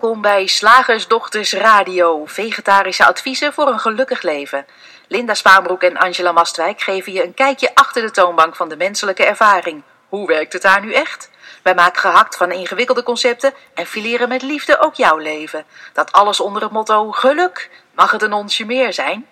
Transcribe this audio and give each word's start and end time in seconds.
Welkom 0.00 0.20
bij 0.20 0.46
Slagersdochters 0.46 1.52
Radio, 1.52 2.26
vegetarische 2.26 3.06
adviezen 3.06 3.52
voor 3.52 3.66
een 3.66 3.78
gelukkig 3.78 4.22
leven. 4.22 4.66
Linda 5.08 5.34
Spaanbroek 5.34 5.82
en 5.82 5.96
Angela 5.96 6.32
Mastwijk 6.32 6.80
geven 6.80 7.12
je 7.12 7.24
een 7.24 7.34
kijkje 7.34 7.74
achter 7.74 8.02
de 8.02 8.10
toonbank 8.10 8.56
van 8.56 8.68
de 8.68 8.76
menselijke 8.76 9.24
ervaring. 9.24 9.82
Hoe 10.08 10.26
werkt 10.26 10.52
het 10.52 10.62
daar 10.62 10.80
nu 10.80 10.92
echt? 10.92 11.30
Wij 11.62 11.74
maken 11.74 12.00
gehakt 12.00 12.36
van 12.36 12.52
ingewikkelde 12.52 13.02
concepten 13.02 13.54
en 13.74 13.86
fileren 13.86 14.28
met 14.28 14.42
liefde 14.42 14.80
ook 14.80 14.94
jouw 14.94 15.16
leven. 15.16 15.64
Dat 15.92 16.12
alles 16.12 16.40
onder 16.40 16.62
het 16.62 16.70
motto 16.70 17.10
geluk. 17.10 17.70
Mag 17.94 18.10
het 18.10 18.22
een 18.22 18.32
onsje 18.32 18.64
meer 18.64 18.92
zijn? 18.92 19.26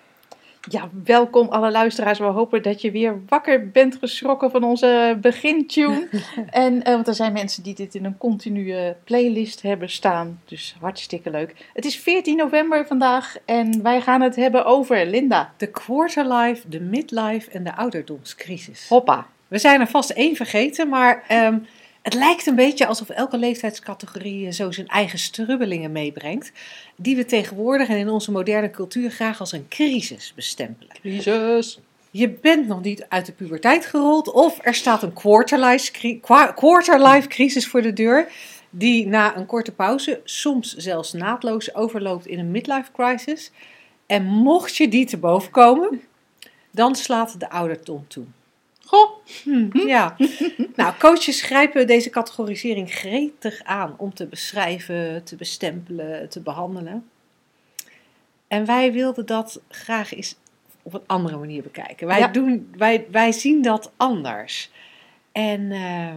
Ja, 0.61 0.89
welkom 1.03 1.47
alle 1.47 1.71
luisteraars. 1.71 2.19
We 2.19 2.25
hopen 2.25 2.63
dat 2.63 2.81
je 2.81 2.91
weer 2.91 3.21
wakker 3.27 3.69
bent 3.69 3.95
geschrokken 3.95 4.51
van 4.51 4.63
onze 4.63 5.17
begintune. 5.21 6.07
en, 6.49 6.83
eh, 6.83 6.93
want 6.93 7.07
er 7.07 7.13
zijn 7.13 7.33
mensen 7.33 7.63
die 7.63 7.75
dit 7.75 7.95
in 7.95 8.05
een 8.05 8.17
continue 8.17 8.95
playlist 9.03 9.61
hebben 9.61 9.89
staan. 9.89 10.41
Dus 10.45 10.75
hartstikke 10.79 11.29
leuk. 11.29 11.55
Het 11.73 11.85
is 11.85 11.97
14 11.97 12.37
november 12.37 12.87
vandaag 12.87 13.35
en 13.45 13.83
wij 13.83 14.01
gaan 14.01 14.21
het 14.21 14.35
hebben 14.35 14.65
over 14.65 15.05
Linda. 15.05 15.53
De 15.57 15.67
quarterlife, 15.67 16.69
de 16.69 16.79
midlife 16.79 17.51
en 17.51 17.63
de 17.63 17.75
ouderdomscrisis. 17.75 18.87
Hoppa. 18.89 19.27
We 19.47 19.57
zijn 19.57 19.79
er 19.79 19.87
vast 19.87 20.09
één 20.09 20.35
vergeten, 20.35 20.89
maar 20.89 21.23
ehm, 21.27 21.57
het 22.09 22.17
lijkt 22.17 22.45
een 22.45 22.55
beetje 22.55 22.85
alsof 22.85 23.09
elke 23.09 23.37
leeftijdscategorie 23.37 24.51
zo 24.51 24.71
zijn 24.71 24.87
eigen 24.87 25.19
strubbelingen 25.19 25.91
meebrengt. 25.91 26.51
Die 26.95 27.15
we 27.15 27.25
tegenwoordig 27.25 27.87
en 27.87 27.97
in 27.97 28.09
onze 28.09 28.31
moderne 28.31 28.71
cultuur 28.71 29.11
graag 29.11 29.39
als 29.39 29.51
een 29.51 29.67
crisis 29.67 30.33
bestempelen. 30.35 30.95
Crisis. 31.01 31.79
Je 32.11 32.29
bent 32.29 32.67
nog 32.67 32.81
niet 32.81 33.05
uit 33.09 33.25
de 33.25 33.31
puberteit 33.31 33.85
gerold 33.85 34.31
of 34.31 34.59
er 34.61 34.73
staat 34.73 35.03
een 35.03 35.13
quarterlife, 35.13 36.19
quarterlife 36.55 37.27
crisis 37.27 37.67
voor 37.67 37.81
de 37.81 37.93
deur. 37.93 38.27
Die 38.69 39.07
na 39.07 39.37
een 39.37 39.45
korte 39.45 39.71
pauze 39.71 40.21
soms 40.23 40.75
zelfs 40.75 41.13
naadloos 41.13 41.75
overloopt 41.75 42.27
in 42.27 42.39
een 42.39 42.51
midlife 42.51 42.91
crisis. 42.91 43.51
En 44.05 44.25
mocht 44.25 44.75
je 44.75 44.87
die 44.87 45.05
te 45.05 45.17
boven 45.17 45.51
komen, 45.51 46.01
dan 46.71 46.95
slaat 46.95 47.39
de 47.39 47.49
ouderdom 47.49 48.05
toe. 48.07 48.25
Goh. 48.89 49.09
Ja, 49.73 50.15
nou, 50.75 50.93
coaches 50.99 51.41
grijpen 51.41 51.87
deze 51.87 52.09
categorisering 52.09 52.91
gretig 52.93 53.63
aan 53.63 53.93
om 53.97 54.13
te 54.13 54.25
beschrijven, 54.25 55.23
te 55.23 55.35
bestempelen, 55.35 56.29
te 56.29 56.39
behandelen. 56.41 57.09
En 58.47 58.65
wij 58.65 58.91
wilden 58.93 59.25
dat 59.25 59.61
graag 59.69 60.13
eens 60.13 60.35
op 60.81 60.93
een 60.93 61.01
andere 61.05 61.37
manier 61.37 61.61
bekijken. 61.61 62.07
Wij, 62.07 62.19
Ja. 62.19 62.27
doen, 62.27 62.73
wij, 62.77 63.05
wij 63.11 63.31
zien 63.31 63.61
dat 63.61 63.91
anders. 63.97 64.69
En 65.31 65.71
eh, 65.71 66.13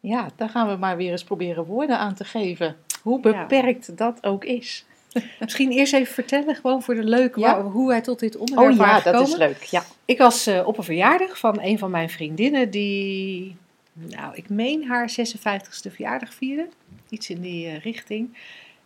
Ja, 0.00 0.28
daar 0.36 0.48
gaan 0.48 0.68
we 0.68 0.76
maar 0.76 0.96
weer 0.96 1.10
eens 1.10 1.24
proberen 1.24 1.64
woorden 1.64 1.98
aan 1.98 2.14
te 2.14 2.24
geven. 2.24 2.76
Hoe 3.02 3.20
Ja. 3.22 3.40
beperkt 3.42 3.96
dat 3.96 4.24
ook 4.24 4.44
is. 4.44 4.84
misschien 5.40 5.70
eerst 5.72 5.92
even 5.92 6.14
vertellen, 6.14 6.54
gewoon 6.54 6.82
voor 6.82 6.94
de 6.94 7.04
leuke, 7.04 7.40
Ja. 7.40 7.54
waar- 7.54 7.70
hoe 7.70 7.88
wij 7.88 8.00
tot 8.00 8.18
dit 8.18 8.36
onderwerp 8.36 8.70
Oh 8.72 8.78
waren 8.78 8.96
ja, 8.96 9.02
dat 9.02 9.14
gekomen. 9.28 9.30
is 9.30 9.36
leuk. 9.36 9.62
Ja. 9.62 9.82
Ik 10.04 10.18
was 10.18 10.46
eh, 10.46 10.66
op 10.66 10.78
een 10.78 10.84
verjaardag 10.84 11.38
van 11.38 11.60
een 11.60 11.78
van 11.78 11.90
mijn 11.90 12.10
vriendinnen 12.10 12.70
die, 12.70 13.56
nou, 13.92 14.34
ik 14.34 14.48
meen 14.48 14.84
haar 14.86 15.10
56ste 15.10 15.92
verjaardag 15.92 16.34
vierde. 16.34 16.68
Iets 17.08 17.30
in 17.30 17.40
die 17.40 17.66
eh, 17.66 17.80
richting. 17.80 18.36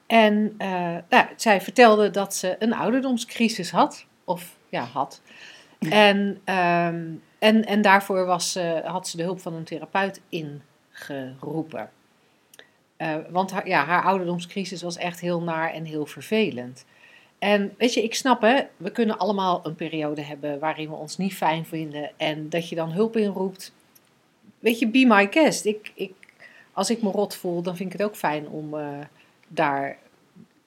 En 0.07 0.55
eh, 0.59 0.69
nou, 1.09 1.27
zij 1.37 1.61
vertelde 1.61 2.11
dat 2.11 2.35
ze 2.35 2.57
een 2.59 2.75
ouderdomscrisis 2.75 3.71
had. 3.71 4.05
Of 4.25 4.57
ja, 4.69 4.83
had. 4.85 5.21
En, 5.91 6.41
ehm, 6.45 7.05
en, 7.39 7.65
en 7.65 7.83
daarvoor 7.83 8.27
was, 8.27 8.59
had 8.85 9.09
ze 9.09 9.17
de 9.17 9.23
hulp 9.23 9.41
van 9.41 9.55
een 9.55 9.65
therapeut 9.65 10.21
ingeroepen. 10.29 11.91
Eh, 13.03 13.17
want 13.29 13.51
haar, 13.51 13.69
ja, 13.69 13.85
haar 13.85 14.03
ouderdomscrisis 14.03 14.83
was 14.83 14.97
echt 14.97 15.21
heel 15.21 15.43
naar 15.43 15.73
en 15.73 15.85
heel 15.85 16.07
vervelend. 16.07 16.85
En 17.39 17.75
weet 17.79 17.95
je, 17.95 18.03
ik 18.03 18.15
snap 18.15 18.41
hè, 18.41 18.63
we 18.77 18.91
kunnen 18.91 19.19
allemaal 19.19 19.61
een 19.63 19.75
periode 19.75 20.23
hebben 20.23 20.59
waarin 20.59 20.89
we 20.89 20.95
ons 20.95 21.17
niet 21.17 21.35
fijn 21.35 21.67
vinden 21.67 22.11
en 22.17 22.49
dat 22.49 22.69
je 22.69 22.75
dan 22.75 22.91
hulp 22.91 23.17
inroept. 23.17 23.73
Weet 24.59 24.79
je, 24.79 24.89
be 24.89 25.05
my 25.07 25.29
guest. 25.31 25.65
Ik, 25.65 25.93
ik, 25.95 26.13
als 26.73 26.91
ik 26.91 27.03
me 27.03 27.11
rot 27.11 27.35
voel, 27.35 27.63
dan 27.63 27.77
vind 27.77 27.93
ik 27.93 27.99
het 27.99 28.09
ook 28.09 28.17
fijn 28.17 28.49
om 28.49 28.79
eh, 28.79 28.99
daar. 29.49 29.97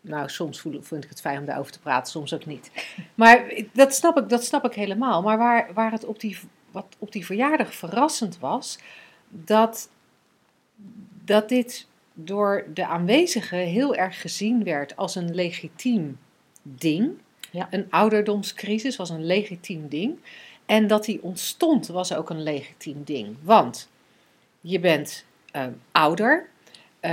Nou, 0.02 0.30
soms 0.30 0.60
voel, 0.60 0.82
vind 0.82 1.04
ik 1.04 1.10
het 1.10 1.22
fijn 1.22 1.40
om 1.40 1.46
daarover 1.46 1.72
te 1.72 1.80
praten, 1.80 2.12
soms 2.12 2.34
ook 2.34 2.46
niet. 2.46 2.72
Maar 3.16 3.64
dat 3.74 3.96
snap 3.96 4.18
ik, 4.18 4.30
dat 4.30 4.44
snap 4.44 4.66
ik 4.66 4.74
helemaal. 4.74 5.22
Maar 5.22 5.38
waar, 5.38 5.70
waar 5.74 5.92
het 5.92 6.06
op 6.06 6.20
die, 6.20 6.38
wat 6.72 6.96
op 7.00 7.12
die 7.12 7.26
verjaardag 7.26 7.76
verrassend 7.76 8.40
was, 8.40 8.80
dat, 9.30 9.90
dat 11.24 11.50
dit 11.50 11.88
door 12.16 12.66
de 12.74 12.86
aanwezigen 12.88 13.58
heel 13.60 13.96
erg 13.96 14.22
gezien 14.22 14.64
werd 14.64 14.96
als 14.96 15.16
een 15.16 15.36
legitiem 15.36 16.18
ding. 16.62 17.12
Ja. 17.52 17.68
Een 17.72 17.86
ouderdomscrisis 17.90 18.96
was 18.96 19.10
een 19.10 19.26
legitiem 19.26 19.88
ding. 19.88 20.18
En 20.66 20.88
dat 20.88 21.06
die 21.06 21.24
ontstond 21.24 21.88
was 21.88 22.14
ook 22.14 22.30
een 22.30 22.44
legitiem 22.44 23.02
ding. 23.04 23.36
Want 23.42 23.90
je 24.62 24.80
bent 24.80 25.26
ehm, 25.52 25.72
ouder. 25.92 26.50
Eh, 27.00 27.12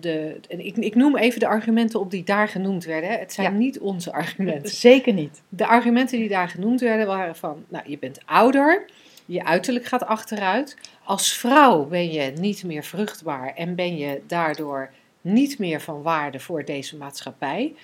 de, 0.00 0.40
ik, 0.48 0.76
ik 0.76 0.94
noem 0.94 1.16
even 1.16 1.40
de 1.40 1.46
argumenten 1.46 2.00
op 2.00 2.10
die 2.10 2.24
daar 2.24 2.48
genoemd 2.48 2.84
werden. 2.84 3.10
hè. 3.10 3.16
Het 3.16 3.32
zijn 3.32 3.52
Ja. 3.52 3.58
niet 3.58 3.78
onze 3.78 4.12
argumenten. 4.12 4.70
Zeker 4.70 5.12
niet. 5.12 5.42
De 5.48 5.66
argumenten 5.66 6.18
die 6.18 6.28
daar 6.28 6.48
genoemd 6.48 6.80
werden 6.80 7.06
waren 7.06 7.36
van, 7.36 7.64
nou, 7.68 7.84
je 7.90 7.98
bent 7.98 8.18
ouder, 8.24 8.84
je 9.26 9.44
uiterlijk 9.44 9.84
gaat 9.84 10.04
achteruit. 10.04 10.76
Als 11.04 11.32
vrouw 11.32 11.84
ben 11.84 12.12
je 12.12 12.30
niet 12.30 12.64
meer 12.64 12.84
vruchtbaar 12.84 13.54
en 13.54 13.74
ben 13.74 13.96
je 13.96 14.22
daardoor 14.26 14.90
niet 15.20 15.58
meer 15.58 15.80
van 15.80 16.02
waarde 16.02 16.40
voor 16.40 16.64
deze 16.64 16.96
maatschappij. 16.96 17.74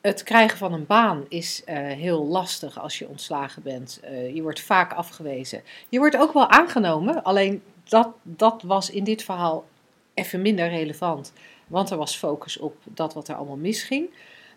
Het 0.00 0.22
krijgen 0.22 0.58
van 0.58 0.72
een 0.72 0.86
baan 0.86 1.24
is 1.28 1.62
eh, 1.64 1.76
heel 1.76 2.26
lastig 2.26 2.80
als 2.80 2.98
je 2.98 3.08
ontslagen 3.08 3.62
bent. 3.62 4.00
Eh, 4.02 4.34
je 4.34 4.42
wordt 4.42 4.60
vaak 4.60 4.92
afgewezen. 4.92 5.62
Je 5.88 5.98
wordt 5.98 6.16
ook 6.16 6.32
wel 6.32 6.48
aangenomen, 6.48 7.22
alleen 7.22 7.62
dat, 7.84 8.08
dat 8.22 8.62
was 8.62 8.90
in 8.90 9.04
dit 9.04 9.22
verhaal 9.22 9.66
even 10.14 10.42
minder 10.42 10.68
relevant. 10.68 11.32
Want 11.66 11.90
er 11.90 11.96
was 11.96 12.16
focus 12.16 12.58
op 12.58 12.76
dat 12.84 13.14
wat 13.14 13.28
er 13.28 13.34
allemaal 13.34 13.56
misging. 13.56 14.10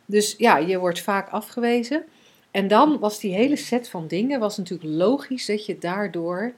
Dus 0.06 0.36
ja, 0.38 0.58
je 0.58 0.80
wordt 0.80 1.00
vaak 1.00 1.30
afgewezen. 1.30 2.04
En 2.52 2.68
dan 2.68 3.00
was 3.00 3.20
die 3.20 3.34
hele 3.34 3.56
set 3.56 3.90
van 3.90 4.08
dingen, 4.08 4.40
was 4.40 4.58
natuurlijk 4.58 4.90
logisch 4.90 5.46
dat 5.46 5.66
je 5.66 5.78
daardoor 5.78 6.54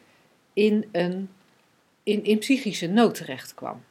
in 0.54 0.86
een 0.92 1.30
in, 2.04 2.24
in 2.24 2.38
psychische 2.38 2.88
nood 2.88 3.16
terecht 3.16 3.54
kwam. 3.54 3.84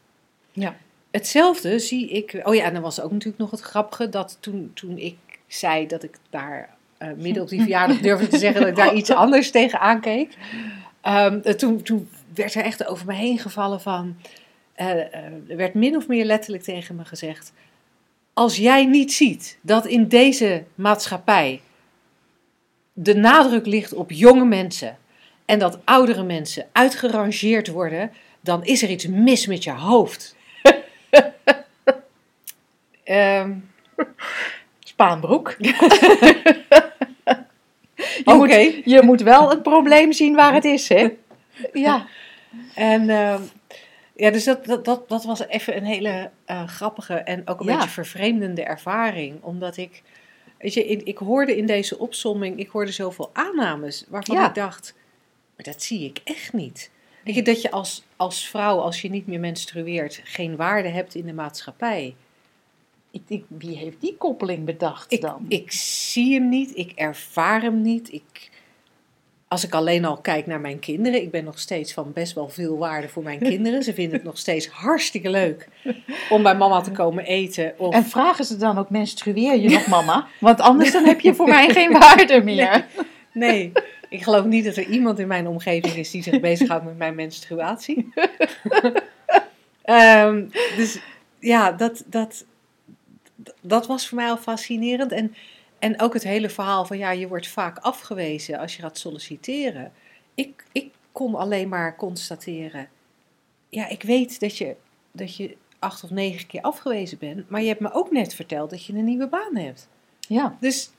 Ja. 0.53 0.77
Hetzelfde 1.11 1.79
zie 1.79 2.09
ik. 2.09 2.41
Oh 2.43 2.55
ja, 2.55 2.65
en 2.65 2.73
dan 2.73 2.83
was 2.83 3.01
ook 3.01 3.11
natuurlijk 3.11 3.39
nog 3.39 3.51
het 3.51 3.61
grappige 3.61 4.09
dat 4.09 4.37
toen, 4.41 4.71
toen 4.75 4.99
ik 4.99 5.17
zei 5.47 5.87
dat 5.87 6.03
ik 6.03 6.19
daar 6.31 6.77
eh, 6.99 7.09
midden 7.17 7.43
op 7.43 7.49
die 7.49 7.61
verjaardag 7.61 7.99
durfde 8.09 8.29
te 8.29 8.39
zeggen 8.39 8.61
dat 8.61 8.71
ik 8.71 8.77
daar 8.77 8.95
iets 8.95 9.11
anders 9.11 9.51
tegen 9.51 9.81
aankeek. 9.81 10.37
ehm, 11.01 11.41
eh, 11.43 11.55
toen, 11.55 11.83
toen 11.83 12.09
werd 12.35 12.55
er 12.55 12.65
echt 12.65 12.87
over 12.87 13.07
me 13.07 13.15
heen 13.15 13.39
gevallen 13.39 13.81
van. 13.81 14.17
eh, 14.75 14.97
er 15.49 15.57
werd 15.57 15.75
min 15.75 15.97
of 15.97 16.09
meer 16.09 16.25
letterlijk 16.25 16.63
tegen 16.63 16.97
me 16.97 17.05
gezegd. 17.05 17.53
Als 18.35 18.57
jij 18.57 18.87
niet 18.87 19.13
ziet 19.13 19.59
dat 19.61 19.87
in 19.87 20.09
deze 20.09 20.65
maatschappij 20.75 21.61
de 22.93 23.15
nadruk 23.15 23.67
ligt 23.67 23.93
op 23.95 24.11
jonge 24.11 24.45
mensen 24.45 24.97
en 25.45 25.59
dat 25.59 25.79
oudere 25.85 26.23
mensen 26.23 26.67
uitgerangeerd 26.73 27.69
worden, 27.69 28.13
dan 28.41 28.65
is 28.65 28.83
er 28.83 28.91
iets 28.91 29.07
mis 29.07 29.47
met 29.47 29.65
je 29.65 29.73
hoofd. 29.73 30.37
Ehm, 33.05 33.53
Spaanbroek. 34.81 35.55
je, 35.59 35.75
Oké. 38.25 38.35
moet, 38.37 38.81
je 38.85 39.01
moet 39.03 39.21
wel 39.23 39.51
het 39.51 39.63
probleem 39.63 40.13
zien 40.13 40.35
waar 40.35 40.55
het 40.55 40.65
is, 40.65 40.89
hè? 40.89 41.09
Ja. 41.73 42.07
En 42.75 43.11
ehm, 43.11 43.41
ja, 44.17 44.31
dus 44.31 44.45
dat, 44.45 44.65
dat, 44.65 44.85
dat, 44.85 45.09
dat 45.09 45.25
was 45.25 45.47
even 45.49 45.77
een 45.77 45.85
hele 45.85 46.31
eh, 46.45 46.67
grappige 46.67 47.15
en 47.15 47.43
ook 47.49 47.61
een 47.61 47.67
Ja. 47.67 47.75
beetje 47.75 47.89
vervreemdende 47.91 48.63
ervaring. 48.63 49.43
Omdat 49.43 49.77
ik, 49.77 50.03
weet 50.63 50.75
je, 50.75 50.85
ik 50.87 51.19
hoorde 51.19 51.57
in 51.57 51.67
deze 51.67 51.99
opsomming, 51.99 52.59
ik 52.59 52.69
hoorde 52.69 52.93
zoveel 52.93 53.31
aannames 53.33 54.05
waarvan 54.09 54.37
Ja. 54.37 54.49
ik 54.49 54.55
dacht, 54.55 54.95
maar 55.57 55.65
dat 55.65 55.83
zie 55.83 56.05
ik 56.05 56.21
echt 56.25 56.53
niet. 56.53 56.91
Weet 57.25 57.35
je, 57.35 57.43
dat 57.43 57.63
je 57.63 57.71
als, 57.71 58.05
als 58.17 58.49
vrouw, 58.49 58.79
als 58.79 59.01
je 59.03 59.09
niet 59.11 59.27
meer 59.27 59.41
menstrueert, 59.41 60.21
geen 60.25 60.57
waarde 60.57 60.89
hebt 60.89 61.15
in 61.15 61.27
de 61.27 61.33
maatschappij. 61.33 62.15
Ik, 63.11 63.23
ik, 63.29 63.45
wie 63.49 63.77
heeft 63.77 64.01
die 64.01 64.17
koppeling 64.17 64.65
bedacht 64.65 65.13
Ik, 65.13 65.21
dan? 65.21 65.45
ik 65.49 65.73
zie 65.73 66.35
hem 66.35 66.49
niet, 66.49 66.77
ik 66.77 66.93
ervaar 66.95 67.63
hem 67.63 67.81
niet. 67.81 68.13
Ik, 68.13 68.51
als 69.53 69.65
ik 69.65 69.75
alleen 69.75 70.05
al 70.05 70.17
kijk 70.17 70.47
naar 70.47 70.61
mijn 70.61 70.79
kinderen, 70.79 71.23
ik 71.23 71.31
ben 71.31 71.45
nog 71.45 71.59
steeds 71.59 71.93
van 71.93 72.13
best 72.13 72.35
wel 72.35 72.49
veel 72.49 72.79
waarde 72.79 73.09
voor 73.09 73.23
mijn 73.23 73.39
kinderen. 73.39 73.83
Ze 73.83 73.95
vinden 73.95 74.15
het 74.15 74.25
nog 74.25 74.39
steeds 74.39 74.69
hartstikke 74.69 75.31
leuk 75.31 75.69
om 76.31 76.43
bij 76.43 76.57
mama 76.57 76.81
te 76.81 76.91
komen 76.91 77.25
eten. 77.25 77.75
Of, 77.77 77.95
En 77.95 78.05
vragen 78.05 78.45
ze 78.45 78.57
dan 78.57 78.79
ook, 78.79 78.91
menstrueer 78.91 79.61
je 79.61 79.69
nog 79.69 79.87
mama? 79.87 80.27
Want 80.41 80.61
anders 80.61 80.93
dan 80.93 81.05
heb 81.05 81.21
je 81.21 81.35
voor 81.35 81.49
mij 81.49 81.69
geen 81.69 81.93
waarde 81.99 82.43
meer. 82.43 82.87
Nee, 83.33 83.73
ik 84.09 84.23
geloof 84.23 84.45
niet 84.45 84.65
dat 84.65 84.77
er 84.77 84.87
iemand 84.87 85.19
in 85.19 85.27
mijn 85.27 85.47
omgeving 85.47 85.95
is 85.95 86.11
die 86.11 86.23
zich 86.23 86.41
bezighoudt 86.41 86.85
met 86.85 86.99
mijn 86.99 87.15
menstruatie. 87.15 88.13
Ehm, 89.83 90.45
dus 90.77 91.01
ja, 91.39 91.73
dat, 91.73 92.05
dat, 92.07 92.45
dat 93.61 93.87
was 93.87 94.09
voor 94.09 94.19
mij 94.19 94.29
al 94.29 94.37
fascinerend. 94.37 95.13
En, 95.13 95.35
en 95.83 96.01
ook 96.01 96.13
het 96.15 96.23
hele 96.23 96.49
verhaal 96.49 96.85
van 96.85 96.99
ja, 96.99 97.11
je 97.11 97.29
wordt 97.29 97.49
vaak 97.49 97.79
afgewezen 97.79 98.59
als 98.59 98.77
je 98.77 98.83
gaat 98.83 98.99
solliciteren. 98.99 99.93
Ik, 100.35 100.65
ik 100.73 100.91
kon 101.13 101.35
alleen 101.35 101.69
maar 101.69 101.97
constateren, 101.97 102.89
ja, 103.69 103.89
ik 103.89 104.03
weet 104.03 104.41
dat 104.41 104.59
je, 104.59 104.77
dat 105.13 105.37
je 105.37 105.57
acht 105.79 106.05
of 106.05 106.11
negen 106.11 106.47
keer 106.47 106.61
afgewezen 106.61 107.19
bent, 107.19 107.49
maar 107.51 107.61
je 107.63 107.69
hebt 107.69 107.81
me 107.81 107.93
ook 107.93 108.11
net 108.11 108.35
verteld 108.35 108.71
dat 108.71 108.85
je 108.85 108.93
een 108.93 109.05
nieuwe 109.05 109.27
baan 109.29 109.57
hebt. 109.57 109.89
Ja. 110.21 110.57
Dus 110.61 110.91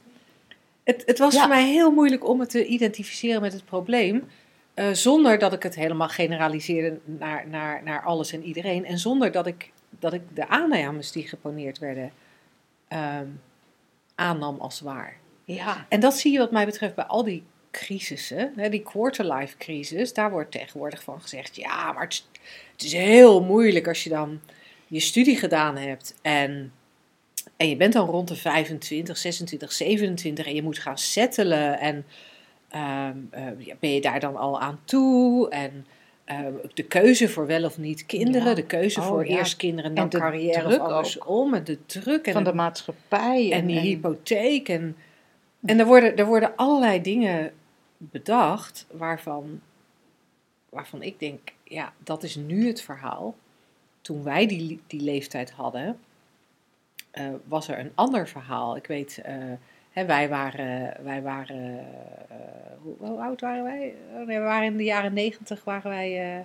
het, 0.83 1.03
het 1.06 1.18
was 1.19 1.33
Ja. 1.33 1.39
voor 1.39 1.50
mij 1.50 1.65
heel 1.68 1.91
moeilijk 1.91 2.27
om 2.27 2.39
het 2.39 2.50
te 2.50 2.65
identificeren 2.65 3.41
met 3.41 3.53
het 3.53 3.65
probleem. 3.65 4.24
eh, 4.74 4.91
zonder 4.91 5.39
dat 5.39 5.53
ik 5.53 5.63
het 5.63 5.75
helemaal 5.75 6.09
generaliseerde 6.09 7.00
naar, 7.06 7.47
naar, 7.47 7.83
naar 7.83 8.01
alles 8.03 8.31
en 8.33 8.44
iedereen. 8.44 8.85
En 8.85 8.97
zonder 9.00 9.31
dat 9.31 9.47
ik, 9.47 9.71
dat 9.89 10.13
ik 10.13 10.21
de 10.33 10.47
aannames 10.47 11.12
die 11.12 11.27
geponeerd 11.27 11.80
werden 11.80 12.12
ehm, 12.88 13.27
aannam 14.15 14.60
als 14.60 14.80
waar. 14.80 15.18
Ja. 15.45 15.86
En 15.89 16.00
dat 16.00 16.18
zie 16.18 16.31
je 16.31 16.38
wat 16.38 16.51
mij 16.51 16.65
betreft 16.65 16.95
bij 16.95 17.06
al 17.06 17.24
die 17.24 17.44
crisissen. 17.71 18.54
Hè, 18.56 18.69
die 18.69 18.83
quarterlife 18.83 19.57
crisis, 19.57 20.13
daar 20.13 20.31
wordt 20.31 20.51
tegenwoordig 20.51 21.04
van 21.04 21.21
gezegd... 21.21 21.56
ja, 21.56 21.92
maar 21.92 22.04
het 22.04 22.13
is, 22.13 22.27
het 22.71 22.83
is 22.83 22.94
heel 22.94 23.44
moeilijk 23.44 23.88
als 23.88 24.04
je 24.04 24.10
dan 24.10 24.42
je 24.88 25.00
studie 25.00 25.38
gedaan 25.38 25.77
hebt... 25.77 26.15
en 26.21 26.74
en 27.57 27.69
je 27.69 27.75
bent 27.75 27.94
dan 27.94 28.10
rond 28.10 28.27
de 28.27 28.36
25, 28.36 29.18
26, 29.18 29.71
27 29.71 30.45
en 30.45 30.56
je 30.56 30.63
moet 30.63 30.80
gaan 30.80 30.98
settelen. 30.98 31.80
En 31.80 32.06
ehm, 32.69 33.18
eh, 33.30 33.74
ben 33.80 33.94
je 33.94 34.01
daar 34.01 34.19
dan 34.19 34.36
al 34.36 34.59
aan 34.59 34.80
toe? 34.86 35.50
En 35.50 35.86
de 36.74 36.83
keuze 36.83 37.30
voor 37.30 37.45
wel 37.47 37.63
of 37.63 37.77
niet 37.77 38.06
kinderen, 38.06 38.47
Ja. 38.47 38.53
de 38.53 38.65
keuze 38.65 39.00
Oh, 39.00 39.07
voor 39.07 39.27
ja. 39.27 39.38
eerst 39.38 39.56
kinderen 39.57 39.89
en 39.89 39.95
dan 39.95 40.03
En 40.03 40.09
de 40.09 40.18
carrière 40.18 40.62
druk 40.68 40.81
of 40.81 40.88
andersom. 40.88 41.53
En 41.53 41.63
de 41.63 41.85
druk 41.85 42.27
en, 42.27 42.33
Van 42.33 42.44
de 42.44 42.53
maatschappij. 42.53 43.51
en 43.51 43.65
die 43.65 43.80
hypotheek. 43.80 44.69
En, 44.69 44.95
en 45.65 45.80
er, 45.80 45.85
worden, 45.85 46.18
er 46.18 46.25
worden 46.25 46.56
allerlei 46.56 47.01
dingen 47.01 47.51
bedacht 47.97 48.85
waarvan, 48.91 49.62
waarvan 50.69 51.01
ik 51.01 51.19
denk, 51.19 51.39
ja, 51.63 51.94
dat 51.97 52.24
is 52.24 52.35
nu 52.35 52.68
het 52.68 52.81
verhaal. 52.81 53.35
Toen 54.01 54.24
wij 54.24 54.47
die, 54.47 54.81
die 54.88 55.01
leeftijd 55.01 55.51
hadden, 55.51 56.00
eh, 57.12 57.27
was 57.45 57.68
er 57.68 57.80
een 57.80 57.91
ander 57.95 58.27
verhaal. 58.27 58.75
Ik 58.75 58.88
weet, 58.88 59.18
eh, 59.24 59.35
hè, 59.94 60.06
wij 60.06 60.30
waren, 60.30 60.94
wij 61.04 61.22
waren 61.22 61.80
eh, 62.30 62.36
hoe, 62.81 62.95
hoe 62.98 63.19
oud 63.19 63.42
waren 63.42 63.63
wij? 63.63 63.94
Oh, 64.13 64.28
nee, 64.28 64.38
we 64.38 64.44
waren 64.44 64.66
in 64.68 64.78
de 64.78 64.84
jaren 64.84 65.13
negentig, 65.13 65.63
waren 65.63 65.92
wij... 65.92 66.36
eh, 66.38 66.40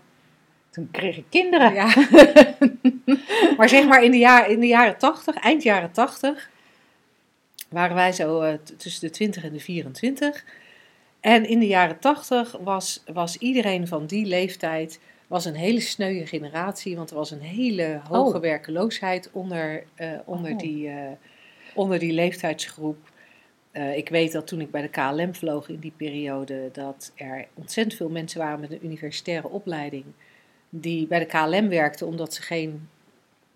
Toen 0.71 0.89
kreeg 0.91 1.17
ik 1.17 1.25
kinderen. 1.29 1.75
ja. 1.75 1.87
maar 3.57 3.69
zeg 3.69 3.87
maar 3.89 4.03
in 4.05 4.11
de, 4.11 4.19
jaar, 4.19 4.51
in 4.51 4.61
de 4.61 4.67
jaren 4.67 4.99
80, 4.99 5.37
eind 5.37 5.63
jaren 5.63 5.91
80, 5.93 6.51
waren 7.69 7.97
wij 7.97 8.13
zo 8.13 8.41
eh, 8.41 8.55
tussen 8.77 9.01
de 9.01 9.11
20 9.11 9.45
en 9.45 9.53
de 9.53 9.61
24. 9.61 10.45
En 11.21 11.49
in 11.49 11.59
de 11.59 11.67
jaren 11.67 11.99
80 11.99 12.57
was, 12.61 13.03
was 13.13 13.37
iedereen 13.37 13.87
van 13.89 14.07
die 14.07 14.27
leeftijd 14.27 15.01
was 15.27 15.45
een 15.45 15.55
hele 15.55 15.81
sneuwe 15.81 16.27
generatie, 16.27 16.97
want 16.97 17.11
er 17.11 17.17
was 17.17 17.31
een 17.31 17.41
hele 17.41 18.01
hoge 18.09 18.37
Oh. 18.37 18.43
werkeloosheid 18.43 19.31
onder, 19.33 19.85
onder, 20.25 20.51
Oh. 20.53 20.59
die, 20.59 20.91
onder 21.75 21.99
die 21.99 22.13
leeftijdsgroep. 22.13 22.97
Eh, 23.71 23.97
ik 23.97 24.09
weet 24.09 24.33
dat 24.33 24.47
toen 24.47 24.61
ik 24.61 24.71
bij 24.71 24.83
de 24.83 24.89
KLM 24.89 25.35
vloog 25.35 25.69
in 25.69 25.79
die 25.79 25.93
periode, 25.97 26.69
dat 26.73 27.13
er 27.15 27.47
ontzettend 27.55 27.97
veel 27.97 28.09
mensen 28.09 28.41
waren 28.41 28.61
met 28.61 28.71
een 28.71 28.85
universitaire 28.85 29.49
opleiding 29.49 30.05
die 30.71 31.07
bij 31.07 31.19
de 31.19 31.27
KLM 31.27 31.69
werkten 31.69 32.07
omdat 32.07 32.35
ze 32.35 32.43
geen 32.43 32.89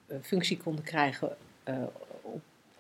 eh, 0.07 0.17
functie 0.23 0.57
konden 0.57 0.85
krijgen 0.85 1.37
eh, 1.65 1.75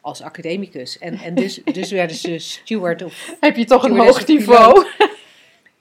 als 0.00 0.22
academicus. 0.22 0.98
En, 0.98 1.14
en 1.14 1.34
dus, 1.34 1.60
dus 1.72 1.90
werden 1.90 2.16
ze 2.16 2.38
steward 2.38 3.02
of 3.02 3.34
Heb 3.40 3.56
je 3.56 3.64
toch 3.64 3.84
een 3.84 3.98
hoog 3.98 4.26
niveau? 4.26 4.86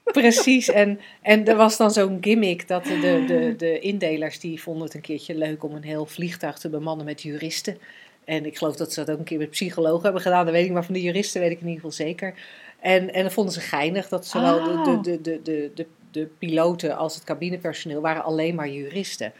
Precies, 0.04 0.68
en, 0.68 1.00
en 1.22 1.46
er 1.46 1.56
was 1.56 1.76
dan 1.76 1.90
zo'n 1.90 2.18
gimmick 2.20 2.68
dat 2.68 2.84
de, 2.84 3.00
de, 3.00 3.24
de, 3.26 3.54
de 3.56 3.78
indelers 3.78 4.40
die 4.40 4.62
vonden 4.62 4.84
het 4.84 4.94
een 4.94 5.00
keertje 5.00 5.34
leuk 5.34 5.62
om 5.62 5.74
een 5.74 5.82
heel 5.82 6.06
vliegtuig 6.06 6.58
te 6.58 6.68
bemannen 6.68 7.06
met 7.06 7.22
juristen. 7.22 7.78
En 8.24 8.46
ik 8.46 8.58
geloof 8.58 8.76
dat 8.76 8.92
ze 8.92 9.00
dat 9.04 9.10
ook 9.10 9.18
een 9.18 9.24
keer 9.24 9.38
met 9.38 9.50
psychologen 9.50 10.02
hebben 10.02 10.22
gedaan, 10.22 10.44
dat 10.44 10.54
weet 10.54 10.64
ik, 10.66 10.72
maar 10.72 10.84
van 10.84 10.94
de 10.94 11.02
juristen 11.02 11.40
weet 11.40 11.50
ik 11.50 11.60
in 11.60 11.66
ieder 11.68 11.80
geval 11.82 12.06
zeker. 12.06 12.34
En, 12.80 13.12
en 13.12 13.22
dat 13.22 13.32
vonden 13.32 13.52
ze 13.52 13.60
geinig, 13.60 14.08
dat 14.08 14.26
zowel 14.26 14.62
de, 14.64 14.70
Oh. 14.70 14.84
de, 14.84 15.00
de, 15.00 15.20
de, 15.20 15.40
de, 15.42 15.70
de, 15.74 15.86
de 16.10 16.28
piloten 16.38 16.96
als 16.96 17.14
het 17.14 17.24
cabinepersoneel 17.24 18.00
waren 18.00 18.24
alleen 18.24 18.54
maar 18.54 18.68
juristen. 18.68 19.32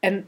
En, 0.00 0.26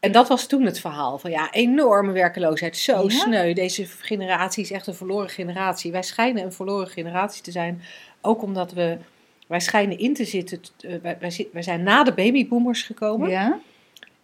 en 0.00 0.12
dat 0.12 0.28
was 0.28 0.46
toen 0.46 0.64
het 0.64 0.80
verhaal 0.80 1.18
van 1.18 1.30
ja, 1.30 1.52
enorme 1.52 2.12
werkeloosheid, 2.12 2.76
zo 2.76 3.02
Ja. 3.02 3.08
sneu. 3.08 3.52
Deze 3.52 3.86
generatie 3.86 4.62
is 4.62 4.70
echt 4.70 4.86
een 4.86 4.94
verloren 4.94 5.28
generatie. 5.30 5.92
Wij 5.92 6.02
schijnen 6.02 6.44
een 6.44 6.52
verloren 6.52 6.88
generatie 6.88 7.42
te 7.42 7.50
zijn, 7.50 7.82
ook 8.20 8.42
omdat 8.42 8.72
we, 8.72 8.98
wij 9.46 9.60
schijnen 9.60 9.98
in 9.98 10.14
te 10.14 10.24
zitten, 10.24 10.60
eh, 10.80 10.94
wij, 11.02 11.16
wij, 11.20 11.48
wij 11.52 11.62
zijn 11.62 11.82
na 11.82 12.04
de 12.04 12.12
babyboomers 12.12 12.82
gekomen. 12.82 13.30
Ja. 13.30 13.58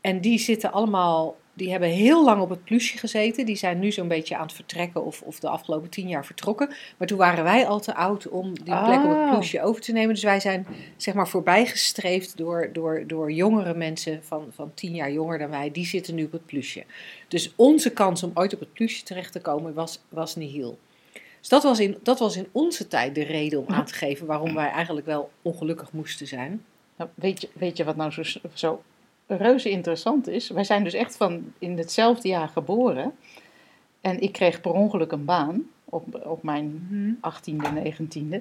En 0.01 0.21
die 0.21 0.39
zitten 0.39 0.73
allemaal, 0.73 1.37
die 1.59 1.71
hebben 1.71 1.89
heel 1.89 2.25
lang 2.25 2.41
op 2.41 2.51
het 2.51 2.65
plusje 2.65 2.99
gezeten. 2.99 3.47
Die 3.47 3.57
zijn 3.57 3.79
nu 3.79 3.93
zo'n 3.93 4.09
beetje 4.09 4.37
aan 4.37 4.43
het 4.43 4.53
vertrekken 4.53 5.05
of, 5.05 5.23
of 5.23 5.41
de 5.41 5.49
afgelopen 5.49 5.91
tien 5.91 6.09
jaar 6.09 6.27
vertrokken. 6.27 6.69
Maar 6.97 7.09
toen 7.09 7.19
waren 7.19 7.45
wij 7.45 7.67
al 7.67 7.81
te 7.81 7.95
oud 7.95 8.29
om 8.29 8.55
die 8.55 8.83
plek 8.85 9.05
op 9.05 9.11
het 9.11 9.31
plusje 9.31 9.63
over 9.63 9.83
te 9.83 9.93
nemen. 9.93 10.15
Dus 10.15 10.23
wij 10.23 10.41
zijn 10.41 10.67
zeg 10.97 11.15
maar 11.15 11.29
voorbijgestreefd 11.29 12.37
door, 12.37 12.71
door, 12.73 13.05
door 13.07 13.33
jongere 13.33 13.75
mensen 13.75 14.25
van, 14.25 14.47
van 14.51 14.71
tien 14.75 14.95
jaar 14.95 15.13
jonger 15.13 15.39
dan 15.39 15.51
wij. 15.51 15.71
Die 15.71 15.87
zitten 15.87 16.15
nu 16.15 16.25
op 16.25 16.33
het 16.33 16.47
plusje. 16.47 16.85
Dus 17.29 17.53
onze 17.57 17.91
kans 17.91 18.23
om 18.23 18.31
ooit 18.35 18.55
op 18.55 18.61
het 18.61 18.73
plusje 18.73 19.03
terecht 19.03 19.33
te 19.33 19.41
komen 19.41 19.75
was, 19.75 20.01
was 20.09 20.37
nihil. 20.37 20.79
Dus 21.39 21.49
dat 21.49 21.63
was, 21.63 21.81
in, 21.81 21.99
dat 22.03 22.19
was 22.19 22.37
in 22.37 22.49
onze 22.53 22.89
tijd 22.89 23.15
de 23.15 23.23
reden 23.23 23.59
om 23.59 23.75
aan 23.75 23.85
te 23.85 23.95
geven 23.95 24.27
waarom 24.27 24.55
wij 24.55 24.71
eigenlijk 24.71 25.07
wel 25.07 25.31
ongelukkig 25.43 25.93
moesten 25.93 26.27
zijn. 26.27 26.65
Nou, 26.97 27.11
weet, 27.15 27.41
je, 27.41 27.49
weet 27.53 27.77
je 27.77 27.85
wat 27.85 27.97
nou 27.97 28.11
zo, 28.11 28.23
zo 28.55 28.83
reuze 29.37 29.71
interessant 29.71 30.29
is? 30.29 30.51
Wij 30.51 30.65
zijn 30.65 30.85
dus 30.85 30.95
echt 30.95 31.17
van 31.17 31.53
in 31.59 31.79
hetzelfde 31.79 32.29
jaar 32.29 32.49
geboren. 32.49 33.15
En 34.01 34.21
ik 34.21 34.33
kreeg 34.33 34.61
per 34.61 34.73
ongeluk 34.73 35.13
een 35.13 35.25
baan 35.25 35.63
op, 35.85 36.21
op 36.27 36.43
mijn 36.43 36.89
18e, 37.21 37.57
19e. 37.93 38.37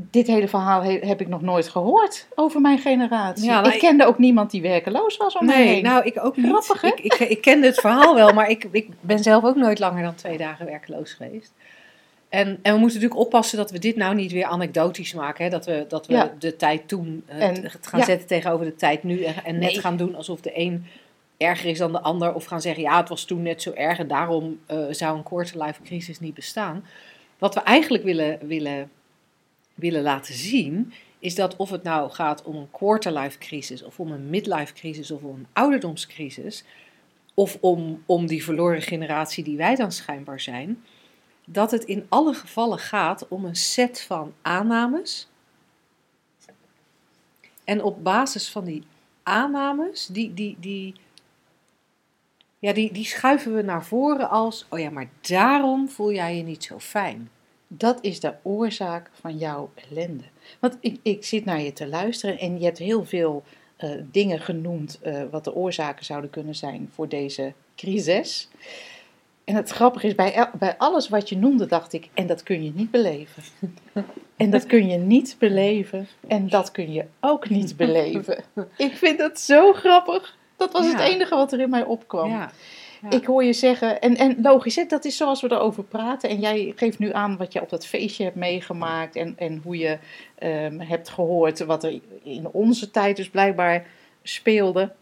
Dit 0.00 0.26
hele 0.26 0.48
verhaal 0.48 0.82
he- 0.82 0.98
heb 1.06 1.20
ik 1.20 1.28
nog 1.28 1.42
nooit 1.42 1.68
gehoord 1.68 2.26
over 2.34 2.60
mijn 2.60 2.78
generatie. 2.78 3.44
Ja, 3.44 3.60
nou, 3.60 3.74
ik 3.74 3.78
kende 3.80 4.06
ook 4.06 4.18
niemand 4.18 4.50
die 4.50 4.62
werkeloos 4.62 5.16
was 5.16 5.36
om 5.36 5.46
mij 5.46 5.56
Nee, 5.56 5.66
heen. 5.74 5.82
nou 5.82 6.04
ik 6.04 6.24
ook 6.24 6.36
niet. 6.36 6.46
Grappig? 6.46 6.82
Ik, 6.82 7.00
ik, 7.00 7.14
ik 7.28 7.40
kende 7.40 7.66
het 7.66 7.80
verhaal 7.80 8.14
wel, 8.14 8.32
maar 8.32 8.48
ik, 8.50 8.68
ik 8.70 8.88
ben 9.00 9.18
zelf 9.18 9.44
ook 9.44 9.56
nooit 9.56 9.78
langer 9.78 10.02
dan 10.02 10.14
twee 10.14 10.38
dagen 10.38 10.66
werkloos 10.66 11.12
geweest. 11.12 11.52
En, 12.28 12.46
en 12.62 12.72
we 12.74 12.78
moeten 12.78 13.00
natuurlijk 13.00 13.26
oppassen 13.26 13.58
dat 13.58 13.70
we 13.70 13.78
dit 13.78 13.96
nou 13.96 14.14
niet 14.14 14.32
weer 14.32 14.44
anekdotisch 14.44 15.14
maken. 15.14 15.44
Hè? 15.44 15.50
Dat 15.50 15.66
we, 15.66 15.84
dat 15.88 16.06
we 16.06 16.12
Ja. 16.12 16.34
de 16.38 16.56
tijd 16.56 16.88
toen 16.88 17.22
eh, 17.26 17.42
En- 17.42 17.62
het 17.62 17.86
gaan 17.86 18.00
ja. 18.00 18.06
zetten 18.06 18.26
tegenover 18.26 18.64
de 18.66 18.74
tijd 18.74 19.02
nu. 19.02 19.22
En, 19.22 19.34
en 19.44 19.58
net 19.58 19.70
Nee. 19.72 19.80
gaan 19.80 19.96
doen 19.96 20.14
alsof 20.14 20.40
de 20.40 20.58
een 20.58 20.86
erger 21.36 21.70
is 21.70 21.78
dan 21.78 21.92
de 21.92 22.00
ander. 22.00 22.34
Of 22.34 22.44
gaan 22.44 22.60
zeggen, 22.60 22.82
ja 22.82 22.96
het 23.00 23.08
was 23.08 23.24
toen 23.24 23.42
net 23.42 23.62
zo 23.62 23.72
erg 23.72 23.98
en 23.98 24.08
daarom 24.08 24.58
eh, 24.66 24.84
zou 24.90 25.16
een 25.16 25.22
quarterlife 25.22 25.82
crisis 25.82 26.20
niet 26.20 26.34
bestaan. 26.34 26.84
Wat 27.38 27.54
we 27.54 27.60
eigenlijk 27.60 28.04
willen, 28.04 28.38
willen, 28.46 28.90
willen 29.74 30.02
laten 30.02 30.34
zien, 30.34 30.92
is 31.18 31.34
dat 31.34 31.56
of 31.56 31.70
het 31.70 31.82
nou 31.82 32.10
gaat 32.10 32.42
om 32.42 32.56
een 32.56 32.70
quarterlife 32.70 33.38
crisis, 33.38 33.82
of 33.82 34.00
om 34.00 34.12
een 34.12 34.30
midlife 34.30 34.72
crisis, 34.72 35.10
of 35.10 35.22
om 35.22 35.34
een 35.34 35.46
ouderdomscrisis, 35.52 36.64
of 37.34 37.58
om, 37.60 38.02
om 38.06 38.26
die 38.26 38.44
verloren 38.44 38.82
generatie 38.82 39.44
die 39.44 39.56
wij 39.56 39.74
dan 39.74 39.92
schijnbaar 39.92 40.40
zijn, 40.40 40.82
dat 41.50 41.70
het 41.70 41.84
in 41.84 42.06
alle 42.08 42.34
gevallen 42.34 42.78
gaat 42.78 43.28
om 43.28 43.44
een 43.44 43.56
set 43.56 44.00
van 44.00 44.34
aannames. 44.42 45.28
En 47.64 47.82
op 47.82 48.04
basis 48.04 48.50
van 48.50 48.64
die 48.64 48.86
aannames, 49.22 50.06
die, 50.06 50.34
die, 50.34 50.56
die, 50.60 50.94
ja, 52.58 52.72
die, 52.72 52.92
die 52.92 53.04
schuiven 53.04 53.54
we 53.54 53.62
naar 53.62 53.84
voren 53.84 54.30
als, 54.30 54.66
oh 54.68 54.78
ja, 54.78 54.90
maar 54.90 55.08
daarom 55.20 55.88
voel 55.88 56.12
jij 56.12 56.36
je 56.36 56.42
niet 56.42 56.64
zo 56.64 56.78
fijn. 56.78 57.30
Dat 57.66 57.98
is 58.00 58.20
de 58.20 58.34
oorzaak 58.42 59.10
van 59.20 59.38
jouw 59.38 59.70
ellende. 59.74 60.24
Want 60.60 60.76
ik, 60.80 60.98
ik 61.02 61.24
zit 61.24 61.44
naar 61.44 61.60
je 61.60 61.72
te 61.72 61.86
luisteren 61.86 62.38
en 62.38 62.58
je 62.58 62.64
hebt 62.64 62.78
heel 62.78 63.04
veel 63.04 63.44
eh, 63.76 63.90
dingen 64.10 64.40
genoemd 64.40 64.98
eh, 65.00 65.22
wat 65.30 65.44
de 65.44 65.54
oorzaken 65.54 66.04
zouden 66.04 66.30
kunnen 66.30 66.54
zijn 66.54 66.90
voor 66.94 67.08
deze 67.08 67.52
crisis. 67.76 68.48
En 69.48 69.54
het 69.54 69.70
grappige 69.70 70.06
is, 70.06 70.14
bij, 70.14 70.48
bij 70.58 70.76
alles 70.78 71.08
wat 71.08 71.28
je 71.28 71.36
noemde 71.36 71.66
dacht 71.66 71.92
ik, 71.92 72.08
en 72.14 72.26
dat 72.26 72.42
kun 72.42 72.64
je 72.64 72.72
niet 72.74 72.90
beleven. 72.90 73.42
En 74.36 74.50
dat 74.50 74.66
kun 74.66 74.88
je 74.88 74.96
niet 74.96 75.36
beleven. 75.38 76.08
En 76.26 76.48
dat 76.48 76.70
kun 76.70 76.92
je 76.92 77.04
ook 77.20 77.48
niet 77.48 77.76
beleven. 77.76 78.44
Ik 78.76 78.96
vind 78.96 79.18
dat 79.18 79.40
zo 79.40 79.72
grappig. 79.72 80.36
Dat 80.56 80.72
was 80.72 80.92
het 80.92 81.00
enige 81.00 81.34
wat 81.34 81.52
er 81.52 81.60
in 81.60 81.70
mij 81.70 81.84
opkwam. 81.84 82.30
Ja. 82.30 82.50
Ja. 83.02 83.10
Ik 83.10 83.24
hoor 83.24 83.44
je 83.44 83.52
zeggen, 83.52 84.00
en, 84.00 84.16
en 84.16 84.38
logisch, 84.42 84.76
hè, 84.76 84.84
dat 84.84 85.04
is 85.04 85.16
zoals 85.16 85.40
we 85.40 85.52
erover 85.52 85.84
praten. 85.84 86.30
En 86.30 86.40
jij 86.40 86.72
geeft 86.76 86.98
nu 86.98 87.12
aan 87.12 87.36
wat 87.36 87.52
je 87.52 87.62
op 87.62 87.68
dat 87.68 87.86
feestje 87.86 88.24
hebt 88.24 88.36
meegemaakt. 88.36 89.16
En, 89.16 89.34
en 89.36 89.60
hoe 89.64 89.78
je 89.78 89.98
ehm, 90.34 90.78
hebt 90.78 91.08
gehoord 91.08 91.64
wat 91.64 91.84
er 91.84 92.00
in 92.22 92.48
onze 92.52 92.90
tijd 92.90 93.16
dus 93.16 93.30
blijkbaar 93.30 93.86
speelde. 94.22 94.92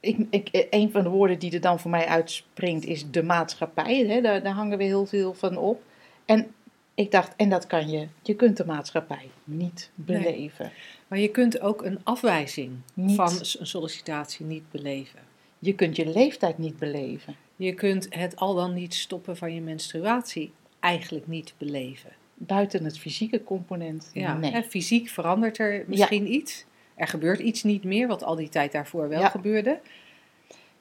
Ik, 0.00 0.26
ik, 0.30 0.66
een 0.70 0.90
van 0.90 1.02
de 1.02 1.08
woorden 1.08 1.38
die 1.38 1.52
er 1.52 1.60
dan 1.60 1.80
voor 1.80 1.90
mij 1.90 2.06
uitspringt 2.06 2.84
is 2.84 3.10
de 3.10 3.22
maatschappij. 3.22 4.06
Hè? 4.06 4.20
Daar, 4.20 4.42
daar 4.42 4.54
hangen 4.54 4.78
we 4.78 4.84
heel 4.84 5.06
veel 5.06 5.34
van 5.34 5.56
op. 5.56 5.82
En 6.24 6.54
ik 6.94 7.10
dacht, 7.10 7.36
en 7.36 7.48
dat 7.48 7.66
kan 7.66 7.90
je. 7.90 8.08
Je 8.22 8.34
kunt 8.34 8.56
de 8.56 8.64
maatschappij 8.64 9.30
niet 9.44 9.90
beleven. 9.94 10.72
Maar 11.08 11.18
je 11.18 11.30
kunt 11.30 11.60
ook 11.60 11.84
een 11.84 12.00
afwijzing 12.04 12.72
Niet. 12.94 13.16
van 13.16 13.32
een 13.38 13.66
sollicitatie 13.66 14.46
niet 14.46 14.70
beleven. 14.70 15.20
Je 15.58 15.74
kunt 15.74 15.96
je 15.96 16.06
leeftijd 16.06 16.58
niet 16.58 16.78
beleven. 16.78 17.36
Je 17.56 17.74
kunt 17.74 18.06
het 18.10 18.36
al 18.36 18.54
dan 18.54 18.74
niet 18.74 18.94
stoppen 18.94 19.36
van 19.36 19.54
je 19.54 19.60
menstruatie 19.60 20.52
eigenlijk 20.80 21.26
niet 21.26 21.54
beleven. 21.58 22.10
Buiten 22.34 22.84
het 22.84 22.98
fysieke 22.98 23.44
component. 23.44 24.10
Ja, 24.12 24.36
nee. 24.36 24.50
hè, 24.50 24.62
fysiek 24.62 25.08
verandert 25.08 25.58
er 25.58 25.84
misschien 25.86 26.32
iets. 26.32 26.64
Er 27.00 27.08
gebeurt 27.08 27.40
iets 27.40 27.62
niet 27.62 27.84
meer, 27.84 28.06
wat 28.06 28.22
al 28.24 28.34
die 28.36 28.48
tijd 28.48 28.72
daarvoor 28.72 29.08
wel 29.08 29.20
Ja. 29.20 29.28
gebeurde. 29.28 29.78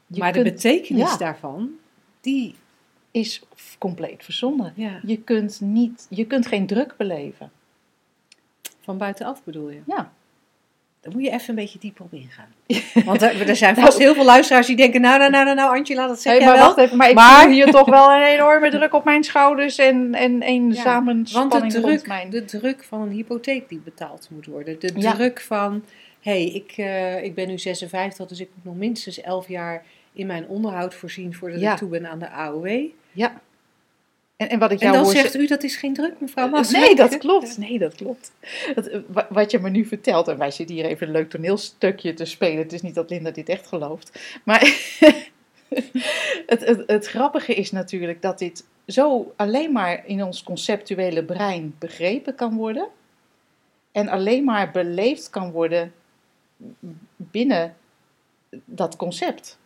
Je 0.07 0.19
maar 0.19 0.31
kunt- 0.31 0.45
de 0.45 0.51
betekenis 0.51 1.11
ja. 1.11 1.17
daarvan, 1.17 1.69
die... 2.21 2.55
is 3.11 3.41
compleet 3.77 4.23
verzonnen. 4.23 4.73
Ja, 4.75 4.99
Je 5.03 5.17
kunt, 5.17 5.61
niet, 5.61 6.05
je 6.09 6.25
kunt 6.25 6.47
geen 6.47 6.67
druk 6.67 6.93
beleven. 6.97 7.51
van 8.81 8.97
buitenaf 8.97 9.43
bedoel 9.43 9.69
je. 9.69 9.79
Ja. 9.85 10.11
Daar 11.01 11.13
moet 11.13 11.23
je 11.23 11.29
even 11.31 11.49
een 11.49 11.55
beetje 11.55 11.79
dieper 11.79 12.03
op 12.05 12.13
ingaan. 12.13 12.47
Want 13.05 13.21
er, 13.21 13.49
er 13.49 13.55
zijn 13.55 13.75
vast 13.75 13.97
heel 13.97 14.13
veel 14.13 14.25
luisteraars 14.25 14.67
die 14.67 14.75
denken... 14.75 15.01
Nou, 15.01 15.17
nou, 15.19 15.31
nou, 15.31 15.43
nou, 15.45 15.55
nou 15.55 15.77
Angela, 15.77 16.07
dat 16.07 16.21
zeg 16.21 16.33
Hey, 16.37 16.45
maar 16.45 16.55
wel. 16.55 16.65
wacht 16.65 16.77
even, 16.77 16.97
maar 16.97 17.09
ik 17.09 17.19
voel 17.19 17.51
hier 17.51 17.71
toch 17.71 17.89
wel 17.89 18.11
een 18.11 18.21
enorme 18.21 18.69
druk 18.77 18.93
op 18.93 19.03
mijn 19.03 19.23
schouders 19.23 19.77
en, 19.77 20.13
en 20.15 20.47
een 20.47 20.73
Ja, 20.73 21.03
Want 21.03 21.51
de 21.71 21.81
druk, 21.81 22.07
mijn... 22.07 22.29
de 22.29 22.45
druk 22.45 22.83
van 22.83 23.01
een 23.01 23.09
hypotheek 23.11 23.69
die 23.69 23.79
betaald 23.79 24.27
moet 24.31 24.45
worden. 24.45 24.79
De 24.79 24.91
Ja. 24.95 25.13
druk 25.13 25.41
van, 25.41 25.83
hey, 26.21 26.43
ik, 26.45 26.71
eh, 26.77 27.23
ik 27.23 27.35
ben 27.35 27.47
nu 27.47 27.57
56, 27.59 28.27
dus 28.27 28.39
ik 28.39 28.49
moet 28.53 28.63
nog 28.65 28.75
minstens 28.75 29.21
11 29.21 29.47
jaar 29.47 29.85
in 30.13 30.27
mijn 30.27 30.47
onderhoud 30.47 30.93
voorzien 30.95 31.35
voordat 31.35 31.59
Ja. 31.59 31.71
ik 31.71 31.77
toe 31.77 31.89
ben 31.89 32.09
aan 32.09 32.19
de 32.19 32.29
AOW. 32.29 32.85
Ja. 33.11 33.41
En, 34.37 34.49
en 34.49 34.59
wat 34.59 34.71
ik 34.71 34.79
En 34.79 34.83
jou 34.85 34.95
dan 34.97 35.05
hoor 35.05 35.13
zegt 35.21 35.35
u, 35.35 35.47
dat 35.47 35.63
is 35.63 35.75
geen 35.75 35.93
druk, 35.93 36.13
mevrouw 36.19 36.45
Eh, 36.45 36.51
Mas. 36.51 36.71
Nee, 36.71 36.95
dat 36.95 37.17
klopt. 37.27 37.57
Nee, 37.57 37.79
dat 37.79 37.95
klopt. 37.95 38.31
Dat, 38.75 38.87
eh, 38.87 38.99
wa- 39.07 39.27
wat 39.29 39.51
je 39.51 39.59
me 39.59 39.69
nu 39.69 39.85
vertelt, 39.85 40.27
en 40.27 40.37
wij 40.37 40.51
zitten 40.51 40.75
hier 40.75 40.85
even 40.85 41.07
een 41.07 41.13
leuk 41.13 41.29
toneelstukje 41.29 42.13
te 42.13 42.25
spelen. 42.25 42.57
Het 42.57 42.73
is 42.73 42.81
niet 42.81 42.95
dat 42.95 43.09
Linda 43.09 43.31
dit 43.31 43.49
echt 43.49 43.67
gelooft. 43.67 44.19
Maar 44.43 44.59
het, 46.45 46.65
het, 46.65 46.83
het 46.87 47.07
grappige 47.07 47.53
is 47.53 47.71
natuurlijk 47.71 48.21
dat 48.21 48.39
dit 48.39 48.65
zo 48.87 49.33
alleen 49.35 49.71
maar 49.71 50.03
in 50.05 50.23
ons 50.23 50.43
conceptuele 50.43 51.23
brein 51.23 51.75
begrepen 51.79 52.35
kan 52.35 52.55
worden. 52.55 52.87
En 53.91 54.07
alleen 54.07 54.43
maar 54.43 54.71
beleefd 54.71 55.29
kan 55.29 55.51
worden 55.51 55.93
binnen 57.15 57.75
dat 58.65 58.95
concept. 58.95 59.57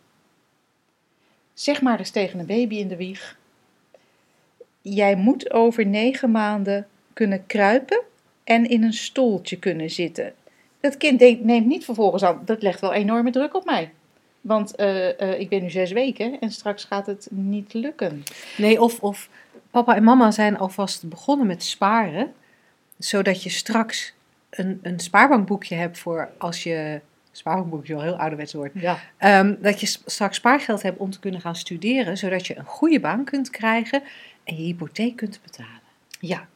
Zeg 1.52 1.82
maar 1.82 1.98
eens 1.98 2.10
tegen 2.10 2.38
een 2.38 2.46
baby 2.46 2.74
in 2.74 2.88
de 2.88 2.96
wieg 2.96 3.36
jij 4.84 5.16
moet 5.16 5.52
over 5.52 5.86
negen 5.86 6.30
maanden 6.30 6.86
kunnen 7.12 7.46
kruipen 7.46 8.02
en 8.44 8.68
in 8.68 8.82
een 8.82 8.92
stoeltje 8.92 9.58
kunnen 9.58 9.90
zitten. 9.90 10.32
Dat 10.80 10.96
kind 10.96 11.20
neemt 11.20 11.66
niet 11.66 11.84
vervolgens 11.84 12.22
aan, 12.22 12.42
dat 12.44 12.62
legt 12.62 12.80
wel 12.80 12.92
enorme 12.92 13.30
druk 13.30 13.54
op 13.54 13.64
mij. 13.64 13.92
Want 14.40 14.74
eh, 14.74 15.20
eh, 15.20 15.40
ik 15.40 15.48
ben 15.48 15.62
nu 15.62 15.70
zes 15.70 15.92
weken 15.92 16.40
en 16.40 16.50
straks 16.50 16.84
gaat 16.84 17.06
het 17.06 17.28
niet 17.30 17.74
lukken. 17.74 18.22
Nee, 18.56 18.82
of, 18.82 19.00
of 19.00 19.28
papa 19.70 19.96
en 19.96 20.04
mama 20.04 20.30
zijn 20.30 20.58
alvast 20.58 21.08
begonnen 21.08 21.46
met 21.46 21.62
sparen, 21.62 22.32
zodat 22.98 23.42
je 23.42 23.50
straks 23.50 24.14
een, 24.56 24.78
een 24.82 25.00
spaarbankboekje 25.00 25.74
hebt 25.74 25.98
voor 25.98 26.30
als 26.38 26.62
je, 26.62 27.00
spaarbankboekje 27.32 27.94
al 27.94 28.02
heel 28.02 28.18
ouderwets 28.18 28.52
wordt, 28.52 28.72
Ja. 28.74 28.98
Ehm, 29.18 29.54
dat 29.60 29.80
je 29.80 29.86
straks 30.04 30.36
spaargeld 30.36 30.82
hebt 30.82 30.98
om 30.98 31.10
te 31.10 31.18
kunnen 31.20 31.40
gaan 31.40 31.56
studeren, 31.56 32.16
zodat 32.16 32.46
je 32.46 32.56
een 32.56 32.64
goede 32.64 33.00
baan 33.00 33.24
kunt 33.24 33.50
krijgen 33.50 34.02
en 34.44 34.56
je 34.56 34.62
hypotheek 34.62 35.16
kunt 35.16 35.40
betalen. 35.42 35.80
ja. 36.20 36.46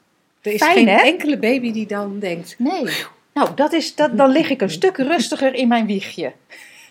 Er 0.43 0.53
is 0.53 0.63
Fijn, 0.63 0.75
geen 0.75 0.89
hè? 0.89 1.01
enkele 1.03 1.39
baby 1.39 1.73
die 1.73 1.87
dan 1.87 2.19
denkt, 2.19 2.55
Nee. 2.59 2.85
Nou, 3.35 3.55
dat 3.55 3.73
is, 3.73 3.95
dat, 3.95 4.17
dan 4.17 4.31
lig 4.31 4.51
ik 4.51 4.61
een 4.61 4.71
stuk 4.71 4.97
rustiger 4.97 5.55
in 5.55 5.69
mijn 5.69 5.87
wiegje. 5.87 6.33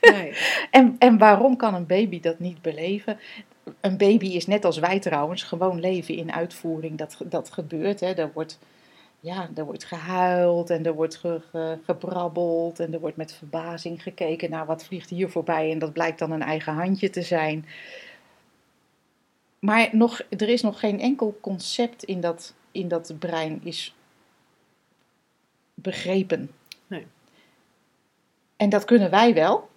nee. 0.01 0.33
En, 0.71 0.95
en 0.99 1.17
waarom 1.17 1.55
kan 1.57 1.73
een 1.73 1.85
baby 1.85 2.19
dat 2.19 2.39
niet 2.39 2.61
beleven? 2.61 3.19
Een 3.81 3.97
baby 3.97 4.27
is 4.27 4.47
net 4.47 4.65
als 4.65 4.77
wij 4.77 4.99
trouwens, 4.99 5.43
gewoon 5.43 5.79
leven 5.79 6.15
in 6.15 6.31
uitvoering. 6.33 6.97
Dat, 6.97 7.17
dat 7.25 7.51
gebeurt. 7.51 7.99
Hè. 7.99 8.13
Er, 8.13 8.31
wordt, 8.33 8.59
ja, 9.27 9.49
er 9.55 9.65
wordt 9.65 9.83
gehuild 9.83 10.69
en 10.69 10.85
er 10.85 10.93
wordt 10.93 11.15
ge- 11.15 11.41
ge- 11.49 11.79
gebrabbeld. 11.83 12.79
En 12.79 12.93
er 12.93 12.99
wordt 12.99 13.17
met 13.17 13.33
verbazing 13.33 14.03
gekeken 14.03 14.49
naar 14.49 14.65
wat 14.65 14.85
vliegt 14.85 15.09
hier 15.09 15.29
voorbij. 15.29 15.71
En 15.71 15.79
dat 15.79 15.93
blijkt 15.93 16.19
dan 16.19 16.31
een 16.31 16.41
eigen 16.41 16.73
handje 16.73 17.09
te 17.09 17.21
zijn. 17.21 17.65
Maar 19.59 19.89
nog, 19.91 20.21
er 20.29 20.49
is 20.49 20.61
nog 20.61 20.79
geen 20.79 20.99
enkel 20.99 21.37
concept 21.41 22.03
in 22.03 22.21
dat, 22.21 22.53
in 22.71 22.87
dat 22.87 23.15
brein 23.19 23.61
is 23.63 23.95
begrepen. 25.73 26.51
Nee. 26.87 27.07
En 28.57 28.69
dat 28.69 28.85
kunnen 28.85 29.09
wij 29.09 29.33
wel. 29.33 29.69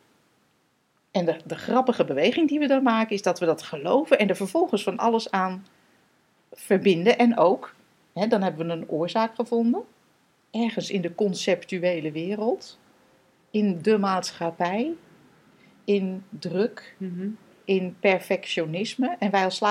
En 1.11 1.25
de, 1.25 1.37
de 1.45 1.57
grappige 1.57 2.05
beweging 2.05 2.49
die 2.49 2.59
we 2.59 2.67
dan 2.67 2.83
maken 2.83 3.15
is 3.15 3.23
dat 3.23 3.39
we 3.39 3.47
dat 3.47 3.63
geloven 3.63 4.19
en 4.19 4.29
er 4.29 4.37
vervolgens 4.37 4.83
van 4.83 4.97
alles 4.99 5.31
aan 5.31 5.67
verbinden. 6.53 7.19
En 7.19 7.39
ook, 7.39 7.75
dan 8.29 8.43
hebben 8.43 8.67
we 8.67 8.73
een 8.73 8.89
oorzaak 8.89 9.35
gevonden, 9.35 9.83
ergens 10.51 10.91
in 10.91 11.01
de 11.01 11.15
conceptuele 11.15 12.13
wereld, 12.13 12.79
in 13.51 13.79
de 13.83 13.99
maatschappij, 13.99 14.93
in 15.85 16.25
druk, 16.29 16.95
Mhm. 16.99 17.29
in 17.65 17.97
perfectionisme. 18.01 19.17
En 19.19 19.31
wij 19.31 19.45
als 19.45 19.63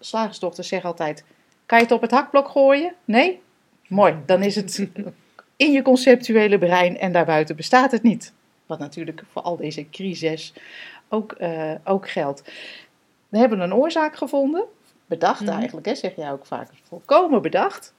slagersdochters 0.00 0.68
zeggen 0.68 0.90
altijd, 0.90 1.24
kan 1.66 1.78
je 1.78 1.84
het 1.84 1.92
op 1.92 2.00
het 2.00 2.10
hakblok 2.10 2.48
gooien? 2.48 2.94
Nee? 3.04 3.40
Mooi, 3.88 4.14
dan 4.26 4.42
is 4.42 4.54
het 4.56 4.88
in 5.56 5.72
je 5.72 5.82
conceptuele 5.82 6.58
brein 6.58 6.98
en 6.98 7.12
daarbuiten 7.12 7.56
bestaat 7.56 7.90
het 7.92 8.02
niet. 8.02 8.32
Wat 8.66 8.78
natuurlijk 8.78 9.22
voor 9.28 9.42
al 9.42 9.56
deze 9.56 9.90
crises 9.90 10.52
ook, 11.08 11.32
eh, 11.32 11.72
ook 11.84 12.08
geldt. 12.08 12.52
We 13.28 13.38
hebben 13.38 13.60
een 13.60 13.74
oorzaak 13.74 14.16
gevonden, 14.16 14.64
bedacht 15.08 15.40
Mhm. 15.40 15.50
eigenlijk, 15.50 15.86
hè, 15.86 15.94
zeg 15.94 16.16
jij 16.16 16.32
ook 16.32 16.46
vaak, 16.46 16.68
volkomen 16.82 17.42
bedacht. 17.42 17.94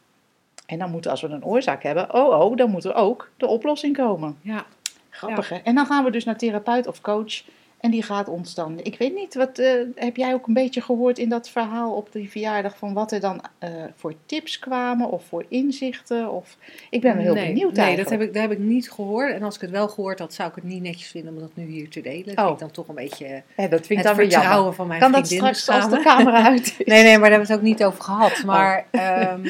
En 0.66 0.80
dan 0.80 0.92
moet 0.92 1.08
als 1.08 1.22
we 1.22 1.28
een 1.28 1.46
oorzaak 1.46 1.84
hebben, 1.84 2.14
oh 2.14 2.40
oh, 2.40 2.58
dan 2.58 2.70
moet 2.70 2.84
er 2.86 2.94
ook 2.94 3.30
de 3.38 3.48
oplossing 3.48 3.98
komen. 3.98 4.38
Ja, 4.42 4.66
Grappig 5.10 5.50
hè? 5.50 5.56
En 5.56 5.76
dan 5.76 5.86
gaan 5.86 6.04
we 6.04 6.12
dus 6.12 6.24
naar 6.26 6.38
therapeut 6.38 6.88
of 6.88 7.02
coach 7.02 7.44
en 7.80 7.92
die 7.92 8.04
gaat 8.04 8.28
ons 8.28 8.54
dan, 8.56 8.80
ik 8.84 8.98
weet 8.98 9.16
niet, 9.16 9.34
wat 9.36 9.58
eh, 9.60 9.72
heb 9.96 10.16
jij 10.16 10.34
ook 10.34 10.48
een 10.48 10.54
beetje 10.54 10.82
gehoord 10.82 11.18
in 11.18 11.30
dat 11.30 11.50
verhaal 11.50 11.94
op 11.96 12.12
die 12.12 12.30
verjaardag 12.32 12.78
van 12.78 12.94
wat 12.94 13.12
er 13.12 13.20
dan 13.20 13.42
eh, 13.60 13.70
voor 13.96 14.14
tips 14.26 14.60
kwamen 14.60 15.10
of 15.10 15.24
voor 15.26 15.46
inzichten? 15.48 16.32
Of, 16.32 16.58
ik 16.90 17.02
ben 17.02 17.14
wel 17.16 17.24
heel 17.24 17.34
nee, 17.34 17.48
benieuwd 17.48 17.74
Nee, 17.74 17.86
eigenlijk. 17.86 18.10
dat 18.10 18.20
heb, 18.20 18.28
ik, 18.28 18.34
dat 18.34 18.42
heb 18.42 18.52
ik 18.52 18.60
niet 18.60 18.92
gehoord. 18.92 19.34
En 19.34 19.44
als 19.44 19.56
ik 19.56 19.62
het 19.62 19.70
wel 19.70 19.88
gehoord 19.88 20.20
had, 20.20 20.34
zou 20.34 20.50
ik 20.50 20.56
het 20.56 20.64
niet 20.64 20.82
netjes 20.82 21.08
vinden 21.08 21.34
om 21.34 21.40
dat 21.40 21.52
nu 21.54 21.66
hier 21.66 21.90
te 21.90 22.02
delen. 22.02 22.26
Dat 22.36 22.38
Oh. 22.38 22.44
vind 22.46 22.54
ik 22.54 22.60
dan 22.60 22.72
toch 22.72 22.88
een 22.88 22.96
beetje 22.96 23.26
Ja, 23.58 23.68
dat 23.68 23.86
vind 23.86 23.90
ik 23.90 23.98
het 23.98 24.06
dan 24.06 24.16
weer 24.16 24.26
jammer. 24.26 24.40
vertrouwen 24.40 24.74
van 24.74 24.88
mijn 24.88 25.00
Kan 25.00 25.12
dat 25.12 25.28
vriendin 25.28 25.56
straks 25.56 25.84
als 25.84 25.94
de 25.94 26.02
camera 26.04 26.44
uit 26.48 26.66
is? 26.78 26.86
Nee, 26.86 27.04
nee, 27.04 27.18
maar 27.18 27.30
daar 27.30 27.40
hebben 27.40 27.48
we 27.48 27.54
het 27.54 27.62
ook 27.62 27.68
niet 27.68 27.84
over 27.84 28.02
gehad. 28.04 28.32
Oh. 28.40 28.44
Maar 28.46 28.86
ehm, 28.92 29.50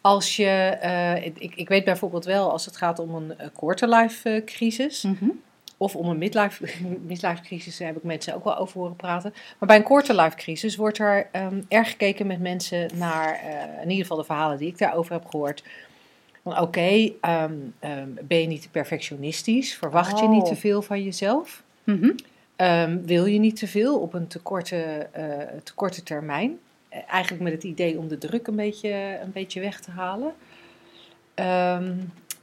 als 0.00 0.36
je, 0.36 0.46
eh, 0.80 1.24
ik, 1.26 1.52
ik 1.54 1.68
weet 1.68 1.84
bijvoorbeeld 1.84 2.24
wel 2.24 2.50
als 2.52 2.64
het 2.64 2.76
gaat 2.76 2.98
om 2.98 3.14
een 3.14 3.34
quarterlife 3.56 4.42
crisis 4.46 5.02
Mhm. 5.02 5.28
Of 5.82 5.96
om 5.96 6.08
een 6.08 6.18
midlife, 6.18 6.64
midlife 7.06 7.42
crisis, 7.42 7.76
daar 7.76 7.86
heb 7.88 7.96
ik 7.96 8.02
mensen 8.02 8.34
ook 8.34 8.44
wel 8.44 8.56
over 8.56 8.80
horen 8.80 8.96
praten. 8.96 9.34
Maar 9.58 9.68
bij 9.68 9.76
een 9.76 9.82
quarterlife 9.84 10.36
crisis 10.36 10.76
wordt 10.76 10.98
er 10.98 11.28
ehm, 11.32 11.60
erg 11.68 11.90
gekeken 11.90 12.26
met 12.26 12.40
mensen 12.40 12.90
naar, 12.94 13.34
eh, 13.34 13.82
in 13.82 13.88
ieder 13.88 14.02
geval 14.02 14.16
de 14.16 14.24
verhalen 14.24 14.58
die 14.58 14.68
ik 14.68 14.78
daarover 14.78 15.12
heb 15.12 15.26
gehoord. 15.26 15.64
Van 16.42 16.58
oké, 16.60 17.12
ehm, 17.20 17.54
ehm, 17.78 18.08
ben 18.22 18.40
je 18.40 18.46
niet 18.46 18.62
te 18.62 18.70
perfectionistisch? 18.70 19.74
Verwacht 19.74 20.18
je 20.18 20.28
niet 20.28 20.42
Oh. 20.42 20.48
te 20.48 20.56
veel 20.56 20.82
van 20.82 21.02
jezelf? 21.02 21.62
Mhm. 21.84 22.10
Wil 23.04 23.26
je 23.26 23.38
niet 23.38 23.56
te 23.56 23.66
veel 23.66 23.98
op 24.00 24.14
een 24.14 24.26
te 24.26 24.38
korte, 24.38 25.08
eh, 25.12 25.24
te 25.62 25.74
korte 25.74 26.02
termijn? 26.02 26.58
Eh, 26.88 26.98
Eigenlijk 27.08 27.42
met 27.42 27.52
het 27.52 27.64
idee 27.64 27.98
om 27.98 28.08
de 28.08 28.18
druk 28.18 28.46
een 28.46 28.56
beetje, 28.56 29.18
een 29.22 29.32
beetje 29.32 29.60
weg 29.60 29.80
te 29.80 29.90
halen. 29.90 30.32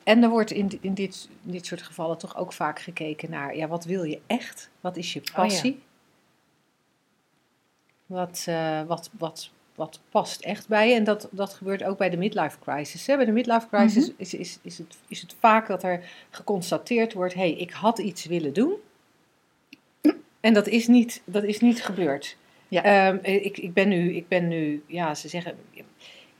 En 0.07 0.23
er 0.23 0.29
wordt 0.29 0.51
in, 0.51 0.77
in, 0.81 0.93
dit, 0.93 1.29
in 1.45 1.51
dit 1.51 1.65
soort 1.65 1.81
gevallen 1.81 2.17
toch 2.17 2.37
ook 2.37 2.53
vaak 2.53 2.79
gekeken 2.79 3.29
naar, 3.29 3.55
ja, 3.55 3.67
wat 3.67 3.85
wil 3.85 4.03
je 4.03 4.19
echt? 4.27 4.69
Wat 4.81 4.97
is 4.97 5.13
je 5.13 5.21
ja. 5.23 5.31
passie? 5.33 5.81
Wat, 8.05 8.43
eh, 8.47 8.81
wat, 8.83 9.09
wat, 9.17 9.49
wat 9.75 9.99
past 10.09 10.41
echt 10.41 10.67
bij 10.67 10.89
je? 10.89 10.95
En 10.95 11.03
dat, 11.03 11.27
dat 11.31 11.53
gebeurt 11.53 11.83
ook 11.83 11.97
bij 11.97 12.09
de 12.09 12.17
midlife 12.17 12.59
crisis. 12.59 13.07
Hè? 13.07 13.15
Bij 13.15 13.25
de 13.25 13.31
midlife 13.31 13.67
crisis 13.67 14.11
is, 14.17 14.33
is, 14.33 14.59
is, 14.61 14.77
het, 14.77 14.97
is 15.07 15.21
het 15.21 15.35
vaak 15.39 15.67
dat 15.67 15.83
er 15.83 16.09
geconstateerd 16.29 17.13
wordt, 17.13 17.33
hé, 17.33 17.39
hey, 17.39 17.51
ik 17.51 17.71
had 17.71 17.99
iets 17.99 18.25
willen 18.25 18.53
doen. 18.53 18.75
En 20.39 20.53
dat 20.53 20.67
is 20.67 20.87
niet, 20.87 21.21
dat 21.25 21.43
is 21.43 21.59
niet 21.59 21.83
gebeurd. 21.83 22.37
Ja. 22.67 22.83
Ehm, 22.83 23.17
ik, 23.21 23.57
ik, 23.57 23.73
ben 23.73 23.89
nu, 23.89 24.15
ik 24.15 24.27
ben 24.27 24.47
nu, 24.47 24.83
ja, 24.85 25.15
ze 25.15 25.27
zeggen, 25.27 25.57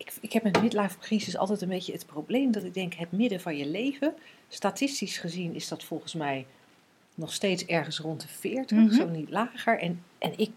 ik, 0.08 0.14
ik 0.22 0.34
heb 0.34 0.44
met 0.44 0.62
midlife 0.62 0.98
crisis 1.00 1.38
altijd 1.38 1.62
een 1.62 1.68
beetje 1.70 1.92
het 1.94 2.06
probleem 2.06 2.52
dat 2.52 2.64
ik 2.64 2.74
denk, 2.74 2.94
het 2.94 3.12
midden 3.12 3.42
van 3.42 3.58
je 3.58 3.66
leven, 3.66 4.14
statistisch 4.50 5.18
gezien 5.18 5.56
is 5.56 5.68
dat 5.68 5.84
volgens 5.84 6.14
mij 6.14 6.46
nog 7.16 7.34
steeds 7.34 7.66
ergens 7.66 8.00
rond 8.00 8.22
de 8.22 8.28
40, 8.28 8.78
Mhm. 8.78 8.92
zo 8.94 9.08
niet 9.08 9.30
lager. 9.30 9.80
En, 9.80 10.04
en 10.18 10.34
ik, 10.36 10.50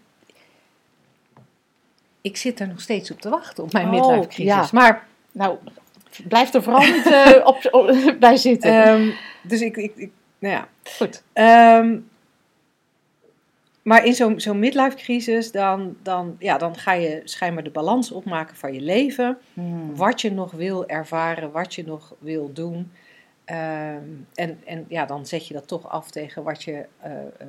ik 2.21 2.37
zit 2.37 2.59
er 2.59 2.67
nog 2.67 2.81
steeds 2.81 3.11
op 3.11 3.21
te 3.21 3.29
wachten, 3.29 3.63
op 3.63 3.71
mijn 3.73 3.85
Oh, 3.87 3.91
midlife 3.91 4.27
crisis. 4.27 4.53
ja. 4.53 4.67
Maar, 4.71 5.07
Nou, 5.31 5.57
blijf 6.27 6.53
er 6.53 6.63
vooral 6.63 6.85
niet 6.93 7.05
eh, 7.05 7.41
op, 7.47 7.67
op- 7.71 8.15
bij 8.19 8.35
zitten. 8.35 8.83
ehm, 8.83 9.09
dus 9.43 9.61
ik, 9.61 9.77
ik, 9.77 9.91
ik, 9.95 10.11
nou 10.39 10.53
ja. 10.53 10.67
Goed. 10.97 11.23
Ehm, 11.33 11.97
maar 13.81 14.05
in 14.05 14.13
zo'n 14.13 14.39
zo'n 14.39 14.59
midlife 14.59 14.95
crisis, 14.95 15.51
dan, 15.51 15.95
dan, 16.01 16.35
ja, 16.39 16.57
dan 16.57 16.75
ga 16.75 16.91
je 16.91 17.21
schijnbaar 17.23 17.63
de 17.63 17.69
balans 17.69 18.11
opmaken 18.11 18.55
van 18.55 18.73
je 18.73 18.81
leven. 18.81 19.37
Hmm. 19.53 19.95
Wat 19.95 20.21
je 20.21 20.31
nog 20.31 20.51
wil 20.51 20.87
ervaren, 20.87 21.51
wat 21.51 21.75
je 21.75 21.85
nog 21.85 22.15
wil 22.19 22.53
doen. 22.53 22.91
Ehm, 23.45 24.03
en, 24.33 24.61
en 24.65 24.85
ja, 24.87 25.05
dan 25.05 25.25
zet 25.25 25.47
je 25.47 25.53
dat 25.53 25.67
toch 25.67 25.89
af 25.89 26.11
tegen 26.11 26.43
wat 26.43 26.63
je 26.63 26.85
eh, 26.99 27.11
eh, 27.21 27.47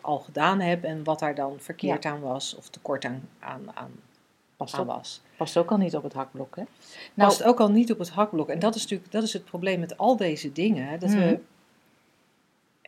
al 0.00 0.18
gedaan 0.18 0.60
hebt 0.60 0.84
en 0.84 1.04
wat 1.04 1.18
daar 1.18 1.34
dan 1.34 1.54
verkeerd 1.58 2.04
aan 2.04 2.20
was 2.20 2.56
of 2.56 2.68
tekort 2.68 3.04
aan, 3.04 3.28
aan, 3.38 3.70
aan, 3.74 3.90
Past, 4.56 4.74
aan 4.74 4.80
ook, 4.80 4.86
was. 4.86 5.22
past 5.36 5.56
ook 5.56 5.70
al 5.70 5.76
niet 5.76 5.96
op 5.96 6.02
het 6.02 6.12
hakblok, 6.12 6.56
hè? 6.56 6.62
Nou, 7.14 7.28
Past 7.28 7.42
ook 7.42 7.60
al 7.60 7.70
niet 7.70 7.92
op 7.92 7.98
het 7.98 8.10
hakblok. 8.10 8.48
En 8.48 8.58
dat 8.58 8.74
is 8.74 8.82
natuurlijk 8.82 9.12
dat 9.12 9.22
is 9.22 9.32
het 9.32 9.44
probleem 9.44 9.80
met 9.80 9.98
al 9.98 10.16
deze 10.16 10.52
dingen. 10.52 11.00
Dat 11.00 11.10
we, 11.10 11.40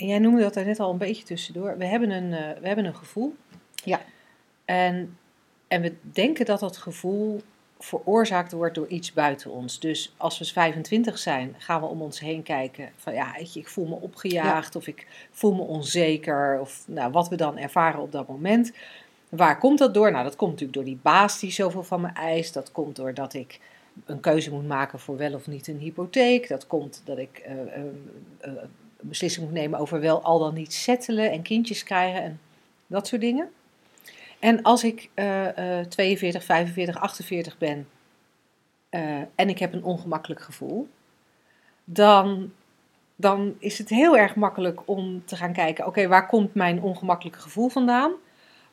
en 0.01 0.07
jij 0.07 0.19
noemde 0.19 0.41
dat 0.41 0.57
er 0.57 0.65
net 0.65 0.81
al 0.81 0.91
een 0.91 0.99
beetje 0.99 1.25
tussendoor. 1.25 1.79
We 1.79 1.85
hebben 1.85 2.11
een, 2.11 2.33
eh, 2.33 2.61
we 2.61 2.67
hebben 2.67 2.85
een 2.85 2.95
gevoel. 2.95 3.35
Ja. 3.85 4.01
En, 4.65 5.19
en 5.69 5.83
we 5.83 5.95
denken 6.03 6.45
dat 6.45 6.61
dat 6.61 6.77
gevoel 6.77 7.43
veroorzaakt 7.79 8.53
wordt 8.53 8.75
door 8.75 8.89
iets 8.89 9.13
buiten 9.13 9.51
ons. 9.51 9.81
Dus 9.81 10.15
als 10.17 10.39
we 10.39 10.45
25 10.45 11.19
zijn, 11.19 11.55
gaan 11.59 11.81
we 11.81 11.87
om 11.87 12.03
ons 12.03 12.21
heen 12.21 12.43
kijken. 12.43 12.91
Van 12.97 13.15
ja, 13.15 13.33
weet 13.37 13.53
je, 13.53 13.61
ik 13.61 13.69
voel 13.69 13.87
me 13.87 13.95
opgejaagd 13.95 14.77
of 14.77 14.87
ik 14.87 15.29
voel 15.31 15.55
me 15.55 15.63
onzeker. 15.63 16.61
Of 16.61 16.85
nou, 16.87 17.13
wat 17.13 17.29
we 17.29 17.37
dan 17.37 17.59
ervaren 17.59 18.01
op 18.01 18.13
dat 18.13 18.29
moment. 18.29 18.73
Waar 19.29 19.59
komt 19.59 19.79
dat 19.79 19.95
door? 19.95 20.11
Nou, 20.11 20.25
dat 20.25 20.37
komt 20.37 20.51
natuurlijk 20.51 20.79
door 20.79 20.87
die 20.87 21.01
baas 21.03 21.41
die 21.41 21.51
zoveel 21.53 21.83
van 21.83 22.01
me 22.01 22.09
eist. 22.09 22.55
Dat 22.55 22.73
komt 22.73 22.97
doordat 22.97 23.35
ik 23.35 23.61
een 24.05 24.21
keuze 24.21 24.53
moet 24.53 24.69
maken 24.69 24.99
voor 24.99 25.17
wel 25.17 25.35
of 25.35 25.47
niet 25.47 25.69
een 25.69 25.79
hypotheek. 25.79 26.49
Dat 26.49 26.67
komt 26.67 27.03
dat 27.05 27.19
ik 27.19 27.39
eh, 27.39 27.53
eh, 28.41 28.53
beslissing 29.03 29.47
moet 29.47 29.55
nemen 29.55 29.79
over 29.79 30.01
wel 30.01 30.23
al 30.23 30.39
dan 30.39 30.55
niet 30.55 30.73
settelen 30.73 31.31
en 31.31 31.43
kindjes 31.43 31.83
krijgen 31.83 32.23
en 32.23 32.41
dat 32.87 33.07
soort 33.07 33.21
dingen. 33.21 33.51
En 34.39 34.63
als 34.63 34.85
ik 34.85 35.11
eh, 35.15 35.79
eh, 35.81 35.87
42, 35.87 36.45
45, 36.45 37.01
48 37.01 37.59
ben 37.59 37.89
eh, 38.89 39.21
en 39.35 39.49
ik 39.49 39.59
heb 39.59 39.73
een 39.73 39.85
ongemakkelijk 39.85 40.41
gevoel, 40.41 40.89
dan, 41.85 42.53
dan 43.17 43.55
is 43.59 43.79
het 43.79 43.89
heel 43.89 44.17
erg 44.17 44.35
makkelijk 44.35 44.81
om 44.85 45.25
te 45.25 45.37
gaan 45.37 45.53
kijken: 45.53 45.87
oké, 45.87 46.09
waar 46.09 46.27
komt 46.27 46.55
mijn 46.55 46.83
ongemakkelijke 46.83 47.41
gevoel 47.41 47.69
vandaan? 47.69 48.13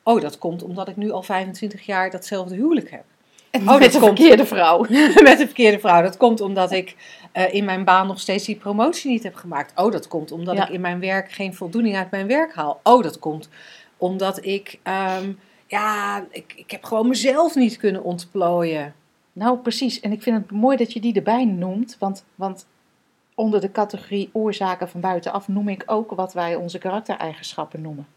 Oh, 0.04 0.22
dat 0.22 0.38
komt 0.38 0.64
omdat 0.64 0.88
ik 0.88 0.96
nu 0.96 1.12
al 1.12 1.24
25 1.24 1.86
jaar 1.86 2.10
datzelfde 2.10 2.56
huwelijk 2.56 2.92
heb. 2.92 3.04
Oh, 3.52 3.80
met 3.80 3.92
de 3.92 4.00
komt- 4.00 4.18
verkeerde 4.18 4.46
vrouw. 4.46 4.80
met 5.30 5.38
de 5.38 5.46
verkeerde 5.46 5.80
vrouw. 5.80 6.02
Dat 6.02 6.18
komt 6.18 6.42
omdat 6.42 6.72
ik 6.72 6.96
eh, 7.32 7.54
in 7.54 7.66
mijn 7.66 7.84
baan 7.84 8.08
nog 8.08 8.20
steeds 8.20 8.46
die 8.46 8.56
promotie 8.56 9.12
niet 9.12 9.24
heb 9.24 9.36
gemaakt. 9.36 9.80
Oh, 9.80 9.92
dat 9.92 10.08
komt 10.08 10.32
omdat 10.32 10.56
Ja. 10.58 10.64
ik 10.68 10.70
in 10.74 10.82
mijn 10.82 11.00
werk 11.00 11.32
geen 11.32 11.54
voldoening 11.56 11.96
uit 11.96 12.12
mijn 12.12 12.28
werk 12.28 12.54
haal. 12.56 12.80
Oh, 12.84 13.04
dat 13.04 13.20
komt 13.20 13.50
omdat 13.98 14.46
ik, 14.46 14.80
ehm, 14.84 15.32
ja, 15.68 16.24
ik, 16.32 16.54
ik 16.56 16.72
heb 16.72 16.84
gewoon 16.84 17.08
mezelf 17.08 17.56
niet 17.56 17.78
kunnen 17.78 18.04
ontplooien. 18.04 18.94
Nou, 19.34 19.58
precies. 19.58 20.00
En 20.00 20.12
ik 20.12 20.22
vind 20.22 20.38
het 20.38 20.52
mooi 20.52 20.78
dat 20.78 20.94
je 20.94 21.00
die 21.00 21.14
erbij 21.16 21.46
noemt. 21.46 21.96
Want, 22.00 22.26
want 22.36 22.68
onder 23.36 23.62
de 23.62 23.72
categorie 23.72 24.30
oorzaken 24.34 24.90
van 24.90 25.02
buitenaf 25.02 25.48
noem 25.48 25.70
ik 25.70 25.84
ook 25.86 26.12
wat 26.12 26.34
wij 26.34 26.56
onze 26.56 26.78
karaktereigenschappen 26.78 27.82
noemen. 27.82 28.08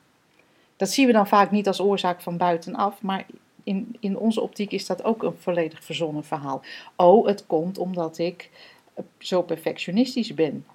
Dat 0.77 0.90
zien 0.90 1.07
we 1.07 1.12
dan 1.12 1.27
vaak 1.27 1.51
niet 1.51 1.66
als 1.66 1.81
oorzaak 1.81 2.21
van 2.21 2.37
buitenaf, 2.37 3.03
maar 3.03 3.27
in, 3.71 3.97
in 4.01 4.19
onze 4.19 4.41
optiek 4.41 4.73
is 4.73 4.87
dat 4.87 5.05
ook 5.05 5.23
een 5.23 5.37
volledig 5.39 5.85
verzonnen 5.85 6.25
verhaal. 6.25 6.63
Oh, 6.97 7.27
het 7.27 7.47
komt 7.47 7.79
omdat 7.79 8.19
ik 8.19 8.51
eh, 8.95 9.05
zo 9.19 9.43
perfectionistisch 9.43 10.35
ben. 10.35 10.67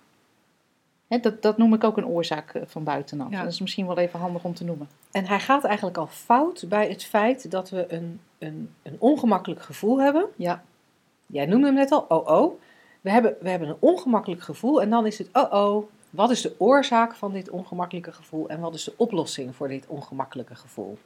Dat, 1.07 1.41
dat 1.41 1.57
noem 1.57 1.73
ik 1.73 1.83
ook 1.83 1.97
een 1.97 2.07
oorzaak 2.07 2.53
eh, 2.53 2.61
van 2.65 2.83
buitenaf. 2.83 3.31
Ja. 3.31 3.43
Dat 3.43 3.51
is 3.51 3.59
misschien 3.59 3.87
wel 3.87 3.97
even 3.97 4.19
handig 4.19 4.43
om 4.43 4.53
te 4.53 4.63
noemen. 4.63 4.89
En 5.11 5.25
hij 5.25 5.39
gaat 5.39 5.63
eigenlijk 5.63 5.97
al 5.97 6.07
fout 6.07 6.65
bij 6.69 6.89
het 6.89 7.03
feit 7.03 7.51
dat 7.51 7.69
we 7.69 7.93
een, 7.93 8.19
een, 8.37 8.73
een 8.83 8.95
ongemakkelijk 8.99 9.61
gevoel 9.61 10.01
hebben. 10.01 10.25
Ja. 10.35 10.63
Jij 11.25 11.45
noemde 11.45 11.65
hem 11.65 11.75
net 11.75 11.91
al, 11.91 12.05
oh 12.07 12.27
oh. 12.27 12.59
We 13.01 13.11
hebben, 13.11 13.35
we 13.39 13.49
hebben 13.49 13.69
een 13.69 13.77
ongemakkelijk 13.79 14.41
gevoel 14.41 14.81
en 14.81 14.89
dan 14.89 15.05
is 15.05 15.17
het, 15.17 15.29
oh 15.33 15.53
oh, 15.53 15.89
wat 16.09 16.29
is 16.29 16.41
de 16.41 16.55
oorzaak 16.57 17.15
van 17.15 17.31
dit 17.31 17.49
ongemakkelijke 17.49 18.11
gevoel 18.11 18.49
en 18.49 18.59
wat 18.59 18.73
is 18.73 18.83
de 18.83 18.93
oplossing 18.97 19.55
voor 19.55 19.67
dit 19.67 19.87
ongemakkelijke 19.87 20.55
gevoel? 20.55 20.97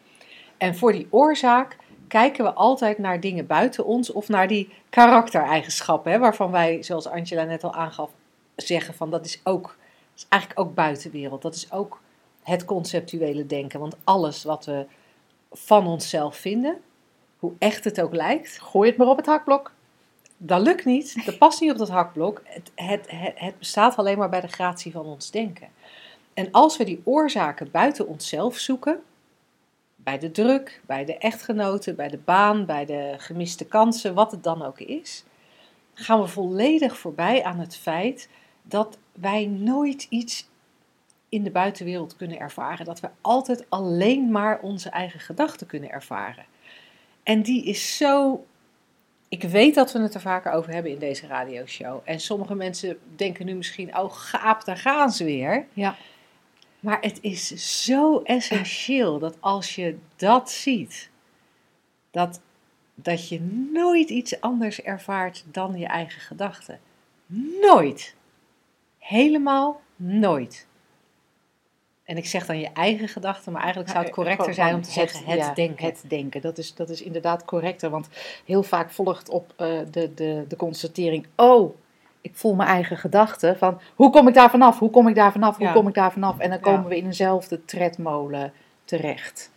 En 0.60 0.76
voor 0.76 0.92
die 0.92 1.08
oorzaak 1.10 1.78
kijken 2.08 2.44
we 2.44 2.54
altijd 2.54 2.98
naar 2.98 3.20
dingen 3.20 3.48
buiten 3.48 3.86
ons 3.86 4.12
of 4.12 4.28
naar 4.28 4.48
die 4.48 4.70
karaktereigenschappen, 4.90 6.12
hè, 6.12 6.20
waarvan 6.20 6.52
wij, 6.52 6.84
zoals 6.84 7.08
Angela 7.08 7.44
net 7.44 7.64
al 7.64 7.74
aangaf, 7.74 8.10
zeggen 8.56 8.94
van 8.94 9.10
dat 9.10 9.26
is 9.26 9.42
ook, 9.44 9.78
is 10.16 10.26
eigenlijk 10.30 10.62
ook 10.62 10.76
buitenwereld. 10.76 11.42
Dat 11.42 11.56
is 11.56 11.72
ook 11.72 12.02
het 12.44 12.66
conceptuele 12.66 13.46
denken. 13.46 13.80
Want 13.80 13.96
alles 14.04 14.44
wat 14.44 14.66
we 14.66 14.86
van 15.52 15.88
onszelf 15.88 16.36
vinden, 16.36 16.78
hoe 17.40 17.54
echt 17.60 17.84
het 17.84 18.02
ook 18.02 18.14
lijkt, 18.14 18.60
Gooi 18.62 18.90
het 18.90 18.98
maar 18.98 19.08
op 19.08 19.18
het 19.18 19.26
hakblok. 19.26 19.72
dat 20.38 20.62
lukt 20.62 20.86
niet. 20.86 21.26
Dat 21.26 21.38
past 21.38 21.62
niet 21.62 21.72
op 21.72 21.78
dat 21.78 21.90
hakblok. 21.90 22.42
Het, 22.44 22.72
het, 22.76 23.06
het, 23.12 23.34
het 23.36 23.58
bestaat 23.58 23.96
alleen 23.96 24.18
maar 24.18 24.30
bij 24.30 24.42
de 24.42 24.48
gratie 24.48 24.92
van 24.92 25.06
ons 25.06 25.32
denken. 25.32 25.68
En 26.34 26.52
als 26.52 26.78
we 26.78 26.84
die 26.84 27.02
oorzaken 27.04 27.72
buiten 27.72 28.08
onszelf 28.08 28.58
zoeken, 28.58 29.02
bij 30.04 30.20
de 30.20 30.32
druk, 30.32 30.82
bij 30.86 31.06
de 31.06 31.18
echtgenoten, 31.18 31.96
bij 31.96 32.08
de 32.08 32.18
baan, 32.18 32.66
bij 32.66 32.86
de 32.86 33.16
gemiste 33.18 33.66
kansen, 33.66 34.14
wat 34.14 34.32
het 34.32 34.44
dan 34.44 34.62
ook 34.62 34.80
is, 34.80 35.24
gaan 35.94 36.22
we 36.22 36.28
volledig 36.28 36.98
voorbij 36.98 37.44
aan 37.44 37.60
het 37.60 37.76
feit 37.76 38.30
dat 38.62 38.98
wij 39.14 39.46
nooit 39.46 40.08
iets 40.10 40.48
in 41.30 41.44
de 41.44 41.52
buitenwereld 41.52 42.16
kunnen 42.16 42.40
ervaren. 42.40 42.86
Dat 42.86 43.00
we 43.00 43.10
altijd 43.22 43.66
alleen 43.70 44.32
maar 44.32 44.60
onze 44.60 44.90
eigen 44.90 45.20
gedachten 45.20 45.68
kunnen 45.68 45.92
ervaren. 45.92 46.46
En 47.24 47.42
die 47.42 47.64
is 47.66 47.98
zo. 47.98 48.46
Ik 49.30 49.44
weet 49.44 49.76
dat 49.76 49.92
we 49.92 50.00
het 50.00 50.14
er 50.14 50.22
vaker 50.22 50.52
over 50.52 50.74
hebben 50.74 50.92
in 50.92 51.00
deze 51.00 51.28
radioshow. 51.28 52.02
En 52.04 52.20
sommige 52.20 52.56
mensen 52.56 52.98
denken 53.16 53.46
nu 53.46 53.54
misschien: 53.54 53.98
oh, 53.98 54.12
gaap, 54.12 54.66
daar 54.66 54.78
gaan 54.78 55.12
ze 55.12 55.24
weer. 55.24 55.68
Ja. 55.74 55.96
Maar 56.80 57.02
het 57.02 57.18
is 57.22 57.48
zo 57.86 58.22
essentieel 58.22 59.20
dat 59.20 59.38
als 59.40 59.76
je 59.76 59.98
dat 60.16 60.52
ziet, 60.52 61.10
dat, 62.12 62.42
dat 62.96 63.30
je 63.30 63.42
nooit 63.74 64.10
iets 64.10 64.42
anders 64.42 64.82
ervaart 64.82 65.44
dan 65.52 65.78
je 65.78 65.86
eigen 65.86 66.22
gedachten. 66.22 66.80
Nooit. 67.62 68.16
Helemaal 68.98 69.82
nooit. 69.96 70.68
En 72.04 72.18
ik 72.18 72.26
zeg 72.26 72.46
dan 72.46 72.60
je 72.60 72.70
eigen 72.74 73.08
gedachten, 73.08 73.52
maar 73.52 73.62
eigenlijk 73.62 73.92
zou 73.92 74.04
het 74.04 74.14
correcter 74.14 74.54
zijn 74.54 74.76
om 74.76 74.82
te 74.82 74.92
zeggen 74.92 75.26
het 75.26 75.40
ja, 75.40 75.54
denken. 75.54 75.86
Het 75.86 76.04
denken, 76.08 76.42
dat 76.42 76.58
is, 76.58 76.76
dat 76.76 76.90
is 76.90 77.02
inderdaad 77.02 77.46
correcter. 77.46 77.90
Want 77.90 78.10
heel 78.46 78.64
vaak 78.64 78.92
volgt 78.92 79.30
op 79.30 79.54
eh, 79.56 79.80
de, 79.92 80.14
de, 80.14 80.46
de 80.48 80.56
constatering: 80.56 81.28
oh, 81.36 81.76
ik 82.22 82.36
voel 82.36 82.56
mijn 82.56 82.70
eigen 82.70 82.98
gedachten. 82.98 83.58
Van 83.58 83.82
hoe 83.96 84.10
kom 84.10 84.28
ik 84.28 84.34
daar 84.34 84.50
vanaf? 84.50 84.80
Hoe 84.80 84.90
kom 84.90 85.08
ik 85.08 85.16
daar 85.16 85.32
vanaf? 85.32 85.58
Hoe 85.58 85.66
Ja. 85.66 85.74
kom 85.74 85.88
ik 85.88 85.94
daar 85.94 86.12
vanaf? 86.12 86.38
En 86.40 86.50
dan 86.50 86.58
Ja. 86.58 86.64
komen 86.64 86.90
we 86.90 86.98
in 86.98 87.06
eenzelfde 87.06 87.66
tredmolen 87.66 88.54
terecht. 88.86 89.52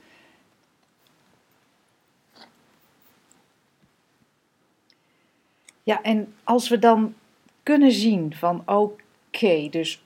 Ja, 5.83 6.03
en 6.03 6.35
als 6.45 6.69
we 6.69 6.79
dan 6.79 7.15
kunnen 7.63 7.93
zien 7.93 8.35
van 8.35 8.63
oké, 8.67 9.69
dus 9.71 10.03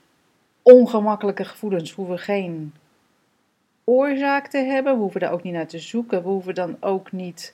ongemakkelijke 0.61 1.45
gevoelens 1.45 1.91
hoeven 1.91 2.19
geen 2.19 2.73
oorzaak 3.83 4.47
te 4.47 4.57
hebben. 4.57 4.93
We 4.93 4.99
hoeven 4.99 5.19
daar 5.19 5.31
ook 5.31 5.43
niet 5.43 5.53
naar 5.53 5.67
te 5.67 5.79
zoeken. 5.79 6.23
We 6.23 6.29
hoeven 6.29 6.55
dan 6.55 6.77
ook 6.79 7.11
niet 7.11 7.53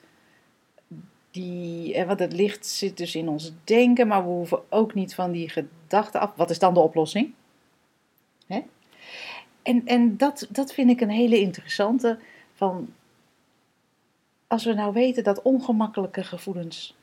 die, 1.34 1.94
eh, 1.94 2.06
want 2.06 2.18
het 2.18 2.32
licht 2.32 2.66
zit 2.66 2.96
dus 2.96 3.14
in 3.14 3.28
ons 3.28 3.52
denken, 3.64 4.06
maar 4.06 4.22
we 4.22 4.28
hoeven 4.28 4.62
ook 4.68 4.94
niet 4.94 5.14
van 5.14 5.32
die 5.32 5.48
gedachten 5.48 6.20
af. 6.20 6.34
Wat 6.34 6.50
is 6.50 6.58
dan 6.58 6.74
de 6.74 6.80
oplossing? 6.80 7.32
Hè? 8.46 8.62
En, 9.62 9.86
en 9.86 10.16
dat, 10.16 10.46
dat 10.50 10.72
vind 10.72 10.90
ik 10.90 11.00
een 11.00 11.10
hele 11.10 11.40
interessante. 11.40 12.18
Van, 12.52 12.92
als 14.46 14.64
we 14.64 14.72
nou 14.72 14.92
weten 14.92 15.24
dat 15.24 15.42
ongemakkelijke 15.42 16.24
gevoelens 16.24 16.96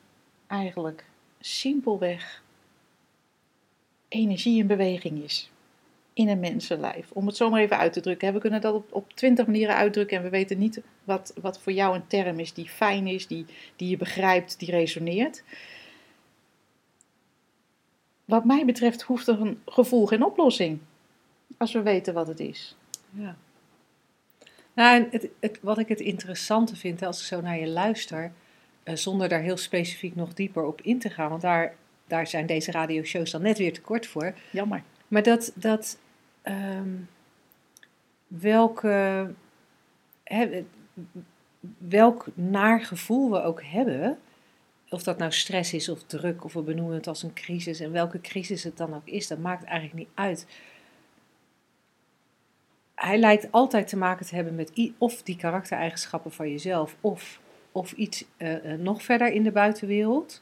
eigenlijk 0.47 1.05
simpelweg 1.39 2.43
energie 4.07 4.59
in 4.59 4.67
beweging 4.67 5.23
is 5.23 5.50
in 6.21 6.29
een 6.29 6.39
mensenlijf. 6.39 7.11
Om 7.11 7.25
het 7.27 7.35
zo 7.35 7.49
maar 7.49 7.61
even 7.61 7.77
uit 7.77 7.93
te 7.93 7.99
drukken. 7.99 8.33
We 8.33 8.39
kunnen 8.39 8.61
dat 8.61 8.83
op, 8.89 9.13
twintig 9.13 9.45
manieren 9.45 9.75
uitdrukken 9.75 10.17
en 10.17 10.23
we 10.23 10.29
weten 10.29 10.57
niet 10.57 10.81
wat, 11.03 11.33
wat 11.41 11.59
voor 11.59 11.71
jou 11.71 11.95
een 11.95 12.07
term 12.07 12.39
is 12.39 12.53
die 12.53 12.69
fijn 12.69 13.07
is, 13.07 13.27
die, 13.27 13.45
die 13.75 13.89
je 13.89 13.97
begrijpt, 13.97 14.59
die 14.59 14.71
resoneert. 14.71 15.43
Wat 18.25 18.45
mij 18.45 18.65
betreft 18.65 19.01
hoeft 19.01 19.27
er 19.27 19.41
een 19.41 19.61
gevoel 19.65 20.05
geen 20.05 20.25
oplossing. 20.25 20.79
als 21.57 21.73
we 21.73 21.81
weten 21.81 22.13
wat 22.13 22.27
het 22.27 22.39
is. 22.39 22.75
Ja. 23.09 23.35
Nou, 24.73 24.95
en 24.95 25.07
het, 25.11 25.27
het, 25.39 25.59
wat 25.61 25.77
ik 25.77 25.87
het 25.87 25.99
interessante 25.99 26.75
vind, 26.75 27.01
als 27.01 27.19
ik 27.19 27.25
zo 27.25 27.41
naar 27.41 27.59
je 27.59 27.67
luister, 27.67 28.31
eh, 28.83 28.95
zonder 28.95 29.29
daar 29.29 29.41
heel 29.41 29.57
specifiek 29.57 30.15
nog 30.15 30.33
dieper 30.33 30.63
op 30.63 30.81
in 30.81 30.99
te 30.99 31.09
gaan, 31.09 31.29
want 31.29 31.41
daar, 31.41 31.75
daar 32.07 32.27
zijn 32.27 32.45
deze 32.45 32.71
radioshows 32.71 33.31
dan 33.31 33.41
net 33.41 33.57
weer 33.57 33.73
te 33.73 33.81
kort 33.81 34.07
voor. 34.07 34.33
Jammer. 34.51 34.83
Maar 35.07 35.23
dat, 35.23 35.51
dat 35.55 35.97
ehm, 36.41 36.89
welke, 38.27 39.33
welk 41.77 42.27
naar 42.33 42.81
gevoel 42.81 43.31
we 43.31 43.41
ook 43.41 43.63
hebben, 43.63 44.19
of 44.89 45.03
dat 45.03 45.17
nou 45.17 45.31
stress 45.31 45.73
is 45.73 45.89
of 45.89 46.03
druk, 46.03 46.43
of 46.43 46.53
we 46.53 46.61
benoemen 46.61 46.95
het 46.95 47.07
als 47.07 47.23
een 47.23 47.33
crisis, 47.33 47.79
en 47.79 47.91
welke 47.91 48.21
crisis 48.21 48.63
het 48.63 48.77
dan 48.77 48.93
ook 48.93 49.07
is, 49.07 49.27
dat 49.27 49.37
maakt 49.37 49.63
eigenlijk 49.63 49.99
niet 49.99 50.17
uit. 50.17 50.47
Hij 52.95 53.17
lijkt 53.17 53.51
altijd 53.51 53.87
te 53.87 53.97
maken 53.97 54.25
te 54.25 54.35
hebben 54.35 54.55
met 54.55 54.91
of 54.97 55.23
die 55.23 55.35
karaktereigenschappen 55.35 56.31
van 56.31 56.49
jezelf, 56.49 56.95
of, 57.01 57.39
of 57.71 57.91
iets 57.91 58.25
eh, 58.37 58.73
eh, 58.73 58.79
nog 58.79 59.03
verder 59.03 59.31
in 59.31 59.43
de 59.43 59.51
buitenwereld. 59.51 60.41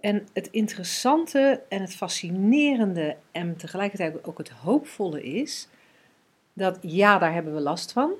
En 0.00 0.28
het 0.32 0.48
interessante 0.50 1.62
en 1.68 1.80
het 1.80 1.94
fascinerende 1.94 3.16
en 3.32 3.56
tegelijkertijd 3.56 4.24
ook 4.24 4.38
het 4.38 4.48
hoopvolle 4.48 5.22
is 5.22 5.68
dat 6.52 6.78
ja, 6.80 7.18
daar 7.18 7.32
hebben 7.32 7.54
we 7.54 7.60
last 7.60 7.92
van. 7.92 8.12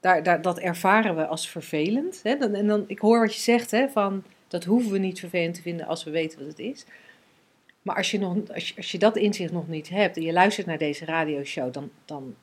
Daar, 0.00 0.22
daar, 0.22 0.42
dat 0.42 0.58
ervaren 0.58 1.16
we 1.16 1.26
als 1.26 1.48
vervelend. 1.48 2.20
Hè? 2.22 2.36
Dan, 2.36 2.54
en 2.54 2.66
dan, 2.66 2.84
ik 2.86 2.98
hoor 2.98 3.20
wat 3.20 3.34
je 3.34 3.40
zegt, 3.40 3.70
hè, 3.70 3.88
van 3.88 4.24
dat 4.48 4.64
hoeven 4.64 4.92
we 4.92 4.98
niet 4.98 5.20
vervelend 5.20 5.54
te 5.54 5.62
vinden 5.62 5.86
als 5.86 6.04
we 6.04 6.10
weten 6.10 6.38
wat 6.38 6.48
het 6.48 6.58
is. 6.58 6.84
Maar 7.82 7.96
als 7.96 8.10
je, 8.10 8.18
nog, 8.18 8.36
als 8.54 8.76
als 8.76 8.92
je 8.92 8.98
dat 8.98 9.16
inzicht 9.16 9.52
nog 9.52 9.68
niet 9.68 9.88
hebt 9.88 10.16
en 10.16 10.22
je 10.22 10.32
luistert 10.32 10.66
naar 10.66 10.78
deze 10.78 11.04
radioshow, 11.04 11.72
dan, 11.72 11.90
dan, 12.04 12.34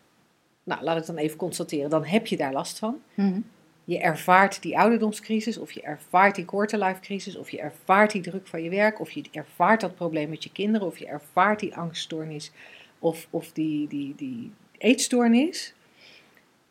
nou, 0.64 0.84
laat 0.84 0.98
ik 0.98 1.06
dan 1.06 1.18
even 1.18 1.38
constateren, 1.38 1.90
dan 1.90 2.06
heb 2.06 2.28
je 2.28 2.38
daar 2.38 2.54
last 2.54 2.80
van. 2.80 3.02
Mhm. 3.14 3.40
Je 3.86 4.00
ervaart 4.00 4.62
die 4.62 4.78
ouderdomscrisis, 4.78 5.58
of 5.58 5.72
je 5.72 5.82
ervaart 5.82 6.36
die 6.36 6.46
quarterlife 6.46 7.00
crisis, 7.00 7.36
of 7.36 7.50
je 7.50 7.60
ervaart 7.60 8.12
die 8.12 8.22
druk 8.22 8.48
van 8.48 8.64
je 8.64 8.70
werk, 8.70 9.00
of 9.00 9.12
je 9.12 9.24
ervaart 9.32 9.82
dat 9.82 9.96
probleem 9.96 10.30
met 10.30 10.44
je 10.44 10.52
kinderen, 10.52 10.88
of 10.88 10.98
je 10.98 11.08
ervaart 11.08 11.60
die 11.60 11.76
angststoornis, 11.76 12.52
of, 13.00 13.28
of 13.30 13.52
die, 13.52 13.88
die, 13.88 14.16
die 14.16 14.52
eetstoornis. 14.78 15.74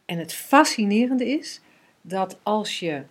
En 0.05 0.19
het 0.19 0.33
fascinerende 0.33 1.29
is 1.29 1.61
dat 2.01 2.39
als 2.43 2.79
je 2.79 3.03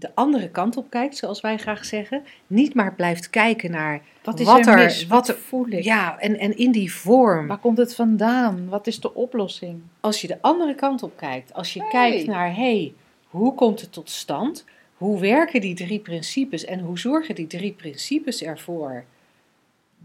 de 0.00 0.10
andere 0.14 0.48
kant 0.50 0.76
op 0.76 0.90
kijkt, 0.90 1.16
zoals 1.16 1.40
wij 1.40 1.56
graag 1.58 1.84
zeggen, 1.84 2.24
niet 2.46 2.74
maar 2.74 2.94
blijft 2.94 3.30
kijken 3.30 3.70
naar 3.70 4.00
Wat 4.22 4.40
is 4.40 4.46
Wat 4.46 4.66
er 4.66 4.74
mis? 4.76 5.06
wat 5.06 5.18
Wat 5.26 5.28
er- 5.36 5.42
voel 5.42 5.66
ik? 5.68 5.82
ja, 5.84 6.18
en, 6.18 6.38
en 6.38 6.56
in 6.56 6.72
die 6.72 6.92
vorm. 6.94 7.46
Waar 7.46 7.58
komt 7.58 7.78
het 7.78 7.94
vandaan? 7.94 8.68
Wat 8.68 8.86
is 8.86 9.00
de 9.00 9.14
oplossing? 9.14 9.80
als 10.00 10.20
je 10.20 10.26
de 10.26 10.38
andere 10.40 10.74
kant 10.74 11.02
op 11.02 11.16
kijkt, 11.16 11.52
als 11.54 11.72
je 11.74 11.80
Hey. 11.80 11.88
kijkt 11.90 12.26
naar, 12.26 12.54
hey, 12.54 12.92
hoe 13.28 13.54
komt 13.54 13.80
het 13.80 13.92
tot 13.92 14.10
stand? 14.10 14.64
Hoe 14.96 15.20
werken 15.20 15.60
die 15.60 15.74
drie 15.74 15.98
principes 16.00 16.64
en 16.64 16.80
hoe 16.80 16.98
zorgen 16.98 17.34
die 17.34 17.46
drie 17.46 17.72
principes 17.72 18.42
ervoor 18.42 19.04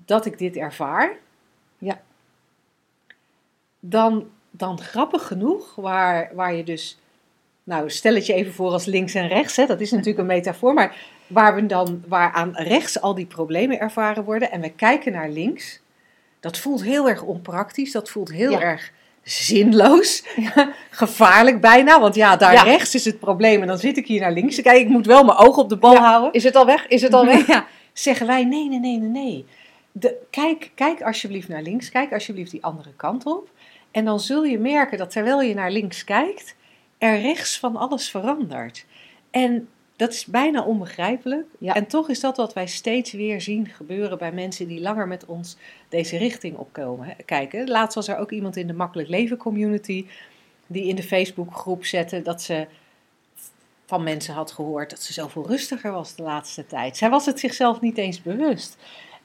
dat 0.05 0.25
ik 0.25 0.37
dit 0.37 0.55
ervaar? 0.55 1.17
Ja. 1.77 2.01
Dan, 3.79 4.29
dan 4.51 4.79
grappig 4.79 5.27
genoeg, 5.27 5.75
waar, 5.75 6.31
waar 6.35 6.53
je 6.53 6.63
dus, 6.63 6.97
nou 7.63 7.89
stel 7.89 8.15
het 8.15 8.25
je 8.25 8.33
even 8.33 8.53
voor 8.53 8.71
als 8.71 8.85
links 8.85 9.13
en 9.13 9.27
rechts, 9.27 9.55
hè, 9.55 9.65
dat 9.65 9.79
is 9.81 9.91
natuurlijk 9.91 10.19
een 10.19 10.25
metafoor, 10.25 10.73
maar 10.73 10.95
waar, 11.27 11.55
we 11.55 11.65
dan, 11.65 12.03
waar 12.07 12.31
aan 12.31 12.51
rechts 12.55 13.01
al 13.01 13.15
die 13.15 13.25
problemen 13.25 13.79
ervaren 13.79 14.23
worden 14.23 14.51
en 14.51 14.61
we 14.61 14.69
kijken 14.71 15.11
naar 15.11 15.29
links, 15.29 15.81
dat 16.39 16.57
voelt 16.57 16.83
heel 16.83 17.09
erg 17.09 17.21
onpraktisch, 17.21 17.91
dat 17.91 18.09
voelt 18.09 18.31
heel 18.31 18.51
Ja. 18.51 18.59
erg 18.61 18.91
zinloos, 19.23 20.23
gevaarlijk 20.89 21.61
bijna, 21.61 21.99
want 21.99 22.15
ja, 22.15 22.35
daar 22.35 22.53
Ja. 22.53 22.63
rechts 22.63 22.95
is 22.95 23.05
het 23.05 23.19
probleem 23.19 23.61
en 23.61 23.67
dan 23.67 23.77
zit 23.77 23.97
ik 23.97 24.07
hier 24.07 24.19
naar 24.21 24.31
links 24.31 24.55
te 24.55 24.61
kijken, 24.61 24.81
ik 24.83 24.89
moet 24.89 25.05
wel 25.05 25.23
mijn 25.23 25.37
oog 25.37 25.57
op 25.57 25.69
de 25.69 25.77
bal 25.77 25.95
houden. 25.97 26.33
Is 26.33 26.43
het 26.43 26.55
al 26.55 26.65
weg? 26.65 26.87
Is 26.87 27.01
het 27.01 27.13
al 27.13 27.25
weg? 27.35 27.47
Ja, 27.47 27.65
zeggen 27.93 28.27
wij 28.27 28.43
nee, 28.43 28.69
nee, 28.69 28.79
nee, 28.79 28.97
nee, 28.97 29.09
nee. 29.23 29.45
De, 29.91 30.15
kijk, 30.29 30.71
kijk 30.75 31.01
alsjeblieft 31.01 31.47
naar 31.47 31.61
links, 31.61 31.89
kijk 31.89 32.13
alsjeblieft 32.13 32.51
die 32.51 32.63
andere 32.63 32.89
kant 32.95 33.25
op. 33.25 33.49
En 33.91 34.05
dan 34.05 34.19
zul 34.19 34.43
je 34.43 34.59
merken 34.59 34.97
dat 34.97 35.11
terwijl 35.11 35.41
je 35.41 35.53
naar 35.53 35.71
links 35.71 36.03
kijkt, 36.03 36.55
er 37.03 37.21
rechts 37.21 37.59
van 37.59 37.75
alles 37.75 38.09
verandert. 38.09 38.85
En 39.31 39.67
dat 39.95 40.13
is 40.13 40.25
bijna 40.25 40.63
onbegrijpelijk. 40.63 41.45
Ja. 41.59 41.73
En 41.73 41.87
toch 41.87 42.09
is 42.09 42.19
dat 42.19 42.37
wat 42.37 42.53
wij 42.53 42.67
steeds 42.67 43.11
weer 43.11 43.41
zien 43.41 43.67
gebeuren 43.67 44.17
bij 44.17 44.31
mensen 44.31 44.67
die 44.67 44.81
langer 44.81 45.07
met 45.07 45.25
ons 45.25 45.57
deze 45.89 46.17
richting 46.17 46.57
opkomen. 46.57 47.15
Kijken. 47.25 47.67
Laatst 47.67 47.95
was 47.95 48.07
er 48.07 48.17
ook 48.17 48.31
iemand 48.31 48.55
in 48.55 48.67
de 48.67 48.73
Makkelijk 48.73 49.09
Leven 49.09 49.37
community 49.37 50.05
die 50.67 50.87
in 50.87 50.95
de 50.95 51.03
Facebookgroep 51.03 51.85
zette 51.85 52.21
dat 52.21 52.41
ze 52.41 52.67
van 53.85 54.03
mensen 54.03 54.33
had 54.33 54.51
gehoord 54.51 54.89
dat 54.89 55.01
ze 55.01 55.13
zoveel 55.13 55.47
rustiger 55.47 55.91
was 55.91 56.15
de 56.15 56.23
laatste 56.23 56.65
tijd. 56.65 56.97
Zij 56.97 57.09
was 57.09 57.25
het 57.25 57.39
zichzelf 57.39 57.81
niet 57.81 57.97
eens 57.97 58.21
bewust. 58.21 58.77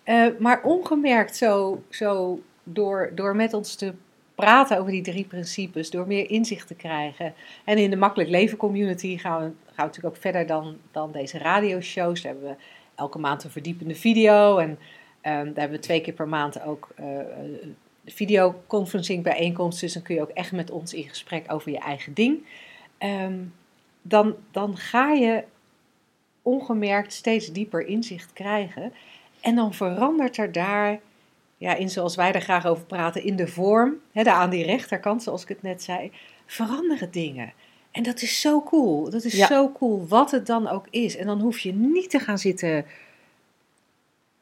Eh, 0.02 0.26
maar 0.38 0.62
ongemerkt 0.62 1.36
zo, 1.36 1.82
zo 1.88 2.40
door, 2.62 3.10
door 3.14 3.36
met 3.36 3.54
ons 3.54 3.74
te 3.74 3.92
praten 4.38 4.78
over 4.78 4.92
die 4.92 5.02
drie 5.02 5.24
principes, 5.24 5.90
door 5.90 6.06
meer 6.06 6.30
inzicht 6.30 6.66
te 6.66 6.74
krijgen. 6.74 7.34
En 7.64 7.78
in 7.78 7.90
de 7.90 7.96
Makkelijk 7.96 8.30
Leven 8.30 8.58
community 8.58 9.18
gaan 9.18 9.40
we, 9.40 9.52
gaan 9.74 9.86
natuurlijk 9.86 10.14
ook 10.14 10.20
verder 10.20 10.46
dan, 10.46 10.76
dan 10.90 11.12
deze 11.12 11.38
radioshows. 11.38 12.22
Daar 12.22 12.32
hebben 12.32 12.50
we 12.50 12.56
elke 12.94 13.18
maand 13.18 13.44
een 13.44 13.50
verdiepende 13.50 13.94
video. 13.94 14.58
En 14.58 14.78
ehm, 15.20 15.44
daar 15.44 15.54
hebben 15.54 15.78
we 15.78 15.84
twee 15.84 16.00
keer 16.00 16.14
per 16.14 16.28
maand 16.28 16.62
ook 16.62 16.88
eh 16.94 17.04
videoconferencing 18.10 19.22
bijeenkomsten. 19.22 19.84
Dus 19.84 19.94
dan 19.94 20.02
kun 20.02 20.14
je 20.14 20.20
ook 20.20 20.28
echt 20.28 20.52
met 20.52 20.70
ons 20.70 20.94
in 20.94 21.08
gesprek 21.08 21.52
over 21.52 21.70
je 21.70 21.78
eigen 21.78 22.14
ding. 22.14 22.46
Ehm, 22.98 23.38
dan, 24.02 24.34
dan 24.50 24.76
ga 24.76 25.12
je 25.12 25.44
ongemerkt 26.42 27.12
steeds 27.12 27.52
dieper 27.52 27.86
inzicht 27.86 28.32
krijgen. 28.32 28.92
En 29.40 29.54
dan 29.54 29.74
verandert 29.74 30.36
er 30.36 30.52
daar, 30.52 31.00
ja, 31.58 31.74
in 31.74 31.90
zoals 31.90 32.14
wij 32.16 32.32
er 32.32 32.40
graag 32.40 32.66
over 32.66 32.84
praten, 32.84 33.24
in 33.24 33.36
de 33.36 33.46
vorm, 33.46 33.94
hè, 34.12 34.22
daar 34.22 34.34
aan 34.34 34.50
die 34.50 34.64
rechterkant, 34.64 35.22
zoals 35.22 35.42
ik 35.42 35.48
het 35.48 35.62
net 35.62 35.82
zei, 35.82 36.12
veranderen 36.46 37.10
dingen. 37.10 37.52
En 37.90 38.02
dat 38.02 38.22
is 38.22 38.40
zo 38.40 38.62
cool. 38.62 39.10
Dat 39.10 39.24
is 39.24 39.32
Ja. 39.36 39.46
zo 39.46 39.72
cool, 39.72 40.06
wat 40.08 40.30
het 40.30 40.46
dan 40.46 40.68
ook 40.68 40.86
is. 40.90 41.16
En 41.16 41.26
dan 41.26 41.40
hoef 41.40 41.58
je 41.58 41.72
niet 41.72 42.10
te 42.10 42.18
gaan 42.18 42.38
zitten 42.38 42.84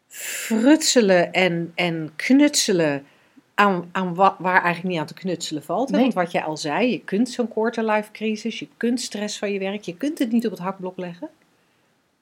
frutselen 0.09 1.33
en, 1.33 1.73
en 1.75 2.13
knutselen 2.17 3.07
aan, 3.55 3.89
aan 3.93 4.15
wa- 4.15 4.37
waar 4.39 4.63
eigenlijk 4.63 4.89
niet 4.89 4.99
aan 4.99 5.07
te 5.07 5.15
knutselen 5.15 5.63
valt. 5.63 5.91
Nee. 5.91 6.01
Want 6.01 6.15
wat 6.15 6.33
jij 6.33 6.43
al 6.45 6.57
zei, 6.57 6.91
je 6.91 7.01
kunt 7.05 7.29
zo'n 7.31 7.49
quarterlife 7.49 8.11
crisis, 8.13 8.59
je 8.59 8.69
kunt 8.77 9.01
stress 9.01 9.39
van 9.39 9.53
je 9.53 9.59
werk, 9.59 9.83
je 9.83 9.97
kunt 9.97 10.19
het 10.19 10.33
niet 10.33 10.45
op 10.45 10.51
het 10.51 10.61
hakblok 10.61 10.97
leggen. 10.97 11.29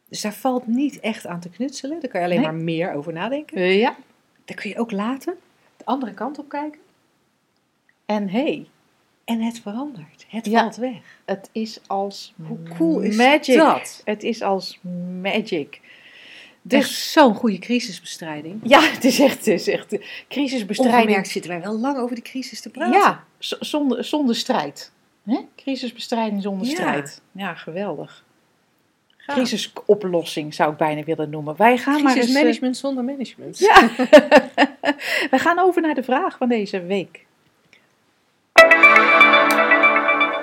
Dus 0.08 0.20
daar 0.20 0.34
valt 0.34 0.66
niet 0.66 1.00
echt 1.00 1.26
aan 1.26 1.40
te 1.40 1.48
knutselen. 1.48 2.00
Daar 2.00 2.10
kan 2.10 2.20
je 2.20 2.26
alleen 2.26 2.40
Nee. 2.40 2.50
maar 2.50 2.60
meer 2.62 2.92
over 2.92 3.12
nadenken. 3.12 3.56
Eh, 3.56 3.78
ja. 3.78 3.96
Daar 4.44 4.56
kun 4.56 4.70
je 4.70 4.78
ook 4.78 4.90
laten, 4.90 5.34
de 5.76 5.84
andere 5.84 6.14
kant 6.14 6.38
op 6.38 6.48
kijken. 6.48 6.80
En 8.06 8.28
hey, 8.28 8.66
En 9.24 9.40
het 9.40 9.60
verandert. 9.60 10.24
Het 10.28 10.46
Ja. 10.46 10.60
valt 10.60 10.76
weg. 10.76 11.18
het 11.24 11.48
is 11.52 11.78
als 11.86 12.34
Hoe 12.46 12.58
cool 12.76 13.00
is 13.00 13.16
magic. 13.16 13.56
dat? 13.56 14.02
Het 14.04 14.22
is 14.22 14.42
als 14.42 14.78
magic. 15.22 15.80
Dus 16.62 17.12
zo'n 17.12 17.34
goede 17.34 17.58
crisisbestrijding. 17.58 18.60
ja, 18.64 18.80
het 18.90 19.04
is 19.04 19.18
echt, 19.20 19.36
het 19.36 19.46
is 19.46 19.68
echt 19.68 19.96
crisisbestrijding. 20.28 21.02
Ongemerkt 21.02 21.28
zitten 21.28 21.50
wij 21.50 21.60
wel 21.60 21.78
lang 21.78 21.98
over 21.98 22.14
die 22.14 22.24
crisis 22.24 22.60
te 22.60 22.70
praten. 22.70 23.00
Ja, 23.00 23.24
zonder, 23.38 24.04
zonder 24.04 24.36
strijd. 24.36 24.92
Hè? 25.24 25.40
Crisisbestrijding 25.56 26.42
zonder 26.42 26.66
Ja. 26.66 26.72
strijd. 26.72 27.20
Ja, 27.32 27.54
geweldig. 27.54 28.24
Crisisoplossing 29.26 30.54
zou 30.54 30.72
ik 30.72 30.76
bijna 30.76 31.02
willen 31.02 31.30
noemen. 31.30 31.56
Wij 31.56 31.78
gaan 31.78 32.02
maar 32.02 32.02
eens, 32.02 32.14
eh, 32.14 32.20
Crisismanagement 32.20 32.76
zonder 32.76 33.04
management. 33.04 33.58
Ja. 33.58 33.90
We 35.30 35.38
gaan 35.38 35.58
over 35.58 35.82
naar 35.82 35.94
de 35.94 36.02
vraag 36.02 36.36
van 36.36 36.48
deze 36.48 36.82
week. 36.82 37.24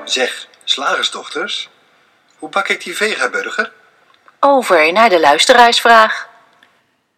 Zeg, 0.05 0.47
slagersdochters, 0.63 1.69
hoe 2.37 2.49
bak 2.49 2.67
ik 2.67 2.83
die 2.83 2.95
vegaburger? 2.95 3.71
Over 4.39 4.93
naar 4.93 5.09
de 5.09 5.19
luisteraarsvraag. 5.19 6.29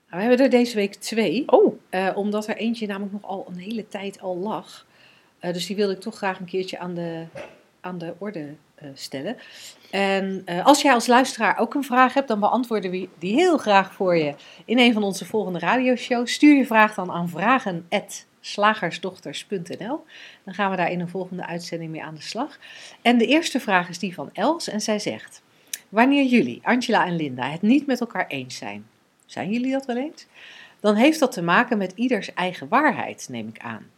Nou, 0.10 0.24
we 0.24 0.30
hebben 0.30 0.46
er 0.46 0.60
deze 0.60 0.76
week 0.76 0.94
twee. 0.96 1.44
Oh, 1.46 1.80
eh, 1.90 2.10
omdat 2.16 2.48
er 2.48 2.56
eentje 2.56 2.88
namelijk 2.88 3.14
nog 3.14 3.24
al 3.24 3.46
een 3.50 3.60
hele 3.60 3.88
tijd 3.88 4.22
al 4.22 4.38
lag. 4.38 4.86
Eh, 5.40 5.54
dus 5.54 5.66
die 5.66 5.76
wilde 5.76 5.94
ik 5.94 6.00
toch 6.00 6.16
graag 6.16 6.40
een 6.40 6.46
keertje 6.46 6.80
aan 6.80 6.94
de, 6.94 7.26
aan 7.82 7.98
de 7.98 8.14
orde 8.18 8.56
eh, 8.76 8.88
stellen. 8.94 9.38
En 9.94 10.42
eh, 10.46 10.66
als 10.66 10.82
jij 10.82 10.94
als 10.94 11.08
luisteraar 11.08 11.58
ook 11.58 11.74
een 11.74 11.84
vraag 11.84 12.14
hebt, 12.14 12.28
dan 12.28 12.40
beantwoorden 12.40 12.92
we 12.92 13.10
die 13.20 13.34
heel 13.34 13.58
graag 13.58 13.94
voor 13.94 14.18
je 14.18 14.36
in 14.66 14.80
een 14.80 14.94
van 14.94 15.04
onze 15.04 15.26
volgende 15.26 15.60
radioshows. 15.60 16.34
Stuur 16.34 16.56
je 16.56 16.66
vraag 16.66 16.94
dan 16.94 17.12
aan 17.12 17.30
vragen.slagersdochters.nl. 17.30 20.06
Dan 20.44 20.54
gaan 20.54 20.72
we 20.72 20.78
daar 20.78 20.92
in 20.92 21.00
een 21.00 21.10
volgende 21.10 21.46
uitzending 21.46 21.92
mee 21.92 22.04
aan 22.04 22.16
de 22.16 22.22
slag. 22.22 22.60
En 23.02 23.18
de 23.18 23.26
eerste 23.26 23.60
vraag 23.60 23.90
is 23.90 24.00
die 24.00 24.14
van 24.14 24.30
Els 24.34 24.68
en 24.68 24.82
zij 24.82 25.00
zegt... 25.00 25.42
Wanneer 25.90 26.26
jullie, 26.26 26.62
Angela 26.64 27.06
en 27.06 27.16
Linda, 27.16 27.50
het 27.50 27.62
niet 27.62 27.86
met 27.86 28.00
elkaar 28.00 28.28
eens 28.28 28.58
zijn, 28.58 28.86
zijn 29.26 29.52
jullie 29.52 29.72
dat 29.72 29.86
wel 29.86 29.98
eens? 29.98 30.26
dan 30.80 30.96
heeft 30.96 31.20
dat 31.20 31.32
te 31.32 31.42
maken 31.42 31.78
met 31.78 31.92
ieders 31.96 32.34
eigen 32.34 32.68
waarheid, 32.68 33.28
neem 33.30 33.48
ik 33.48 33.60
aan. 33.60 33.93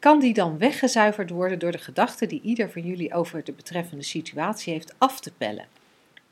Kan 0.00 0.20
die 0.20 0.34
dan 0.34 0.58
weggezuiverd 0.58 1.30
worden 1.30 1.58
door 1.58 1.72
de 1.72 1.78
gedachten 1.78 2.28
die 2.28 2.40
ieder 2.42 2.70
van 2.70 2.82
jullie 2.82 3.14
over 3.14 3.44
de 3.44 3.52
betreffende 3.52 4.04
situatie 4.04 4.72
heeft 4.72 4.94
af 4.98 5.20
te 5.20 5.32
pellen? 5.38 5.66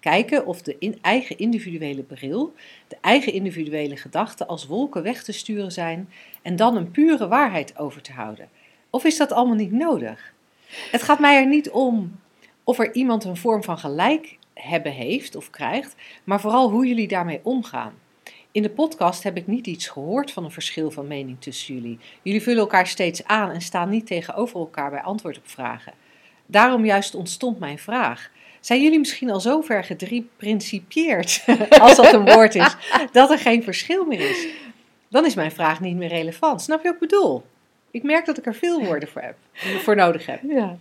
Kijken 0.00 0.46
of 0.46 0.62
de 0.62 0.76
in 0.78 0.98
eigen 1.00 1.38
individuele 1.38 2.02
bril, 2.02 2.54
de 2.88 2.96
eigen 3.00 3.32
individuele 3.32 3.96
gedachten 3.96 4.46
als 4.46 4.66
wolken 4.66 5.02
weg 5.02 5.22
te 5.22 5.32
sturen 5.32 5.72
zijn 5.72 6.08
en 6.42 6.56
dan 6.56 6.76
een 6.76 6.90
pure 6.90 7.28
waarheid 7.28 7.78
over 7.78 8.02
te 8.02 8.12
houden. 8.12 8.48
Of 8.90 9.04
is 9.04 9.16
dat 9.16 9.32
allemaal 9.32 9.56
niet 9.56 9.72
nodig? 9.72 10.32
Het 10.90 11.02
gaat 11.02 11.18
mij 11.18 11.36
er 11.36 11.46
niet 11.46 11.70
om 11.70 12.20
of 12.64 12.78
er 12.78 12.94
iemand 12.94 13.24
een 13.24 13.36
vorm 13.36 13.62
van 13.62 13.78
gelijk 13.78 14.38
hebben 14.54 14.92
heeft 14.92 15.36
of 15.36 15.50
krijgt, 15.50 15.94
maar 16.24 16.40
vooral 16.40 16.70
hoe 16.70 16.86
jullie 16.86 17.08
daarmee 17.08 17.40
omgaan. 17.42 17.94
In 18.58 18.64
de 18.64 18.70
podcast 18.70 19.22
heb 19.22 19.36
ik 19.36 19.46
niet 19.46 19.66
iets 19.66 19.88
gehoord 19.88 20.30
van 20.30 20.44
een 20.44 20.50
verschil 20.50 20.90
van 20.90 21.06
mening 21.06 21.40
tussen 21.40 21.74
jullie. 21.74 21.98
Jullie 22.22 22.42
vullen 22.42 22.60
elkaar 22.60 22.86
steeds 22.86 23.24
aan 23.24 23.50
en 23.50 23.60
staan 23.60 23.88
niet 23.88 24.06
tegenover 24.06 24.58
elkaar 24.58 24.90
bij 24.90 25.00
antwoord 25.00 25.38
op 25.38 25.48
vragen. 25.48 25.92
Daarom 26.46 26.84
juist 26.84 27.14
ontstond 27.14 27.58
mijn 27.58 27.78
vraag. 27.78 28.30
Zijn 28.60 28.82
jullie 28.82 28.98
misschien 28.98 29.30
al 29.30 29.40
zo 29.40 29.60
ver 29.60 29.84
als 31.80 31.96
dat 31.96 32.12
een 32.12 32.24
woord 32.24 32.54
is, 32.54 32.76
dat 33.12 33.30
er 33.30 33.38
geen 33.38 33.62
verschil 33.62 34.04
meer 34.04 34.30
is? 34.30 34.46
Dan 35.08 35.26
is 35.26 35.34
mijn 35.34 35.52
vraag 35.52 35.80
niet 35.80 35.96
meer 35.96 36.08
relevant. 36.08 36.62
Snap 36.62 36.82
je 36.82 36.84
wat 36.84 36.94
ik 36.94 37.08
bedoel? 37.08 37.44
Ik 37.90 38.02
merk 38.02 38.26
dat 38.26 38.38
ik 38.38 38.46
er 38.46 38.54
veel 38.54 38.84
woorden 38.84 39.08
voor, 39.08 39.22
heb, 39.22 39.36
voor 39.82 39.96
nodig 39.96 40.26
heb. 40.26 40.40
Ja. 40.42 40.78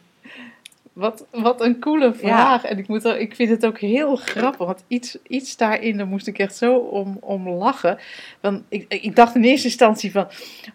Wat, 0.97 1.25
wat 1.31 1.61
een 1.61 1.79
coole 1.79 2.13
vraag. 2.13 2.63
En 2.63 2.77
ik, 2.77 2.87
moet 2.87 3.05
er, 3.05 3.19
ik 3.19 3.35
vind 3.35 3.49
het 3.49 3.65
ook 3.65 3.79
heel 3.79 4.15
grappig. 4.15 4.65
Want 4.65 4.83
iets, 4.87 5.17
iets 5.27 5.57
daarin, 5.57 5.97
daar 5.97 6.07
moest 6.07 6.27
ik 6.27 6.39
echt 6.39 6.55
zo 6.55 6.75
om, 6.75 7.17
om 7.21 7.49
lachen. 7.49 7.97
Want 8.41 8.63
ik, 8.69 8.85
ik 8.93 9.15
dacht 9.15 9.35
in 9.35 9.43
eerste 9.43 9.67
instantie 9.67 10.11
van... 10.11 10.27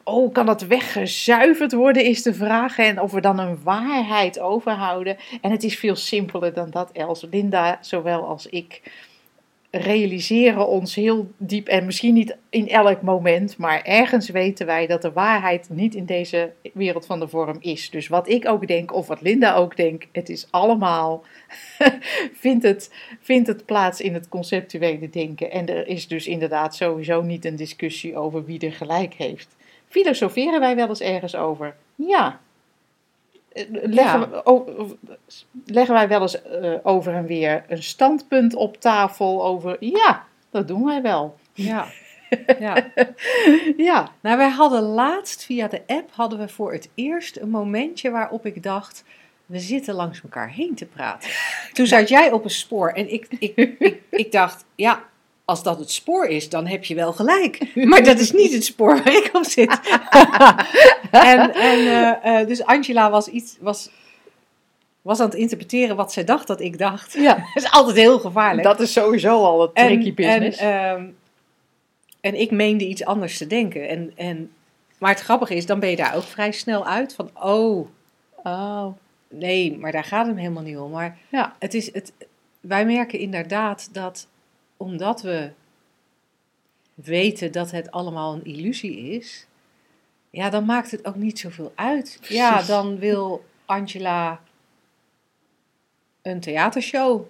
Oh, 0.05 0.33
kan 0.33 0.47
dat 0.47 0.63
weggezuiverd 0.63 1.73
worden, 1.73 2.05
is 2.05 2.23
de 2.23 2.35
vraag. 2.35 2.79
En 2.79 3.01
of 3.01 3.13
we 3.13 3.21
dan 3.21 3.39
een 3.39 3.59
waarheid 3.63 4.41
overhouden. 4.41 5.17
En 5.41 5.51
het 5.51 5.63
is 5.63 5.79
veel 5.79 5.97
simpeler 5.97 6.55
dan 6.55 6.71
dat, 6.71 6.91
Els. 6.93 7.27
Linda, 7.31 7.79
zowel 7.81 8.25
als 8.25 8.47
ik 8.47 8.83
realiseren 9.75 10.69
ons 10.69 10.95
heel 10.95 11.31
diep, 11.37 11.69
en 11.69 11.85
misschien 11.85 12.15
niet 12.15 12.37
in 12.51 12.69
elk 12.69 13.03
moment, 13.03 13.57
maar 13.57 13.83
ergens 13.83 14.29
weten 14.29 14.67
wij 14.67 14.87
dat 14.87 15.03
de 15.03 15.13
waarheid 15.13 15.69
niet 15.71 15.95
in 15.95 16.05
deze 16.05 16.53
wereld 16.73 17.07
van 17.07 17.21
de 17.21 17.29
vorm 17.29 17.57
is. 17.61 17.91
Dus 17.91 18.09
wat 18.09 18.29
ik 18.29 18.49
ook 18.49 18.67
denk, 18.67 18.95
of 18.95 19.07
wat 19.07 19.21
Linda 19.21 19.55
ook 19.55 19.77
denkt, 19.77 20.07
het 20.13 20.29
is 20.29 20.47
allemaal, 20.51 21.25
vindt, 22.33 22.65
het, 22.65 22.91
vindt 23.21 23.49
het 23.49 23.65
plaats 23.65 24.01
in 24.01 24.15
het 24.15 24.29
conceptuele 24.29 25.11
denken. 25.11 25.51
En 25.51 25.69
er 25.69 25.87
is 25.87 26.09
dus 26.09 26.27
inderdaad 26.27 26.75
sowieso 26.75 27.23
niet 27.23 27.45
een 27.45 27.57
discussie 27.57 28.17
over 28.17 28.45
wie 28.45 28.61
er 28.61 28.73
gelijk 28.73 29.15
heeft. 29.15 29.57
Filosoferen 29.89 30.61
wij 30.61 30.77
wel 30.77 30.89
eens 30.89 31.01
ergens 31.01 31.37
over? 31.37 31.77
Ja, 31.95 32.41
Leggen, 33.71 33.93
Ja. 34.21 34.29
we, 34.29 34.45
o- 34.47 34.97
leggen 35.67 35.95
wij 35.95 36.09
wel 36.09 36.21
eens 36.21 36.43
eh, 36.43 36.75
over 36.83 37.15
en 37.15 37.27
weer 37.27 37.65
een 37.69 37.83
standpunt 37.83 38.55
op 38.55 38.77
tafel 38.81 39.45
over. 39.45 39.77
Ja, 39.81 40.25
dat 40.51 40.69
doen 40.69 40.85
wij 40.85 41.03
wel. 41.03 41.37
Ja. 41.53 41.87
ja. 42.59 42.85
Ja, 43.77 44.09
Nou, 44.21 44.37
wij 44.37 44.49
hadden 44.49 44.83
laatst 44.83 45.45
via 45.45 45.69
de 45.69 45.83
app 45.87 46.11
hadden 46.13 46.39
we 46.39 46.49
voor 46.49 46.73
het 46.73 46.89
eerst 46.95 47.37
een 47.37 47.51
momentje 47.51 48.11
waarop 48.11 48.47
ik 48.47 48.63
dacht, 48.63 49.05
we 49.47 49.59
zitten 49.59 49.95
langs 49.95 50.23
elkaar 50.23 50.51
heen 50.51 50.75
te 50.75 50.87
praten. 50.87 51.31
Toen 51.73 51.87
zat 51.87 52.09
jij 52.09 52.31
op 52.33 52.45
een 52.45 52.51
spoor 52.51 52.89
en 52.89 53.13
ik, 53.13 53.27
ik, 53.39 53.57
ik, 53.79 54.01
ik 54.11 54.33
dacht, 54.33 54.65
ja, 54.75 55.03
als 55.45 55.63
dat 55.63 55.79
het 55.79 55.91
spoor 55.91 56.27
is, 56.27 56.49
dan 56.49 56.67
heb 56.67 56.85
je 56.85 56.95
wel 56.95 57.13
gelijk. 57.13 57.71
Maar 57.91 58.05
dat 58.05 58.19
is 58.19 58.33
niet 58.33 58.53
het 58.53 58.65
spoor 58.65 58.97
waar 58.97 59.15
ik 59.15 59.31
op 59.33 59.45
zit. 59.45 59.81
en 61.11 61.55
en 61.55 61.79
eh, 61.79 62.41
eh, 62.41 62.47
dus 62.49 62.65
Angela 62.65 63.11
was, 63.11 63.29
iets, 63.29 63.57
was, 63.61 63.91
was 65.03 65.21
aan 65.21 65.27
het 65.27 65.35
interpreteren 65.35 65.97
wat 65.97 66.13
zij 66.13 66.25
dacht 66.25 66.47
dat 66.47 66.61
ik 66.61 66.79
dacht. 66.79 67.13
ja. 67.13 67.35
Dat 67.55 67.63
is 67.65 67.71
altijd 67.71 67.97
heel 67.97 68.19
gevaarlijk. 68.19 68.63
dat 68.63 68.81
is 68.81 68.93
sowieso 68.93 69.45
al 69.45 69.63
een 69.63 69.73
tricky 69.73 70.15
business. 70.15 70.59
En, 70.59 70.69
ehm, 70.69 71.07
en 72.21 72.41
ik 72.41 72.51
meende 72.51 72.87
iets 72.87 73.05
anders 73.05 73.39
te 73.39 73.47
denken. 73.47 73.89
En, 73.89 74.13
en, 74.17 74.51
maar 74.99 75.11
het 75.11 75.21
grappige 75.21 75.55
is, 75.55 75.67
dan 75.67 75.81
ben 75.81 75.91
je 75.91 75.97
daar 75.97 76.17
ook 76.17 76.23
vrij 76.23 76.53
snel 76.53 76.87
uit 76.87 77.15
van, 77.15 77.31
oh, 77.35 77.89
oh, 78.43 78.87
nee, 79.29 79.79
maar 79.79 79.93
daar 79.93 80.05
gaat 80.05 80.27
het 80.27 80.37
helemaal 80.37 80.63
niet 80.63 80.77
om. 80.77 80.91
Maar 80.91 81.19
ja. 81.29 81.57
het 81.59 81.75
is, 81.75 81.93
het, 81.95 82.13
wij 82.61 82.87
merken 82.87 83.19
inderdaad 83.19 83.89
dat 83.93 84.27
omdat 84.83 85.23
we 85.23 85.51
weten 86.95 87.53
dat 87.53 87.71
het 87.71 87.91
allemaal 87.91 88.35
een 88.35 88.45
illusie 88.45 88.99
is, 88.99 89.47
ja, 90.31 90.51
dan 90.51 90.65
maakt 90.65 90.91
het 90.91 91.05
ook 91.05 91.15
niet 91.15 91.39
zoveel 91.39 91.73
uit. 91.75 92.19
Ja, 92.23 92.63
dan 92.63 92.99
wil 92.99 93.45
Angela 93.65 94.41
een 96.23 96.41
theatershow. 96.41 97.23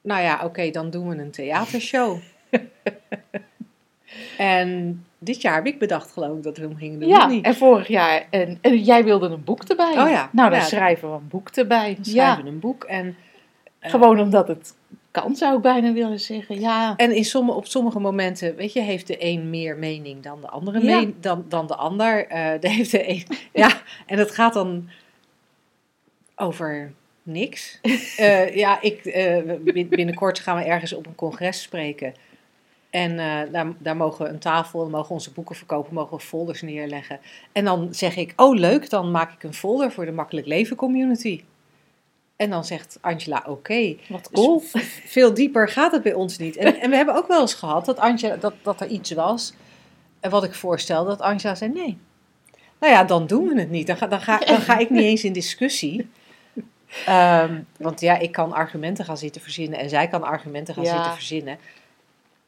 Nou 0.00 0.22
ja, 0.22 0.44
oké, 0.44 0.70
dan 0.70 0.90
doen 0.90 1.08
we 1.08 1.16
een 1.16 1.30
theatershow. 1.30 2.18
en 4.38 5.04
dit 5.18 5.40
jaar 5.40 5.54
heb 5.54 5.66
ik 5.66 5.78
bedacht, 5.78 6.12
geloof 6.12 6.36
ik, 6.36 6.42
dat 6.42 6.56
we 6.56 6.62
hem 6.62 6.76
gingen 6.76 7.00
doen. 7.00 7.08
Ja, 7.08 7.26
niet? 7.26 7.44
en 7.44 7.54
vorig 7.54 7.88
jaar. 7.88 8.26
En, 8.30 8.58
en 8.60 8.78
jij 8.78 9.04
wilde 9.04 9.28
een 9.28 9.44
boek 9.44 9.62
erbij. 9.62 10.02
Oh 10.02 10.10
ja, 10.10 10.30
Nou, 10.32 10.50
dan 10.50 10.58
ja. 10.58 10.64
schrijven 10.64 11.10
we 11.10 11.16
een 11.16 11.28
boek 11.28 11.48
erbij. 11.48 11.94
Dan 11.94 12.04
Ja, 12.04 12.10
schrijven 12.10 12.44
we 12.44 12.50
een 12.50 12.60
boek 12.60 12.84
en 12.84 13.16
gewoon 13.80 14.20
omdat 14.20 14.48
het 14.48 14.74
kan, 15.10 15.36
zou 15.36 15.56
ik 15.56 15.62
bijna 15.62 15.92
willen 15.92 16.20
zeggen. 16.20 16.60
Ja, 16.60 16.96
En 16.96 17.14
in 17.16 17.24
sommige, 17.24 17.58
op 17.58 17.66
sommige 17.66 17.98
momenten, 18.00 18.56
weet 18.56 18.72
je, 18.72 18.80
heeft 18.80 19.06
de 19.06 19.16
een 19.24 19.50
meer 19.50 19.76
mening 19.76 20.22
dan 20.22 20.40
de 20.40 20.48
andere, 20.48 20.84
Ja. 20.84 21.00
men- 21.00 21.14
dan, 21.20 21.44
dan 21.48 21.66
de 21.66 21.74
ander. 21.76 22.26
Eh, 22.26 22.52
de 22.60 22.68
heeft 22.68 22.90
de 22.90 23.08
een, 23.08 23.24
ja, 23.52 23.80
en 24.06 24.18
het 24.18 24.30
gaat 24.30 24.52
dan 24.54 24.88
over 26.36 26.92
niks. 27.22 27.78
Eh, 28.16 28.56
ja, 28.56 28.80
ik, 28.82 29.04
eh, 29.04 29.38
bin- 29.60 29.88
binnenkort 29.88 30.38
gaan 30.38 30.56
we 30.56 30.64
ergens 30.64 30.92
op 30.92 31.06
een 31.06 31.14
congres 31.14 31.62
spreken. 31.62 32.14
En 32.90 33.16
daar, 33.52 33.72
daar 33.78 33.96
mogen 33.96 34.24
we 34.24 34.30
een 34.30 34.38
tafel, 34.38 34.88
mogen 34.88 35.08
we 35.08 35.12
onze 35.12 35.32
boeken 35.32 35.56
verkopen, 35.56 35.94
mogen 35.94 36.16
we 36.16 36.22
folders 36.22 36.62
neerleggen. 36.62 37.20
En 37.52 37.64
dan 37.64 37.88
zeg 37.94 38.16
ik, 38.16 38.32
oh 38.36 38.54
leuk, 38.56 38.90
dan 38.90 39.10
maak 39.10 39.32
ik 39.32 39.42
een 39.42 39.54
folder 39.54 39.92
voor 39.92 40.04
de 40.04 40.12
Makkelijk 40.12 40.46
Leven 40.46 40.76
community. 40.76 41.42
En 42.40 42.50
dan 42.50 42.64
zegt 42.64 42.98
Angela, 43.00 43.44
oké. 43.46 43.96
wat 44.08 44.28
Dus 44.32 44.44
cool. 44.44 44.58
v- 44.58 45.00
veel 45.10 45.34
dieper 45.34 45.68
gaat 45.68 45.92
het 45.92 46.02
bij 46.02 46.12
ons 46.14 46.38
niet. 46.38 46.56
En, 46.56 46.80
en 46.80 46.90
we 46.90 46.96
hebben 46.96 47.14
ook 47.14 47.28
wel 47.28 47.40
eens 47.40 47.54
gehad 47.54 47.84
dat, 47.84 47.98
Angela, 47.98 48.36
dat, 48.36 48.54
dat 48.62 48.80
er 48.80 48.86
iets 48.86 49.10
was. 49.12 49.52
En 50.20 50.30
wat 50.30 50.44
ik 50.44 50.54
voorstel, 50.54 51.04
dat 51.04 51.20
Angela 51.20 51.54
zei 51.54 51.70
nee. 51.72 51.98
Nou 52.78 52.92
ja, 52.92 53.04
dan 53.04 53.26
doen 53.26 53.48
we 53.48 53.60
het 53.60 53.70
niet. 53.70 53.86
Dan 53.86 53.96
ga, 53.96 54.06
dan 54.06 54.20
ga, 54.20 54.38
dan 54.52 54.60
ga 54.60 54.78
ik 54.78 54.90
niet 54.90 55.02
eens 55.02 55.24
in 55.24 55.32
discussie. 55.32 56.10
Ehm, 57.06 57.60
want 57.78 58.00
ja, 58.00 58.18
ik 58.18 58.32
kan 58.32 58.52
argumenten 58.52 59.04
gaan 59.04 59.16
zitten 59.18 59.40
verzinnen. 59.42 59.78
En 59.78 59.88
zij 59.88 60.08
kan 60.08 60.22
argumenten 60.22 60.74
gaan 60.74 60.84
Ja. 60.84 60.92
zitten 60.94 61.12
verzinnen. 61.12 61.58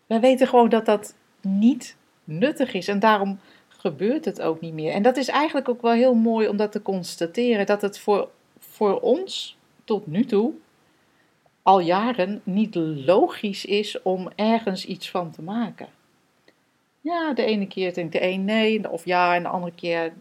We 0.07 0.21
weten 0.21 0.47
gewoon 0.49 0.69
dat 0.69 0.87
dat 0.87 1.15
niet 1.41 1.97
nuttig 2.25 2.73
is. 2.75 2.89
En 2.89 2.99
daarom 2.99 3.39
gebeurt 3.69 4.25
het 4.25 4.41
ook 4.41 4.61
niet 4.61 4.75
meer. 4.75 4.93
En 4.93 5.03
dat 5.03 5.17
is 5.17 5.29
eigenlijk 5.29 5.69
ook 5.69 5.83
wel 5.83 5.93
heel 5.93 6.15
mooi 6.15 6.49
om 6.49 6.57
dat 6.57 6.73
te 6.73 6.83
constateren. 6.83 7.67
Dat 7.67 7.83
het 7.83 7.99
voor, 7.99 8.29
voor 8.59 9.01
ons 9.01 9.57
tot 9.93 10.07
nu 10.07 10.25
toe 10.25 10.53
al 11.63 11.81
jaren 11.81 12.41
niet 12.45 12.75
logisch 13.05 13.65
is 13.65 14.03
om 14.03 14.29
ergens 14.37 14.87
iets 14.87 15.11
van 15.11 15.31
te 15.31 15.43
maken. 15.43 15.89
Ja, 17.01 17.33
de 17.33 17.45
ene 17.45 17.67
keer 17.67 17.95
denkt 17.95 18.13
de 18.13 18.23
een 18.23 18.45
nee, 18.45 18.91
of 18.91 19.05
ja, 19.05 19.35
en 19.35 19.43
de 19.43 19.49
andere 19.49 19.75
keer 19.75 20.13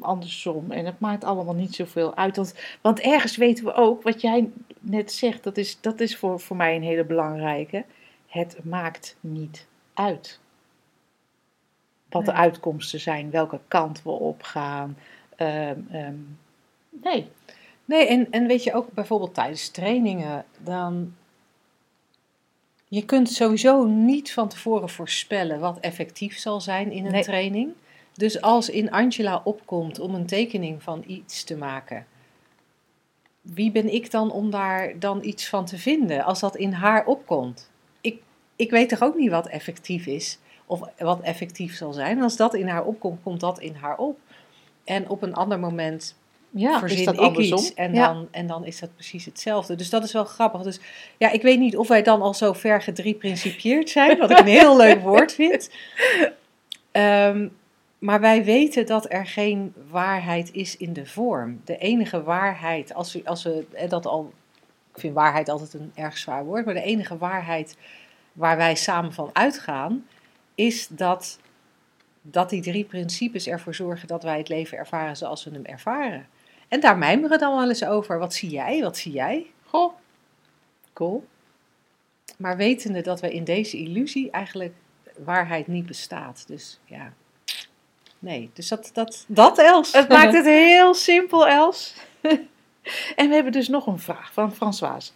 andersom. 0.00 0.70
En 0.70 0.86
het 0.86 1.00
maakt 1.00 1.24
allemaal 1.24 1.54
niet 1.54 1.74
zoveel 1.74 2.16
uit. 2.16 2.36
Want, 2.36 2.54
want 2.80 3.00
ergens 3.00 3.36
weten 3.36 3.64
we 3.64 3.72
ook, 3.72 4.02
wat 4.02 4.20
jij 4.20 4.50
net 4.80 5.12
zegt, 5.12 5.44
dat 5.44 5.56
is, 5.56 5.80
dat 5.80 6.00
is 6.00 6.16
voor, 6.16 6.40
voor 6.40 6.56
mij 6.56 6.76
een 6.76 6.82
hele 6.82 7.04
belangrijke. 7.04 7.84
Het 8.26 8.64
maakt 8.64 9.16
niet 9.20 9.66
uit. 9.94 10.40
Wat 12.08 12.24
de 12.24 12.32
uitkomsten 12.32 13.00
zijn, 13.00 13.30
welke 13.30 13.60
kant 13.68 14.02
we 14.02 14.10
op 14.10 14.42
gaan. 14.42 14.96
Ehm, 15.36 15.78
ehm, 15.90 16.16
nee. 16.88 17.28
Nee, 17.90 18.06
en, 18.06 18.30
en 18.30 18.46
weet 18.46 18.64
je 18.64 18.74
ook 18.74 18.92
bijvoorbeeld 18.92 19.34
tijdens 19.34 19.68
trainingen, 19.68 20.44
dan. 20.58 21.14
Je 22.88 23.04
kunt 23.04 23.30
sowieso 23.30 23.84
niet 23.86 24.32
van 24.32 24.48
tevoren 24.48 24.88
voorspellen 24.88 25.60
wat 25.60 25.80
effectief 25.80 26.38
zal 26.38 26.60
zijn 26.60 26.92
in 26.92 27.04
een 27.06 27.12
Nee. 27.12 27.22
training. 27.22 27.72
Dus 28.14 28.40
als 28.40 28.68
in 28.70 28.90
Angela 28.90 29.40
opkomt 29.44 29.98
om 29.98 30.14
een 30.14 30.26
tekening 30.26 30.82
van 30.82 31.04
iets 31.06 31.44
te 31.44 31.56
maken, 31.56 32.06
wie 33.40 33.70
ben 33.70 33.94
ik 33.94 34.10
dan 34.10 34.30
om 34.32 34.50
daar 34.50 34.98
dan 34.98 35.24
iets 35.24 35.48
van 35.48 35.64
te 35.64 35.78
vinden 35.78 36.24
als 36.24 36.40
dat 36.40 36.56
in 36.56 36.72
haar 36.72 37.06
opkomt? 37.06 37.70
Ik, 38.00 38.22
ik 38.56 38.70
weet 38.70 38.88
toch 38.88 39.02
ook 39.02 39.16
niet 39.16 39.30
wat 39.30 39.48
effectief 39.48 40.06
is 40.06 40.38
of 40.66 40.80
wat 40.98 41.20
effectief 41.20 41.76
zal 41.76 41.92
zijn. 41.92 42.16
En 42.16 42.22
als 42.22 42.36
dat 42.36 42.54
in 42.54 42.68
haar 42.68 42.84
opkomt, 42.84 43.22
komt 43.22 43.40
dat 43.40 43.60
in 43.60 43.74
haar 43.74 43.96
op. 43.98 44.18
En 44.84 45.08
op 45.08 45.22
een 45.22 45.34
ander 45.34 45.58
moment 45.58 46.18
Ja, 46.50 46.78
verzin 46.78 46.98
is 46.98 47.04
dat 47.04 47.14
ik 47.14 47.20
andersom? 47.20 47.58
iets 47.58 47.74
en, 47.74 47.94
Ja. 47.94 48.06
dan, 48.12 48.28
en 48.30 48.46
dan 48.46 48.64
is 48.64 48.78
dat 48.80 48.94
precies 48.94 49.24
hetzelfde. 49.24 49.74
Dus 49.74 49.90
dat 49.90 50.04
is 50.04 50.12
wel 50.12 50.24
grappig. 50.24 50.62
Dus 50.62 50.80
ja, 51.16 51.30
ik 51.30 51.42
weet 51.42 51.58
niet 51.58 51.76
of 51.76 51.88
wij 51.88 52.02
dan 52.02 52.22
al 52.22 52.34
zo 52.34 52.52
ver 52.52 52.82
gedriprincipieerd 52.82 53.90
zijn, 53.90 54.18
wat 54.18 54.30
ik 54.30 54.38
een 54.38 54.46
heel 54.46 54.76
leuk 54.76 55.00
woord 55.10 55.32
vind. 55.32 55.70
Ehm, 56.92 57.48
maar 57.98 58.20
wij 58.20 58.44
weten 58.44 58.86
dat 58.86 59.12
er 59.12 59.26
geen 59.26 59.74
waarheid 59.90 60.52
is 60.52 60.76
in 60.76 60.92
de 60.92 61.06
vorm. 61.06 61.60
De 61.64 61.78
enige 61.78 62.22
waarheid, 62.22 62.94
als 62.94 63.12
we, 63.12 63.20
als 63.24 63.42
we 63.42 63.66
dat 63.88 64.06
al. 64.06 64.32
Ik 64.94 65.00
vind 65.00 65.14
waarheid 65.14 65.48
altijd 65.48 65.74
een 65.74 65.92
erg 65.94 66.18
zwaar 66.18 66.44
woord, 66.44 66.64
maar 66.64 66.74
de 66.74 66.82
enige 66.82 67.18
waarheid 67.18 67.76
waar 68.32 68.56
wij 68.56 68.74
samen 68.74 69.12
van 69.12 69.30
uitgaan, 69.32 70.06
is 70.54 70.88
dat, 70.88 71.38
dat 72.22 72.50
die 72.50 72.62
drie 72.62 72.84
principes 72.84 73.46
ervoor 73.46 73.74
zorgen 73.74 74.08
dat 74.08 74.22
wij 74.22 74.38
het 74.38 74.48
leven 74.48 74.78
ervaren 74.78 75.16
zoals 75.16 75.44
we 75.44 75.50
hem 75.50 75.64
ervaren. 75.64 76.26
En 76.70 76.80
daar 76.80 76.98
mijmeren 76.98 77.38
dan 77.38 77.56
wel 77.56 77.68
eens 77.68 77.84
over. 77.84 78.18
Wat 78.18 78.34
zie 78.34 78.50
jij? 78.50 78.80
Wat 78.82 78.96
zie 78.96 79.12
jij? 79.12 79.46
Goh, 79.66 79.94
cool. 80.92 81.26
Maar 82.38 82.56
wetende 82.56 83.00
dat 83.00 83.20
we 83.20 83.32
in 83.32 83.44
deze 83.44 83.76
illusie 83.76 84.30
eigenlijk 84.30 84.74
waarheid 85.24 85.66
niet 85.66 85.86
bestaat. 85.86 86.44
Dus 86.46 86.78
ja, 86.84 87.12
nee. 88.18 88.50
Dus 88.54 88.68
dat, 88.68 88.90
dat, 88.92 89.24
dat 89.28 89.58
Els. 89.58 89.92
Het 89.92 90.08
maakt 90.08 90.32
het 90.32 90.44
heel 90.44 90.94
simpel, 90.94 91.48
Els. 91.48 91.94
en 93.16 93.28
we 93.28 93.34
hebben 93.34 93.52
dus 93.52 93.68
nog 93.68 93.86
een 93.86 93.98
vraag 93.98 94.32
van 94.32 94.54
Françoise. 94.54 95.12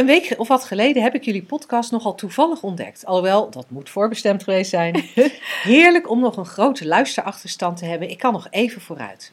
Een 0.00 0.06
week 0.06 0.34
of 0.36 0.48
wat 0.48 0.64
geleden 0.64 1.02
heb 1.02 1.14
ik 1.14 1.24
jullie 1.24 1.42
podcast 1.42 1.90
nogal 1.90 2.14
toevallig 2.14 2.62
ontdekt. 2.62 3.06
Alhoewel, 3.06 3.50
dat 3.50 3.70
moet 3.70 3.90
voorbestemd 3.90 4.42
geweest 4.42 4.70
zijn. 4.70 5.04
Heerlijk 5.62 6.10
om 6.10 6.20
nog 6.20 6.36
een 6.36 6.46
grote 6.46 6.86
luisterachterstand 6.86 7.76
te 7.76 7.84
hebben. 7.84 8.10
Ik 8.10 8.18
kan 8.18 8.32
nog 8.32 8.46
even 8.50 8.80
vooruit. 8.80 9.30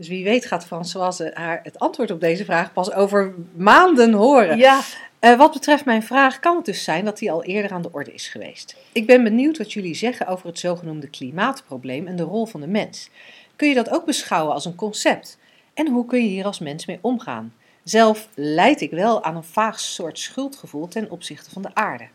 Dus 0.00 0.08
wie 0.08 0.24
weet 0.24 0.46
gaat 0.46 0.66
Françoise 0.66 1.30
haar 1.34 1.60
het 1.62 1.78
antwoord 1.78 2.10
op 2.10 2.20
deze 2.20 2.44
vraag 2.44 2.72
pas 2.72 2.92
over 2.92 3.34
maanden 3.56 4.12
horen. 4.12 4.58
Ja, 4.58 4.80
Eh, 5.18 5.36
wat 5.36 5.52
betreft 5.52 5.84
mijn 5.84 6.02
vraag 6.02 6.38
kan 6.38 6.56
het 6.56 6.64
dus 6.64 6.84
zijn 6.84 7.04
dat 7.04 7.18
die 7.18 7.30
al 7.30 7.44
eerder 7.44 7.70
aan 7.72 7.82
de 7.82 7.92
orde 7.92 8.12
is 8.12 8.28
geweest. 8.28 8.76
Ik 8.92 9.06
ben 9.06 9.22
benieuwd 9.22 9.58
wat 9.58 9.72
jullie 9.72 9.94
zeggen 9.94 10.26
over 10.26 10.46
het 10.46 10.58
zogenoemde 10.58 11.08
klimaatprobleem 11.08 12.06
en 12.06 12.16
de 12.16 12.22
rol 12.22 12.46
van 12.46 12.60
de 12.60 12.66
mens. 12.66 13.10
Kun 13.56 13.68
je 13.68 13.74
dat 13.74 13.90
ook 13.90 14.04
beschouwen 14.04 14.54
als 14.54 14.64
een 14.64 14.74
concept? 14.74 15.38
En 15.74 15.88
hoe 15.88 16.06
kun 16.06 16.22
je 16.22 16.28
hier 16.28 16.44
als 16.44 16.58
mens 16.58 16.86
mee 16.86 16.98
omgaan? 17.00 17.54
Zelf 17.84 18.28
leid 18.34 18.80
ik 18.80 18.90
wel 18.90 19.24
aan 19.24 19.36
een 19.36 19.44
vaag 19.44 19.80
soort 19.80 20.18
schuldgevoel 20.18 20.88
ten 20.88 21.10
opzichte 21.10 21.50
van 21.50 21.62
de 21.62 21.74
aarde. 21.74 22.08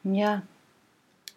ja. 0.00 0.42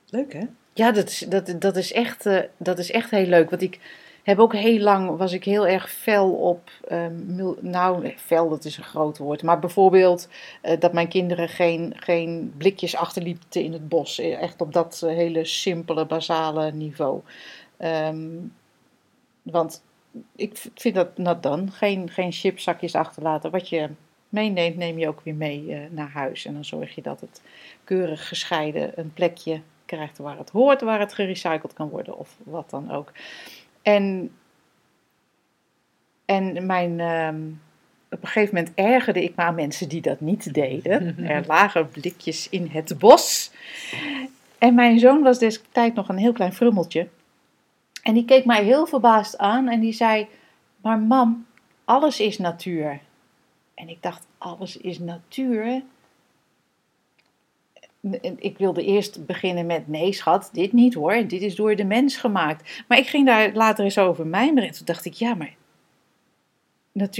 Leuk 0.09 0.33
hè? 0.33 0.43
Ja, 0.73 0.91
dat 0.91 1.09
is, 1.09 1.19
dat, 1.19 1.61
dat, 1.61 1.75
is 1.75 1.91
echt, 1.91 2.25
eh, 2.25 2.39
dat 2.57 2.79
is 2.79 2.91
echt 2.91 3.11
heel 3.11 3.25
leuk. 3.25 3.49
Want 3.49 3.61
ik 3.61 3.79
heb 4.27 4.39
ook 4.39 4.53
heel 4.53 4.79
lang, 4.79 5.17
was 5.17 5.33
ik 5.33 5.43
heel 5.43 5.67
erg 5.67 5.91
fel 5.91 6.31
op, 6.31 6.69
ehm, 6.87 7.15
nou, 7.59 8.13
fel 8.17 8.49
dat 8.49 8.65
is 8.65 8.77
een 8.77 8.83
groot 8.83 9.17
woord. 9.17 9.43
Maar 9.43 9.59
bijvoorbeeld 9.59 10.29
eh, 10.61 10.79
dat 10.79 10.93
mijn 10.93 11.07
kinderen 11.07 11.49
geen, 11.49 11.93
geen 11.95 12.53
blikjes 12.57 12.95
achterlieten 12.95 13.63
in 13.63 13.73
het 13.73 13.89
bos. 13.89 14.19
Eh, 14.19 14.41
Echt 14.41 14.61
op 14.61 14.73
dat 14.73 15.01
eh, 15.03 15.15
hele 15.15 15.45
simpele, 15.45 16.05
basale 16.05 16.71
niveau. 16.71 17.21
Ehm, 17.77 18.27
want 19.41 19.83
ik 20.35 20.63
vind 20.75 20.95
dat 20.95 21.17
nat 21.17 21.43
dan. 21.43 21.71
Geen, 21.71 22.09
geen 22.09 22.31
chipzakjes 22.31 22.95
achterlaten. 22.95 23.51
Wat 23.51 23.69
je 23.69 23.89
meeneemt, 24.29 24.77
neem 24.77 24.97
je 24.97 25.07
ook 25.07 25.21
weer 25.23 25.35
mee 25.35 25.87
naar 25.89 26.09
huis. 26.09 26.45
En 26.45 26.53
dan 26.53 26.65
zorg 26.65 26.95
je 26.95 27.01
dat 27.01 27.21
het 27.21 27.41
keurig 27.83 28.27
gescheiden 28.27 28.91
een 28.95 29.13
plekje 29.13 29.61
krijgt 29.85 30.17
waar 30.17 30.37
het 30.37 30.49
hoort, 30.49 30.81
waar 30.81 30.99
het 30.99 31.13
gerecycled 31.13 31.73
kan 31.73 31.89
worden 31.89 32.17
of 32.17 32.35
wat 32.43 32.69
dan 32.69 32.91
ook. 32.91 33.11
En, 33.87 34.31
en 36.25 36.65
mijn, 36.65 36.99
ehm, 36.99 37.41
op 38.09 38.21
een 38.21 38.27
gegeven 38.27 38.55
moment 38.55 38.75
ergerde 38.75 39.23
ik 39.23 39.35
me 39.35 39.43
aan 39.43 39.55
mensen 39.55 39.89
die 39.89 40.01
dat 40.01 40.19
niet 40.19 40.53
deden. 40.53 41.17
Er 41.29 41.43
lagen 41.47 41.89
blikjes 41.89 42.49
in 42.49 42.67
het 42.71 42.97
bos. 42.99 43.51
En 44.57 44.75
mijn 44.75 44.99
zoon 44.99 45.21
was 45.21 45.39
destijds 45.39 45.95
nog 45.95 46.09
een 46.09 46.17
heel 46.17 46.31
klein 46.31 46.53
frummeltje. 46.53 47.07
En 48.03 48.13
die 48.13 48.25
keek 48.25 48.45
mij 48.45 48.63
heel 48.63 48.85
verbaasd 48.85 49.37
aan 49.37 49.67
en 49.67 49.79
die 49.79 49.93
zei: 49.93 50.27
Maar 50.81 50.99
mam, 50.99 51.45
alles 51.85 52.19
is 52.19 52.37
natuur. 52.37 52.99
En 53.73 53.89
ik 53.89 54.01
dacht: 54.01 54.25
Alles 54.37 54.77
is 54.77 54.99
natuur. 54.99 55.81
Ik 58.37 58.57
wilde 58.57 58.83
eerst 58.85 59.25
beginnen 59.25 59.65
met: 59.65 59.87
Nee, 59.87 60.13
schat, 60.13 60.49
dit 60.53 60.73
niet 60.73 60.93
hoor. 60.93 61.27
Dit 61.27 61.41
is 61.41 61.55
door 61.55 61.75
de 61.75 61.85
mens 61.85 62.17
gemaakt. 62.17 62.83
Maar 62.87 62.97
ik 62.97 63.07
ging 63.07 63.25
daar 63.25 63.53
later 63.53 63.83
eens 63.83 63.97
over 63.97 64.27
mijmeren. 64.27 64.69
En 64.69 64.75
toen 64.75 64.85
dacht 64.85 65.05
ik: 65.05 65.13
Ja, 65.13 65.35
maar. 65.35 65.55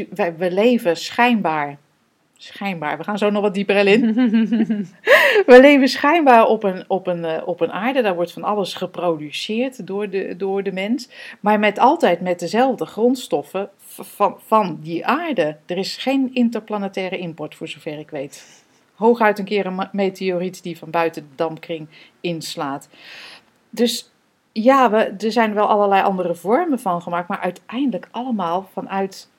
Wij, 0.09 0.35
we 0.37 0.51
leven 0.51 0.97
schijnbaar. 0.97 1.77
Schijnbaar, 2.39 2.97
we 2.97 3.03
gaan 3.03 3.17
zo 3.17 3.29
nog 3.29 3.41
wat 3.41 3.53
dieper 3.53 3.87
in. 3.87 4.15
We 5.45 5.57
leven 5.61 5.87
schijnbaar 5.87 6.45
op 6.45 6.63
een, 6.63 6.83
op, 6.87 7.07
een, 7.07 7.25
eh, 7.25 7.47
op 7.47 7.61
een 7.61 7.71
aarde, 7.71 8.01
daar 8.01 8.15
wordt 8.15 8.31
van 8.31 8.43
alles 8.43 8.73
geproduceerd 8.73 9.87
door 9.87 10.09
de, 10.09 10.35
door 10.35 10.63
de 10.63 10.71
mens, 10.71 11.09
maar 11.39 11.59
met 11.59 11.79
altijd 11.79 12.21
met 12.21 12.39
dezelfde 12.39 12.85
grondstoffen 12.85 13.69
van, 13.85 14.37
van 14.45 14.79
die 14.81 15.05
aarde. 15.05 15.57
Er 15.65 15.77
is 15.77 15.97
geen 15.97 16.29
interplanetaire 16.33 17.17
import, 17.17 17.55
voor 17.55 17.67
zover 17.67 17.99
ik 17.99 18.09
weet. 18.09 18.65
Hooguit 18.97 19.39
een 19.39 19.45
keer 19.45 19.65
een 19.65 19.89
meteoriet 19.91 20.63
die 20.63 20.77
van 20.77 20.89
buiten 20.89 21.21
de 21.21 21.35
dampkring 21.35 21.87
inslaat. 22.21 22.89
Dus 23.69 24.11
ja, 24.51 24.91
we, 24.91 24.97
er 24.97 25.31
zijn 25.31 25.53
wel 25.53 25.67
allerlei 25.67 26.03
andere 26.03 26.35
vormen 26.35 26.79
van 26.79 27.01
gemaakt, 27.01 27.27
maar 27.27 27.39
uiteindelijk 27.39 28.07
allemaal 28.11 28.69
vanuit 28.73 29.29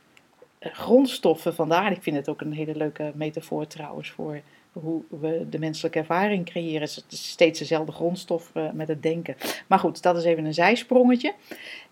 eh, 0.59 0.73
grondstoffen 0.75 1.55
van 1.55 1.69
de 1.69 1.75
aarde. 1.75 1.97
Ik 1.97 2.03
vind 2.03 2.17
het 2.17 2.29
ook 2.29 2.41
een 2.41 2.53
hele 2.53 2.77
leuke 2.77 3.13
metafoor 3.15 3.67
trouwens 3.67 4.11
voor 4.11 4.41
hoe 4.73 5.03
we 5.09 5.47
de 5.51 5.59
menselijke 5.59 5.99
ervaring 5.99 6.45
creëren. 6.45 6.81
Het 6.81 7.05
is 7.11 7.29
steeds 7.29 7.59
dezelfde 7.59 7.93
grondstof 7.93 8.51
eh, 8.55 8.71
met 8.73 8.89
het 8.89 9.03
denken. 9.03 9.37
Maar 9.67 9.79
goed, 9.79 10.03
dat 10.03 10.17
is 10.17 10.25
even 10.25 10.45
een 10.45 10.55
zijsprongetje. 10.55 11.35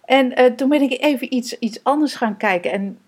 En 0.05 0.37
eh, 0.37 0.53
toen 0.53 0.69
ben 0.69 0.83
ik 0.83 1.01
even 1.03 1.35
iets, 1.35 1.59
iets 1.59 1.85
anders 1.85 2.15
gaan 2.15 2.37
kijken. 2.37 2.73
En, 2.73 2.99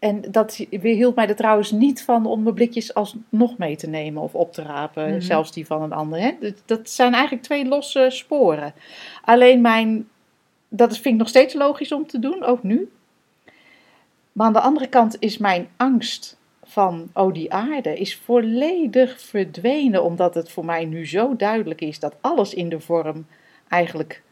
en 0.00 0.20
dat 0.30 0.54
hield 0.70 1.14
mij 1.14 1.28
er 1.28 1.36
trouwens 1.36 1.70
niet 1.70 2.02
van 2.02 2.26
om 2.26 2.42
mijn 2.42 2.54
blikjes 2.54 2.94
alsnog 2.94 3.58
mee 3.58 3.76
te 3.76 3.88
nemen 3.88 4.22
of 4.22 4.34
op 4.34 4.52
te 4.52 4.62
rapen. 4.62 5.10
Mhm. 5.10 5.20
Zelfs 5.20 5.52
die 5.52 5.66
van 5.66 5.82
een 5.82 5.92
ander. 5.92 6.20
Hè? 6.20 6.32
Dat, 6.64 6.90
zijn 6.90 7.12
eigenlijk 7.12 7.42
twee 7.42 7.64
losse 7.64 8.06
sporen. 8.10 8.74
Alleen 9.24 9.60
mijn, 9.60 10.08
dat 10.68 10.92
vind 10.92 11.14
ik 11.14 11.20
nog 11.20 11.28
steeds 11.28 11.54
logisch 11.54 11.92
om 11.92 12.06
te 12.06 12.18
doen, 12.18 12.44
ook 12.44 12.62
nu. 12.62 12.90
Maar 14.32 14.46
aan 14.46 14.52
de 14.52 14.60
andere 14.60 14.86
kant 14.86 15.16
is 15.18 15.38
mijn 15.38 15.68
angst 15.76 16.38
van, 16.62 17.10
oh 17.14 17.32
die 17.32 17.52
aarde, 17.52 17.98
is 17.98 18.16
volledig 18.16 19.20
verdwenen. 19.20 20.02
Omdat 20.04 20.34
het 20.34 20.50
voor 20.50 20.64
mij 20.64 20.84
nu 20.84 21.06
zo 21.06 21.36
duidelijk 21.36 21.80
is 21.80 21.98
dat 21.98 22.16
alles 22.20 22.54
in 22.54 22.68
de 22.68 22.80
vorm 22.80 23.26
eigenlijk 23.68 24.22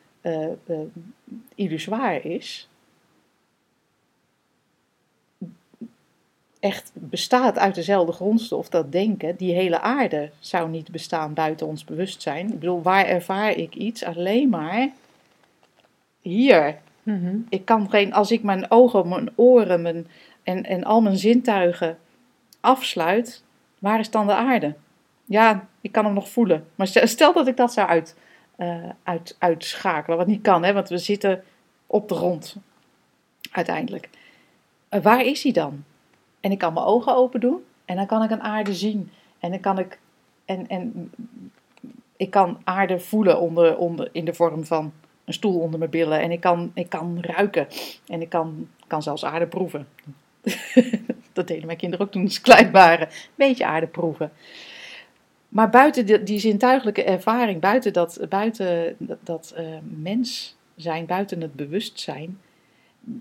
illusoir 1.55 2.25
is. 2.25 2.68
Echt 6.61 6.91
bestaat 6.95 7.59
uit 7.59 7.75
dezelfde 7.75 8.13
grondstof, 8.13 8.69
dat 8.69 8.93
denken. 8.93 9.37
Die 9.37 9.55
hele 9.55 9.81
aarde 9.81 10.31
zou 10.39 10.69
niet 10.69 10.91
bestaan 10.91 11.35
buiten 11.35 11.67
ons 11.67 11.85
bewustzijn. 11.85 12.47
Ik 12.53 12.59
bedoel, 12.59 12.83
waar 12.83 13.07
ervaar 13.07 13.51
ik 13.51 13.75
iets? 13.75 14.05
Alleen 14.05 14.49
maar 14.49 14.91
hier. 16.21 16.79
Mhm. 17.03 17.37
Ik 17.49 17.65
kan 17.65 17.91
geen, 17.91 18.13
als 18.13 18.31
ik 18.31 18.43
mijn 18.43 18.71
ogen, 18.71 19.09
mijn 19.09 19.31
oren 19.35 19.83
mijn, 19.83 20.07
en, 20.43 20.65
en 20.65 20.85
al 20.85 21.01
mijn 21.01 21.17
zintuigen 21.17 21.99
afsluit, 22.61 23.43
waar 23.79 24.01
is 24.01 24.11
dan 24.11 24.27
de 24.27 24.35
aarde? 24.35 24.75
Ja, 25.25 25.69
ik 25.81 25.93
kan 25.93 26.05
hem 26.05 26.15
nog 26.15 26.29
voelen. 26.29 26.67
Maar 26.75 26.87
stel, 26.87 27.33
dat 27.33 27.47
ik 27.47 27.57
dat 27.57 27.73
zou 27.73 27.89
uit, 27.89 28.17
eh, 28.57 28.89
uit, 29.03 29.37
uitschakelen, 29.39 30.19
wat 30.19 30.27
niet 30.27 30.43
kan, 30.43 30.65
hè, 30.65 30.73
want 30.73 30.89
we 30.89 30.99
zitten 30.99 31.45
op 31.87 32.09
de 32.09 32.15
grond 32.15 32.57
uiteindelijk. 33.51 34.09
Eh, 34.89 35.03
waar 35.03 35.25
is 35.25 35.43
hij 35.43 35.53
dan? 35.53 35.85
En 36.41 36.51
ik 36.51 36.59
kan 36.59 36.73
mijn 36.73 36.87
ogen 36.87 37.15
open 37.15 37.41
doen 37.41 37.65
en 37.85 37.97
dan 37.97 38.07
kan 38.07 38.23
ik 38.23 38.31
een 38.31 38.43
aarde 38.43 38.75
zien. 38.75 39.11
En 39.39 39.51
dan 39.51 39.61
kan 39.61 39.79
ik, 39.79 39.99
en, 40.45 40.69
en 40.69 41.13
ik 42.17 42.31
kan 42.31 42.59
aarde 42.65 43.01
voelen 43.01 43.41
onder, 43.41 43.77
onder, 43.77 44.09
in 44.13 44.25
de 44.25 44.35
vorm 44.35 44.65
van 44.65 44.93
een 45.25 45.33
stoel 45.33 45.61
onder 45.61 45.79
mijn 45.79 45.91
billen. 45.91 46.21
En 46.21 46.31
ik 46.31 46.41
kan, 46.41 46.71
ik 46.75 46.89
kan 46.89 47.19
ruiken. 47.21 47.67
En 48.07 48.21
ik 48.21 48.29
kan, 48.29 48.69
kan 48.87 49.03
zelfs 49.03 49.25
aarde 49.25 49.47
proeven. 49.47 49.89
dat 51.33 51.47
deden 51.47 51.67
mijn 51.67 51.79
kinderen 51.79 52.07
ook 52.07 52.13
toen 52.13 52.29
ze 52.29 52.41
klein 52.41 52.71
waren. 52.71 53.09
Beetje 53.35 53.67
aarde 53.67 53.87
proeven. 53.87 54.33
Maar 55.49 55.71
buiten 55.71 56.25
die, 56.25 56.39
zintuigelijke 56.39 57.05
ervaring, 57.05 57.61
buiten 57.61 57.93
dat, 57.93 58.27
buiten 58.29 58.97
dat, 58.99 59.19
dat 59.23 59.53
eh, 59.57 59.67
mens 59.83 60.57
zijn, 60.77 61.07
buiten 61.07 61.41
het 61.41 61.55
bewustzijn, 61.55 62.41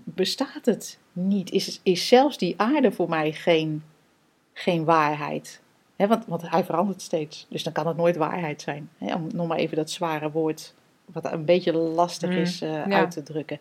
bestaat 0.04 0.64
het 0.64 0.98
niet. 1.12 1.50
Is, 1.50 1.80
is 1.82 2.08
zelfs 2.08 2.38
die 2.38 2.54
aarde 2.56 2.92
voor 2.92 3.08
mij 3.08 3.32
geen, 3.32 3.82
geen 4.52 4.84
waarheid. 4.84 5.60
Hè, 5.96 6.06
want, 6.06 6.26
want 6.26 6.50
hij 6.50 6.64
verandert 6.64 7.02
steeds. 7.02 7.46
Dus 7.48 7.62
dan 7.62 7.72
kan 7.72 7.86
het 7.86 7.96
nooit 7.96 8.16
waarheid 8.16 8.62
zijn. 8.62 8.90
Om 8.98 9.26
nog 9.32 9.46
maar 9.46 9.58
even 9.58 9.76
dat 9.76 9.90
zware 9.90 10.30
woord, 10.30 10.74
wat 11.04 11.32
een 11.32 11.44
beetje 11.44 11.72
lastig 11.72 12.30
Mm, 12.30 12.36
is 12.36 12.60
eh, 12.60 12.70
ja. 12.70 12.84
uit 12.84 13.10
te 13.10 13.22
drukken. 13.22 13.60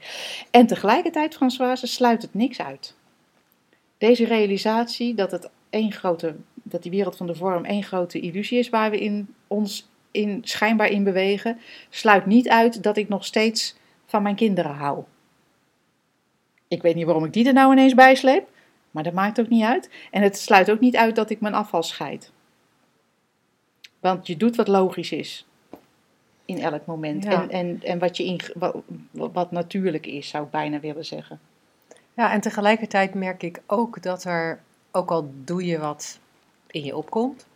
En 0.51 0.67
tegelijkertijd, 0.67 1.35
Françoise, 1.35 1.87
sluit 1.87 2.21
het 2.21 2.33
niks 2.33 2.61
uit. 2.61 2.95
Deze 3.97 4.25
realisatie 4.25 5.15
dat, 5.15 5.31
het 5.31 5.49
één 5.69 5.91
grote, 5.91 6.35
dat 6.53 6.83
die 6.83 6.91
wereld 6.91 7.17
van 7.17 7.27
de 7.27 7.35
vorm 7.35 7.65
één 7.65 7.83
grote 7.83 8.19
illusie 8.19 8.59
is 8.59 8.69
waar 8.69 8.91
we 8.91 8.99
in 8.99 9.33
ons 9.47 9.89
in, 10.11 10.41
schijnbaar 10.43 10.89
in 10.89 11.03
bewegen, 11.03 11.59
sluit 11.89 12.25
niet 12.25 12.49
uit 12.49 12.83
dat 12.83 12.97
ik 12.97 13.09
nog 13.09 13.25
steeds 13.25 13.75
van 14.05 14.23
mijn 14.23 14.35
kinderen 14.35 14.75
hou. 14.75 15.03
Ik 16.67 16.81
weet 16.81 16.95
niet 16.95 17.05
waarom 17.05 17.25
ik 17.25 17.33
die 17.33 17.47
er 17.47 17.53
nou 17.53 17.71
ineens 17.71 17.93
bij 17.93 18.15
sleep, 18.15 18.49
maar 18.91 19.03
dat 19.03 19.13
maakt 19.13 19.39
ook 19.39 19.49
niet 19.49 19.63
uit. 19.63 19.89
En 20.11 20.21
het 20.21 20.37
sluit 20.37 20.71
ook 20.71 20.79
niet 20.79 20.95
uit 20.95 21.15
dat 21.15 21.29
ik 21.29 21.41
mijn 21.41 21.53
afval 21.53 21.83
scheid. 21.83 22.31
Want 23.99 24.27
je 24.27 24.37
doet 24.37 24.55
wat 24.55 24.67
logisch 24.67 25.11
is. 25.11 25.45
In 26.45 26.61
elk 26.61 26.85
moment. 26.85 27.23
Ja. 27.23 27.31
En, 27.31 27.49
en, 27.49 27.83
en 27.83 27.99
wat, 27.99 28.17
je 28.17 28.25
in, 28.25 28.39
wat, 28.55 28.83
wat 29.11 29.51
natuurlijk 29.51 30.05
is, 30.05 30.29
zou 30.29 30.45
ik 30.45 30.51
bijna 30.51 30.79
willen 30.79 31.05
zeggen. 31.05 31.39
Ja, 32.13 32.31
en 32.31 32.41
tegelijkertijd 32.41 33.13
merk 33.13 33.43
ik 33.43 33.61
ook 33.65 34.01
dat 34.01 34.23
er, 34.23 34.61
ook 34.91 35.11
al 35.11 35.31
doe 35.43 35.65
je 35.65 35.79
wat 35.79 36.19
in 36.67 36.83
je 36.83 36.95
opkomt, 36.95 37.47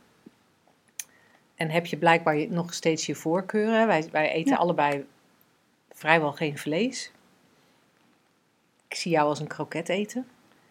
en 1.56 1.70
heb 1.70 1.86
je 1.86 1.98
blijkbaar 1.98 2.48
nog 2.50 2.74
steeds 2.74 3.06
je 3.06 3.16
voorkeuren. 3.16 3.88
Wij, 3.88 4.08
wij 4.12 4.32
eten 4.32 4.52
Ja. 4.52 4.58
allebei 4.58 5.06
vrijwel 5.92 6.32
geen 6.32 6.58
vlees. 6.58 7.12
Ik 8.92 8.98
zie 8.98 9.12
jou 9.12 9.28
als 9.28 9.40
een 9.40 9.48
kroket 9.48 9.90
eten. 9.90 10.28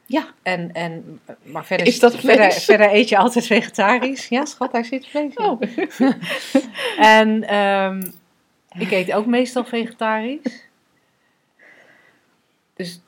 Ja, 0.07 0.27
En, 0.43 0.73
en, 0.73 1.21
maar 1.43 1.65
verder, 1.65 1.87
Is 1.87 1.99
dat 1.99 2.17
verder, 2.17 2.53
verder 2.53 2.93
eet 2.93 3.09
je 3.09 3.17
altijd 3.17 3.47
vegetarisch. 3.47 4.29
Ja, 4.29 4.45
schat, 4.45 4.73
daar 4.73 4.85
zit 4.85 5.07
vlees 5.07 5.35
in. 5.35 5.45
oh. 5.45 5.61
En 7.19 7.45
ehm, 7.45 8.11
ik 8.79 8.91
eet 8.91 9.13
ook 9.13 9.27
meestal 9.27 9.65
vegetarisch. 9.65 10.69
Dus 12.75 13.01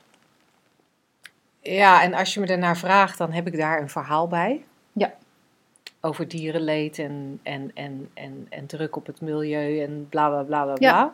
ja, 1.61 2.03
en 2.03 2.13
als 2.13 2.33
je 2.33 2.39
me 2.39 2.45
daarnaar 2.45 2.77
vraagt, 2.77 3.17
dan 3.17 3.31
heb 3.31 3.47
ik 3.47 3.57
daar 3.57 3.81
een 3.81 3.89
verhaal 3.89 4.27
bij. 4.27 4.63
Ja. 4.91 5.13
Over 6.01 6.27
dierenleed 6.27 6.99
en, 6.99 7.39
en, 7.43 7.71
en, 7.73 8.09
en, 8.13 8.47
en 8.49 8.65
druk 8.65 8.95
op 8.95 9.05
het 9.05 9.21
milieu 9.21 9.81
en 9.81 10.07
bla 10.09 10.27
bla 10.29 10.43
bla 10.43 10.63
bla. 10.63 10.75
Ja. 10.79 11.03
bla. 11.03 11.13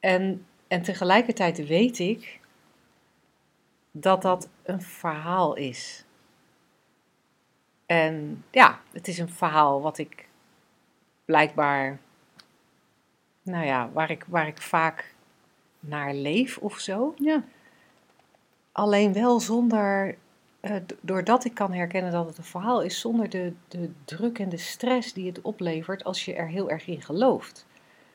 En, 0.00 0.44
en 0.70 0.82
tegelijkertijd 0.82 1.66
weet 1.66 1.98
ik 1.98 2.40
dat 3.90 4.22
dat 4.22 4.48
een 4.62 4.82
verhaal 4.82 5.54
is. 5.54 6.04
En 7.86 8.44
ja, 8.50 8.80
het 8.92 9.08
is 9.08 9.18
een 9.18 9.28
verhaal 9.28 9.80
wat 9.80 9.98
ik 9.98 10.28
blijkbaar, 11.24 11.98
nou 13.42 13.66
ja, 13.66 13.90
waar 13.92 14.10
ik, 14.10 14.24
waar 14.28 14.46
ik 14.46 14.62
vaak 14.62 15.14
naar 15.80 16.14
leef 16.14 16.58
of 16.58 16.78
zo. 16.78 17.14
ja. 17.18 17.44
Alleen 18.72 19.12
wel 19.12 19.40
zonder, 19.40 20.16
eh, 20.60 20.76
doordat 21.00 21.44
ik 21.44 21.54
kan 21.54 21.72
herkennen 21.72 22.12
dat 22.12 22.26
het 22.26 22.38
een 22.38 22.44
verhaal 22.44 22.82
is, 22.82 23.00
zonder 23.00 23.30
de, 23.30 23.52
de 23.68 23.90
druk 24.04 24.38
en 24.38 24.48
de 24.48 24.56
stress 24.56 25.12
die 25.12 25.26
het 25.26 25.40
oplevert 25.40 26.04
als 26.04 26.24
je 26.24 26.34
er 26.34 26.48
heel 26.48 26.70
erg 26.70 26.86
in 26.86 27.02
gelooft. 27.02 27.66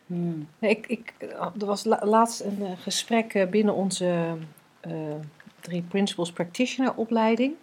Hmm. 0.08 0.48
Ik, 0.60 0.88
ik, 0.88 1.14
er 1.60 1.66
was 1.66 1.84
la- 1.84 2.06
laatst 2.06 2.42
een 2.42 2.58
eh, 2.62 2.72
gesprek 2.78 3.34
eh, 3.34 3.48
binnen 3.48 3.74
onze 3.74 4.38
eh, 4.80 4.92
drie 5.60 5.82
Principles 5.82 6.32
Practitioner 6.32 6.96
opleiding. 6.96 7.54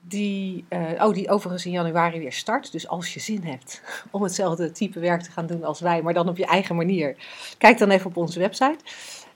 Die, 0.00 0.64
oh, 0.98 1.12
die 1.12 1.30
overigens 1.30 1.66
in 1.66 1.72
januari 1.72 2.18
weer 2.18 2.32
start. 2.32 2.72
Dus 2.72 2.88
als 2.88 3.14
je 3.14 3.20
zin 3.20 3.42
hebt 3.42 3.82
om 4.10 4.22
hetzelfde 4.22 4.70
type 4.70 5.00
werk 5.00 5.22
te 5.22 5.30
gaan 5.30 5.46
doen 5.46 5.64
als 5.64 5.80
wij, 5.80 6.02
maar 6.02 6.14
dan 6.14 6.28
op 6.28 6.36
je 6.36 6.46
eigen 6.46 6.76
manier, 6.76 7.16
kijk 7.58 7.78
dan 7.78 7.90
even 7.90 8.06
op 8.06 8.16
onze 8.16 8.38
website. 8.38 8.78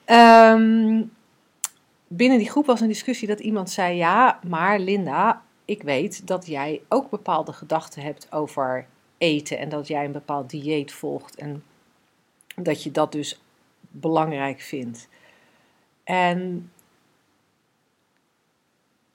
Ehm, 0.04 1.02
binnen 2.08 2.38
die 2.38 2.50
groep 2.50 2.66
was 2.66 2.80
een 2.80 2.88
discussie 2.88 3.28
dat 3.28 3.40
iemand 3.40 3.70
zei: 3.70 3.96
Ja, 3.96 4.38
maar 4.46 4.78
Linda, 4.78 5.42
ik 5.64 5.82
weet 5.82 6.26
dat 6.26 6.46
jij 6.46 6.80
ook 6.88 7.10
bepaalde 7.10 7.52
gedachten 7.52 8.02
hebt 8.02 8.32
over 8.32 8.86
eten 9.18 9.58
en 9.58 9.68
dat 9.68 9.88
jij 9.88 10.04
een 10.04 10.12
bepaald 10.12 10.50
dieet 10.50 10.92
volgt 10.92 11.36
en 11.36 11.62
dat 12.56 12.82
je 12.82 12.90
dat 12.90 13.12
dus 13.12 13.40
belangrijk 13.80 14.60
vindt. 14.60 15.08
En, 16.04 16.70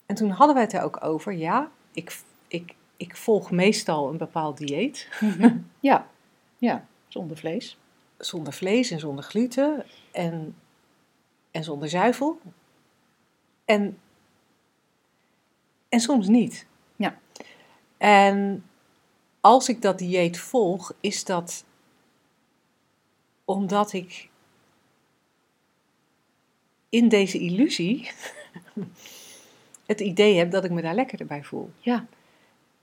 en 0.06 0.16
toen 0.16 0.30
hadden 0.30 0.56
wij 0.56 0.64
het 0.64 0.74
er 0.74 0.82
ook 0.82 1.04
over, 1.04 1.34
ja, 1.34 1.72
ik, 1.92 2.22
ik, 2.48 2.76
ik 2.98 3.16
volg 3.16 3.52
meestal 3.52 4.10
een 4.10 4.18
bepaald 4.18 4.58
dieet, 4.58 5.10
ja. 5.80 6.08
ja, 6.58 6.86
zonder 7.08 7.38
vlees. 7.38 7.78
zonder 8.18 8.54
vlees 8.54 8.92
en 8.92 9.00
zonder 9.00 9.24
gluten 9.24 9.86
en, 10.12 10.56
en 11.52 11.64
zonder 11.64 11.90
zuivel. 11.90 12.40
En, 13.66 13.98
en 15.90 16.00
soms 16.00 16.28
niet. 16.28 16.68
Ja. 16.96 17.18
En 17.98 18.66
als 19.42 19.70
ik 19.70 19.82
dat 19.82 19.98
dieet 19.98 20.40
volg, 20.40 20.94
is 21.00 21.24
dat 21.24 21.66
omdat 23.48 23.94
ik 23.94 24.30
in 26.90 27.10
deze 27.10 27.40
illusie 27.40 28.12
het 29.86 30.00
idee 30.00 30.38
heb 30.38 30.52
dat 30.52 30.64
ik 30.64 30.72
me 30.72 30.82
daar 30.82 30.96
lekkerder 30.96 31.28
bij 31.28 31.44
voel. 31.44 31.70
Ja. 31.80 32.06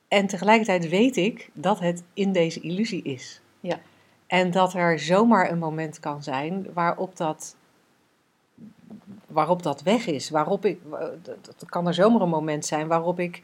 En 0.09 0.27
tegelijkertijd 0.27 0.89
weet 0.89 1.17
ik 1.17 1.51
dat 1.53 1.81
het 1.81 2.03
in 2.15 2.33
deze 2.33 2.61
illusie 2.61 3.03
is. 3.03 3.41
Ja. 3.61 3.81
En 4.27 4.51
dat 4.51 4.75
er 4.75 4.99
zomaar 4.99 5.51
een 5.51 5.59
moment 5.59 6.01
kan 6.01 6.23
zijn 6.23 6.67
waarop 6.73 7.17
dat, 7.17 7.57
waarop 9.27 9.62
dat 9.62 9.83
weg 9.83 10.07
is. 10.07 10.31
Waarop 10.31 10.65
ik, 10.65 10.81
dat 11.23 11.65
kan 11.67 11.87
er 11.87 11.95
zomaar 11.95 12.21
een 12.21 12.29
moment 12.29 12.67
zijn 12.67 12.87
waarop 12.87 13.19
ik 13.19 13.43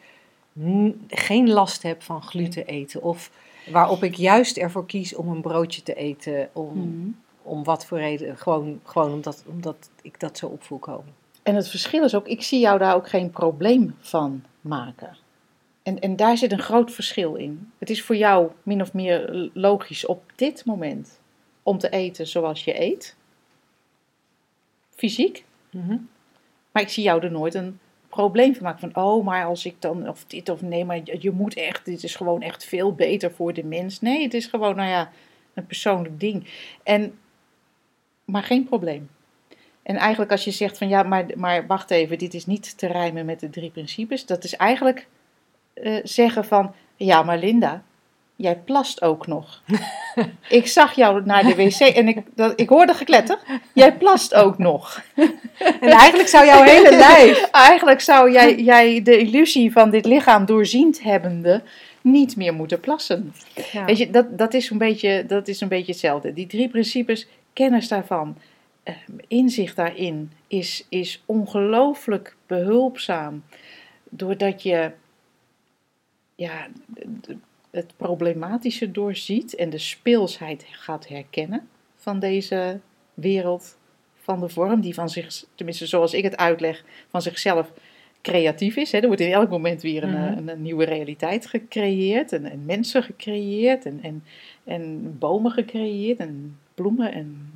geen 1.09 1.51
last 1.51 1.83
heb 1.83 2.03
van 2.03 2.23
gluten 2.23 2.67
eten. 2.67 3.03
Of 3.03 3.31
waarop 3.71 4.03
ik 4.03 4.15
juist 4.15 4.57
ervoor 4.57 4.87
kies 4.87 5.15
om 5.15 5.29
een 5.29 5.41
broodje 5.41 5.83
te 5.83 5.95
eten. 5.95 6.49
Om, 6.53 6.79
Mhm. 6.79 7.09
om 7.43 7.65
wat 7.65 7.87
voor 7.87 7.99
reden. 7.99 8.37
Gewoon, 8.37 8.81
gewoon 8.85 9.13
omdat, 9.13 9.45
omdat 9.47 9.91
ik 10.03 10.21
dat 10.21 10.39
zo 10.39 10.47
opvoel 10.47 10.79
komen. 10.79 11.15
En 11.43 11.55
het 11.55 11.69
verschil 11.69 12.05
is 12.05 12.15
ook, 12.15 12.27
ik 12.27 12.43
zie 12.43 12.61
jou 12.61 12.79
daar 12.79 12.95
ook 12.95 13.09
geen 13.09 13.31
probleem 13.31 13.95
van 14.01 14.45
maken. 14.61 15.17
En, 15.83 15.99
en 16.01 16.17
daar 16.17 16.37
zit 16.37 16.53
een 16.53 16.59
groot 16.63 16.93
verschil 16.93 17.35
in. 17.35 17.73
Het 17.79 17.91
is 17.91 18.03
voor 18.03 18.17
jou 18.17 18.51
min 18.63 18.81
of 18.81 18.93
meer 18.93 19.51
logisch 19.53 20.07
op 20.07 20.23
dit 20.37 20.65
moment 20.65 21.21
om 21.63 21.79
te 21.79 21.89
eten 21.89 22.27
zoals 22.27 22.65
je 22.65 22.81
eet. 22.81 23.17
Fysiek. 24.95 25.45
Mhm. 25.71 25.97
Maar 26.73 26.83
ik 26.83 26.89
zie 26.89 27.03
jou 27.05 27.23
er 27.23 27.31
nooit 27.31 27.55
een 27.55 27.79
probleem 28.11 28.55
van 28.55 28.63
maken. 28.63 28.93
Van, 28.93 29.05
oh, 29.05 29.25
maar 29.25 29.45
als 29.45 29.65
ik 29.65 29.75
dan, 29.79 30.09
of 30.09 30.25
dit 30.25 30.49
of 30.49 30.63
nee, 30.63 30.85
maar 30.85 31.01
je 31.19 31.31
moet 31.31 31.55
echt, 31.55 31.85
dit 31.85 32.03
is 32.03 32.17
gewoon 32.17 32.43
echt 32.43 32.65
veel 32.65 32.95
beter 32.95 33.31
voor 33.33 33.53
de 33.53 33.65
mens. 33.65 34.01
Nee, 34.01 34.23
het 34.23 34.35
is 34.35 34.47
gewoon, 34.47 34.77
nou 34.77 34.89
ja, 34.89 35.11
een 35.55 35.67
persoonlijk 35.67 36.21
ding. 36.21 36.49
En, 36.83 37.19
maar 38.25 38.43
geen 38.43 38.65
probleem. 38.65 39.11
En 39.83 39.97
eigenlijk 39.97 40.31
als 40.31 40.45
je 40.45 40.51
zegt 40.51 40.79
van, 40.79 40.89
ja, 40.89 41.03
maar, 41.03 41.27
maar 41.37 41.67
wacht 41.67 41.91
even, 41.91 42.19
dit 42.19 42.35
is 42.35 42.47
niet 42.47 42.79
te 42.79 42.87
rijmen 42.87 43.27
met 43.27 43.41
de 43.41 43.51
drie 43.51 43.71
principes. 43.71 44.27
Dat 44.27 44.45
is 44.45 44.57
eigenlijk 44.57 45.07
eh, 45.75 46.01
zeggen 46.03 46.45
van, 46.45 46.75
ja, 46.97 47.23
maar 47.23 47.39
Linda, 47.39 47.83
jij 48.41 48.57
plast 48.57 49.03
ook 49.03 49.27
nog. 49.27 49.63
ik 50.49 50.67
zag 50.67 50.95
jou 50.95 51.25
naar 51.25 51.43
de 51.43 51.55
wc 51.55 51.81
en 51.81 52.09
ik, 52.09 52.23
dat, 52.35 52.61
ik 52.61 52.69
hoorde 52.69 52.95
gekletter. 52.95 53.39
Jij 53.73 53.93
plast 53.97 54.35
ook 54.35 54.59
nog. 54.59 55.03
En 55.81 55.91
eigenlijk 55.91 56.29
zou 56.29 56.47
jouw 56.47 56.63
hele 56.63 56.97
lijf. 56.97 57.49
Eigenlijk 57.51 58.01
zou 58.01 58.33
jij, 58.33 58.55
jij 58.55 59.03
de 59.03 59.19
illusie 59.19 59.73
van 59.73 59.91
dit 59.91 60.05
lichaam 60.05 60.45
doorziend 60.45 61.03
hebbende 61.03 61.63
niet 62.01 62.37
meer 62.37 62.55
moeten 62.55 62.81
plassen. 62.81 63.35
Ja. 63.73 63.85
Weet 63.85 63.99
je, 63.99 64.11
dat, 64.11 64.39
dat, 64.39 64.55
is 64.55 64.71
een 64.71 64.79
beetje, 64.79 65.25
dat 65.27 65.49
is 65.49 65.61
een 65.61 65.69
beetje 65.69 65.93
hetzelfde. 65.93 66.33
Die 66.33 66.47
drie 66.47 66.69
principes, 66.69 67.29
kennis 67.53 67.89
daarvan, 67.89 68.37
eh, 68.83 68.95
inzicht 69.29 69.77
daarin 69.77 70.33
is, 70.49 70.87
is 70.89 71.23
ongelooflijk 71.27 72.37
behulpzaam. 72.47 73.43
Doordat 74.09 74.63
je 74.63 74.91
ja, 76.35 76.67
het 77.71 77.93
problematische 77.97 78.91
doorziet 78.91 79.55
en 79.55 79.71
de 79.71 79.79
speelsheid 79.79 80.67
gaat 80.71 81.09
herkennen 81.09 81.69
van 81.97 82.19
deze 82.19 82.81
wereld 83.15 83.79
van 84.23 84.41
de 84.41 84.49
vorm, 84.49 84.81
die 84.81 84.95
van 84.95 85.09
zich, 85.09 85.45
tenminste 85.55 85.87
zoals 85.87 86.15
ik 86.15 86.23
het 86.25 86.37
uitleg, 86.37 86.85
van 87.09 87.23
zichzelf 87.23 87.73
creatief 88.23 88.77
is. 88.77 88.93
Hè. 88.93 88.99
Er 88.99 89.07
wordt 89.07 89.21
in 89.21 89.33
elk 89.33 89.51
moment 89.51 89.83
weer 89.83 90.03
een, 90.03 90.11
Mhm. 90.11 90.27
eh, 90.31 90.37
een, 90.37 90.49
een 90.49 90.63
nieuwe 90.63 90.85
realiteit 90.85 91.47
gecreëerd, 91.47 92.33
en, 92.33 92.45
en 92.45 92.65
mensen 92.65 93.03
gecreëerd, 93.03 93.87
en, 93.87 93.99
en, 94.03 94.25
en 94.65 95.17
bomen 95.19 95.51
gecreëerd, 95.51 96.19
en 96.19 96.59
bloemen, 96.75 97.13
en 97.13 97.51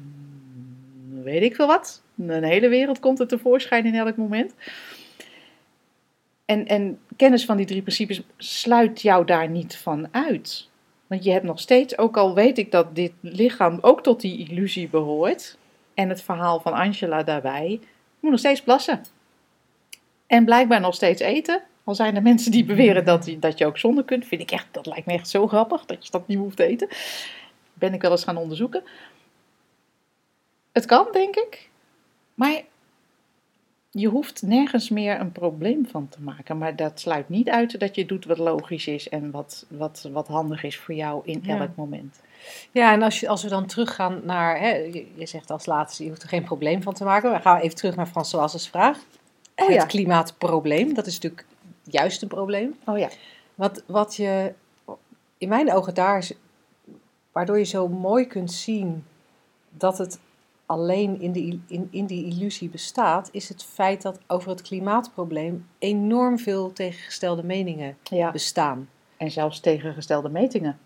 weet 1.22 1.42
ik 1.42 1.54
veel 1.54 1.66
wat. 1.66 2.02
Een 2.18 2.44
hele 2.44 2.68
wereld 2.68 3.00
komt 3.00 3.20
er 3.20 3.26
tevoorschijn 3.26 3.86
in 3.86 3.94
elk 3.94 4.16
moment. 4.16 4.54
En, 6.44 6.66
en 6.66 7.00
kennis 7.16 7.44
van 7.44 7.56
die 7.56 7.66
drie 7.66 7.82
principes 7.82 8.22
sluit 8.36 9.02
jou 9.02 9.24
daar 9.26 9.48
niet 9.48 9.76
van 9.76 10.08
uit. 10.10 10.68
Want 11.06 11.24
je 11.24 11.30
hebt 11.30 11.44
nog 11.44 11.60
steeds, 11.60 11.98
ook 11.98 12.16
al 12.16 12.34
weet 12.34 12.58
ik 12.58 12.70
dat 12.70 12.94
dit 12.94 13.12
lichaam 13.20 13.78
ook 13.80 14.02
tot 14.02 14.20
die 14.20 14.48
illusie 14.48 14.88
behoort, 14.88 15.58
en 15.94 16.08
het 16.08 16.22
verhaal 16.22 16.60
van 16.60 16.72
Angela 16.72 17.22
daarbij, 17.22 17.80
moet 18.20 18.30
nog 18.30 18.40
steeds 18.40 18.62
plassen. 18.62 19.04
En 20.26 20.44
blijkbaar 20.44 20.80
nog 20.80 20.94
steeds 20.94 21.20
eten, 21.20 21.62
Al 21.84 21.94
zijn 21.94 22.16
er 22.16 22.22
mensen 22.22 22.50
die 22.50 22.64
beweren 22.64 23.04
dat, 23.04 23.26
je- 23.26 23.38
dat 23.38 23.58
je 23.58 23.66
ook 23.66 23.78
zonder 23.78 24.04
kunt. 24.04 24.26
Vind 24.26 24.40
ik 24.40 24.50
echt, 24.50 24.66
dat 24.70 24.86
lijkt 24.86 25.06
me 25.06 25.12
echt 25.12 25.28
zo 25.28 25.46
grappig 25.48 25.84
dat 25.84 26.04
je 26.04 26.10
dat 26.10 26.26
niet 26.26 26.38
hoeft 26.38 26.56
te 26.56 26.64
eten. 26.66 26.88
Ben 27.74 27.94
ik 27.94 28.02
wel 28.02 28.10
eens 28.10 28.24
gaan 28.24 28.36
onderzoeken. 28.36 28.82
Het 30.72 30.84
kan, 30.86 31.08
denk 31.12 31.36
ik. 31.36 31.70
Maar 32.34 32.60
je 33.96 34.08
hoeft 34.08 34.42
nergens 34.42 34.88
meer 34.88 35.20
een 35.20 35.32
probleem 35.32 35.86
van 35.86 36.08
te 36.08 36.20
maken. 36.20 36.58
Maar 36.58 36.76
dat 36.76 37.00
sluit 37.00 37.28
niet 37.28 37.48
uit 37.48 37.80
dat 37.80 37.94
je 37.94 38.06
doet 38.06 38.24
wat 38.24 38.38
logisch 38.38 38.86
is 38.86 39.08
en 39.08 39.30
wat, 39.30 39.64
wat, 39.68 40.08
wat 40.12 40.28
handig 40.28 40.62
is 40.62 40.78
voor 40.78 40.94
jou 40.94 41.20
in 41.24 41.40
Ja. 41.42 41.58
elk 41.58 41.76
moment. 41.76 42.20
Ja, 42.70 42.92
en 42.92 43.02
als, 43.02 43.20
je, 43.20 43.28
als 43.28 43.42
we 43.42 43.48
dan 43.48 43.66
teruggaan 43.66 44.20
naar, 44.24 44.58
hè, 44.60 44.68
je, 44.74 45.06
je 45.14 45.26
zegt 45.26 45.50
als 45.50 45.66
laatste, 45.66 46.02
je 46.02 46.08
hoeft 46.08 46.22
er 46.22 46.28
geen 46.28 46.44
probleem 46.44 46.82
van 46.82 46.94
te 46.94 47.04
maken. 47.04 47.32
We 47.32 47.40
gaan 47.40 47.60
even 47.60 47.76
terug 47.76 47.96
naar 47.96 48.06
François' 48.06 48.68
vraag. 48.68 48.98
Oh 49.56 49.68
het 49.68 49.86
klimaatprobleem, 49.86 50.94
dat 50.94 51.06
is 51.06 51.14
natuurlijk 51.14 51.46
juist 51.82 52.22
een 52.22 52.28
probleem. 52.28 52.74
Oh 52.84 52.98
ja. 52.98 53.08
Wat, 53.54 53.82
wat 53.86 54.16
je 54.16 54.52
in 55.38 55.48
mijn 55.48 55.72
ogen 55.72 55.94
daar, 55.94 56.18
is- 56.18 56.32
waardoor 57.32 57.58
je 57.58 57.64
zo 57.64 57.88
mooi 57.88 58.26
kunt 58.26 58.52
zien 58.52 59.04
dat 59.70 59.98
het 59.98 60.18
alleen 60.66 61.20
in, 61.20 61.32
de, 61.32 61.40
il- 61.40 61.60
in, 61.66 61.88
in 61.90 62.06
die 62.06 62.24
illusie 62.24 62.68
bestaat, 62.68 63.28
is 63.32 63.48
het 63.48 63.64
feit 63.64 64.02
dat 64.02 64.18
over 64.26 64.50
het 64.50 64.62
klimaatprobleem 64.62 65.66
enorm 65.78 66.38
veel 66.38 66.72
tegengestelde 66.72 67.42
meningen 67.44 67.96
ja. 68.02 68.30
bestaan. 68.30 68.88
En 69.16 69.30
zelfs 69.30 69.60
tegengestelde 69.60 70.28
metingen. 70.28 70.78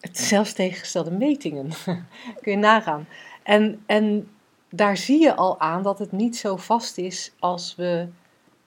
Het- 0.00 0.18
Zelfs 0.18 0.52
tegengestelde 0.52 1.10
metingen. 1.10 1.68
Kun 2.42 2.52
je 2.52 2.56
nagaan. 2.56 3.06
En, 3.42 3.82
en 3.86 4.28
daar 4.70 4.96
zie 4.96 5.20
je 5.20 5.34
al 5.34 5.60
aan 5.60 5.82
dat 5.82 5.98
het 5.98 6.12
niet 6.12 6.36
zo 6.36 6.56
vast 6.56 6.98
is 6.98 7.32
als 7.38 7.74
we 7.76 8.08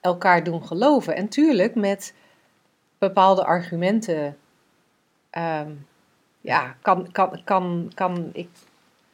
elkaar 0.00 0.44
doen 0.44 0.66
geloven. 0.66 1.16
En 1.16 1.28
tuurlijk 1.28 1.74
met 1.74 2.14
bepaalde 2.98 3.44
argumenten 3.44 4.36
ehm, 5.30 5.70
ja, 6.40 6.76
kan, 6.82 7.12
kan, 7.12 7.40
kan, 7.44 7.92
kan, 7.94 8.30
ik, 8.32 8.48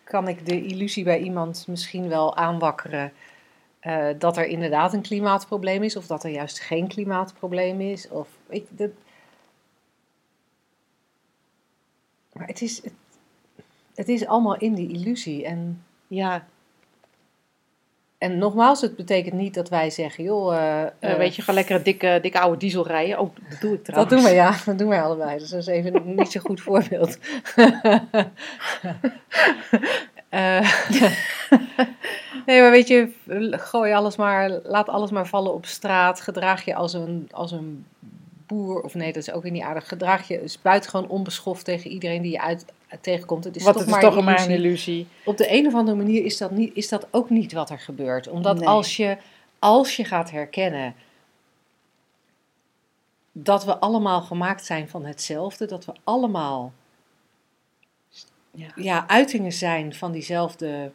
kan 0.04 0.28
ik 0.28 0.46
de 0.46 0.66
illusie 0.66 1.04
bij 1.04 1.20
iemand 1.20 1.66
misschien 1.68 2.08
wel 2.08 2.36
aanwakkeren 2.36 3.12
eh, 3.80 4.08
dat 4.18 4.36
er 4.36 4.46
inderdaad 4.46 4.92
een 4.92 5.02
klimaatprobleem 5.02 5.82
is, 5.82 5.96
of 5.96 6.06
dat 6.06 6.24
er 6.24 6.30
juist 6.30 6.60
geen 6.60 6.88
klimaatprobleem 6.88 7.80
is. 7.80 8.08
Of, 8.08 8.28
ik, 8.48 8.66
dat, 8.70 8.90
maar 12.32 12.46
het 12.46 12.60
is, 12.60 12.82
het, 13.94 14.08
is 14.08 14.26
allemaal 14.26 14.56
in 14.56 14.74
die 14.74 14.88
illusie. 14.88 15.44
En, 15.44 15.84
Ja, 16.06 16.46
en 18.24 18.38
nogmaals, 18.38 18.80
het 18.80 18.96
betekent 18.96 19.34
niet 19.34 19.54
dat 19.54 19.68
wij 19.68 19.90
zeggen, 19.90 20.24
joh... 20.24 20.56
eh, 20.56 20.82
eh, 20.82 20.90
eh, 20.98 21.16
weet 21.16 21.36
je, 21.36 21.42
ga 21.42 21.52
lekker 21.52 21.76
een 21.76 21.82
dikke, 21.82 22.18
dikke 22.22 22.40
oude 22.40 22.58
diesel 22.58 22.86
rijden. 22.86 23.18
Oh, 23.18 23.30
dat 23.48 23.60
doe 23.60 23.72
ik 23.72 23.76
Dat 23.84 23.84
trouwens. 23.84 24.14
doen 24.14 24.22
wij, 24.22 24.34
ja. 24.34 24.54
Dat 24.64 24.78
doen 24.78 24.88
wij 24.88 25.02
allebei. 25.02 25.38
Dus 25.38 25.50
dat 25.50 25.60
is 25.60 25.66
even 25.66 25.94
een 25.94 26.14
niet 26.14 26.30
zo 26.30 26.40
goed 26.40 26.60
voorbeeld. 26.60 27.18
Nee, 32.46 32.60
maar 32.60 32.70
weet 32.70 32.88
je, 32.88 33.12
gooi 33.50 33.92
alles 33.92 34.16
maar, 34.16 34.50
laat 34.50 34.88
alles 34.88 35.10
maar 35.10 35.26
vallen 35.26 35.54
op 35.54 35.66
straat. 35.66 36.20
Gedraag 36.20 36.64
je 36.64 36.74
als 36.74 36.92
een, 36.92 37.28
als 37.32 37.52
een 37.52 37.86
boer, 38.46 38.80
of 38.80 38.94
nee, 38.94 39.12
dat 39.12 39.22
is 39.22 39.32
ook 39.32 39.42
weer 39.42 39.52
niet 39.52 39.62
aardig. 39.62 39.88
Gedraag 39.88 40.28
je 40.28 40.40
dus 40.40 40.62
buitengewoon 40.62 41.08
onbeschoft 41.08 41.64
tegen 41.64 41.90
iedereen 41.90 42.22
die 42.22 42.30
je 42.32 42.40
uit, 42.40 42.64
tegenkomt. 43.00 43.44
Het 43.44 43.56
is 43.56 43.62
Wat 43.64 43.72
toch 43.72 43.82
het 43.82 43.90
is 43.90 43.96
maar 43.96 44.10
toch 44.10 44.18
een 44.18 44.24
maar 44.24 44.44
een 44.44 44.50
illusie. 44.50 45.06
Op 45.24 45.36
de 45.36 45.52
een 45.52 45.66
of 45.66 45.74
andere 45.74 45.96
manier 45.96 46.24
is 46.24 46.38
dat, 46.38 46.50
niet, 46.50 46.74
is 46.74 46.88
dat 46.88 47.06
ook 47.10 47.30
niet 47.30 47.52
wat 47.52 47.70
er 47.70 47.78
gebeurt. 47.78 48.28
Omdat 48.28 48.58
Nee. 48.58 48.68
als, 48.68 48.96
je, 48.96 49.16
als 49.58 49.96
je 49.96 50.04
gaat 50.04 50.30
herkennen 50.30 50.94
dat 53.32 53.64
we 53.64 53.78
allemaal 53.78 54.20
gemaakt 54.22 54.64
zijn 54.64 54.88
van 54.88 55.04
hetzelfde, 55.04 55.66
dat 55.66 55.84
we 55.84 55.92
allemaal 56.04 56.72
Ja. 58.50 58.72
ja, 58.74 59.08
uitingen 59.08 59.52
zijn 59.52 59.94
van 59.94 60.12
diezelfde 60.12 60.92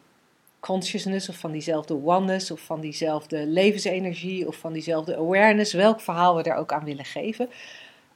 consciousness 0.60 1.30
of 1.30 1.36
van 1.38 1.52
diezelfde 1.52 1.94
oneness 2.06 2.52
of 2.52 2.60
van 2.60 2.82
diezelfde 2.82 3.48
levensenergie 3.48 4.48
of 4.48 4.56
van 4.56 4.74
diezelfde 4.74 5.18
awareness, 5.18 5.74
welk 5.74 6.02
verhaal 6.02 6.36
we 6.36 6.44
daar 6.44 6.58
ook 6.58 6.74
aan 6.74 6.84
willen 6.84 7.06
geven. 7.06 7.50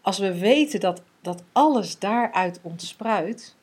Als 0.01 0.17
we 0.19 0.39
weten 0.39 0.79
dat, 0.79 1.01
dat 1.21 1.43
alles 1.51 1.99
daaruit 1.99 2.59
ontspruit, 2.61 3.55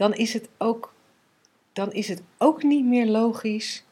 dan 0.00 0.14
is 0.14 0.32
het 0.32 0.48
ook, 0.58 0.92
dan 1.72 1.92
is 1.92 2.08
het 2.08 2.22
ook 2.38 2.62
niet 2.62 2.84
meer 2.84 3.06
logisch 3.06 3.84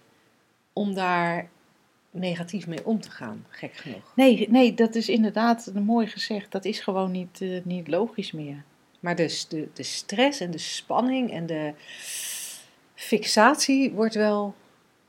om 0.72 0.94
daar 0.94 1.48
negatief 2.11 2.66
mee 2.66 2.86
om 2.86 3.00
te 3.00 3.11
gaan, 3.11 3.46
gek 3.48 3.74
genoeg. 3.76 4.12
Nee, 4.14 4.46
nee, 4.50 4.74
dat 4.74 4.94
is 4.94 5.09
inderdaad 5.09 5.72
mooi 5.74 6.06
gezegd. 6.06 6.52
Dat 6.52 6.64
is 6.64 6.80
gewoon 6.80 7.11
niet, 7.11 7.40
eh, 7.40 7.64
niet 7.64 7.88
logisch 7.88 8.32
meer. 8.32 8.64
Maar 9.00 9.16
dus 9.16 9.48
de, 9.48 9.68
de 9.72 9.82
stress 9.82 10.40
en 10.40 10.50
de 10.50 10.59
spanning 10.59 11.30
en 11.30 11.46
de 11.46 11.74
fixatie 12.94 13.90
wordt 13.92 14.14
wel 14.14 14.54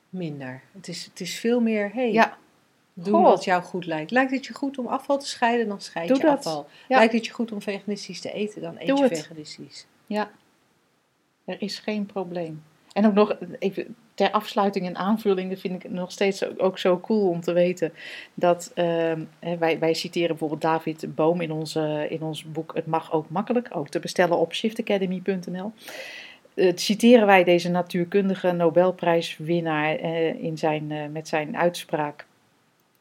minder. 0.10 0.62
Het 0.72 0.88
is, 0.88 1.06
het 1.06 1.20
is 1.22 1.36
veel 1.40 1.60
meer, 1.62 1.92
hey, 1.94 2.12
Ja, 2.12 2.38
doe 2.94 3.22
wat 3.22 3.44
jou 3.44 3.64
goed 3.64 3.86
lijkt. 3.86 4.12
Lijkt 4.12 4.32
het 4.32 4.46
je 4.46 4.54
goed 4.54 4.78
om 4.78 4.88
afval 4.88 5.18
te 5.20 5.28
scheiden, 5.28 5.68
dan 5.68 5.82
scheid 5.82 6.08
Doe 6.08 6.18
je 6.18 6.24
dat. 6.24 6.38
afval. 6.38 6.68
Ja. 6.88 6.98
Lijkt 6.98 7.14
het 7.14 7.26
je 7.26 7.32
goed 7.32 7.52
om 7.52 7.62
veganistisch 7.62 8.22
te 8.22 8.32
eten, 8.32 8.62
dan 8.62 8.76
eet 8.80 8.88
Doe 8.88 8.98
je 8.98 9.04
het. 9.04 9.18
veganistisch. 9.20 9.86
ja. 10.06 10.32
Er 11.50 11.62
is 11.62 11.80
geen 11.80 12.06
probleem. 12.06 12.64
En 12.94 13.06
ook 13.06 13.14
nog 13.14 13.36
even 13.60 13.96
ter 14.14 14.32
afsluiting 14.32 14.86
en 14.86 14.96
aanvulling, 14.96 15.50
dat 15.50 15.60
vind 15.60 15.84
ik 15.84 15.92
nog 15.92 16.12
steeds 16.12 16.60
ook, 16.60 16.78
zo 16.78 17.00
cool 17.00 17.30
om 17.30 17.42
te 17.42 17.54
weten. 17.54 17.94
Dat 18.34 18.72
ehm, 18.74 19.24
wij, 19.60 19.80
wij 19.80 19.94
citeren 19.94 20.28
bijvoorbeeld 20.28 20.62
David 20.62 21.16
Boom 21.16 21.42
in, 21.42 21.52
onze, 21.52 22.08
in 22.10 22.22
ons 22.22 22.44
boek 22.52 22.72
Het 22.76 22.86
mag 22.86 23.12
ook 23.12 23.30
makkelijk, 23.30 23.68
ook 23.72 23.90
te 23.90 24.00
bestellen 24.00 24.38
op 24.38 24.54
shiftacademy.nl. 24.54 25.72
Eh, 26.54 26.72
citeren 26.76 27.26
wij 27.26 27.44
deze 27.44 27.70
natuurkundige 27.70 28.52
Nobelprijswinnaar 28.52 29.96
eh, 29.96 30.44
in 30.44 30.58
zijn, 30.58 30.92
eh, 30.92 31.08
met 31.12 31.28
zijn 31.28 31.58
uitspraak. 31.58 32.26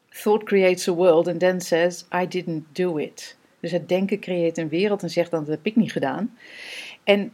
Thought 0.09 0.43
creates 0.43 0.87
a 0.87 0.93
world 0.93 1.27
and 1.27 1.39
then 1.39 1.61
says, 1.61 2.05
I 2.23 2.27
didn't 2.27 2.75
do 2.75 2.97
it. 2.97 3.37
Dus 3.59 3.71
het 3.71 3.89
denken 3.89 4.19
creëert 4.19 4.57
een 4.57 4.69
wereld 4.69 5.03
en 5.03 5.09
zegt 5.09 5.31
dan, 5.31 5.39
dat 5.39 5.55
heb 5.55 5.65
ik 5.65 5.75
niet 5.75 5.91
gedaan. 5.91 6.37
En 7.03 7.31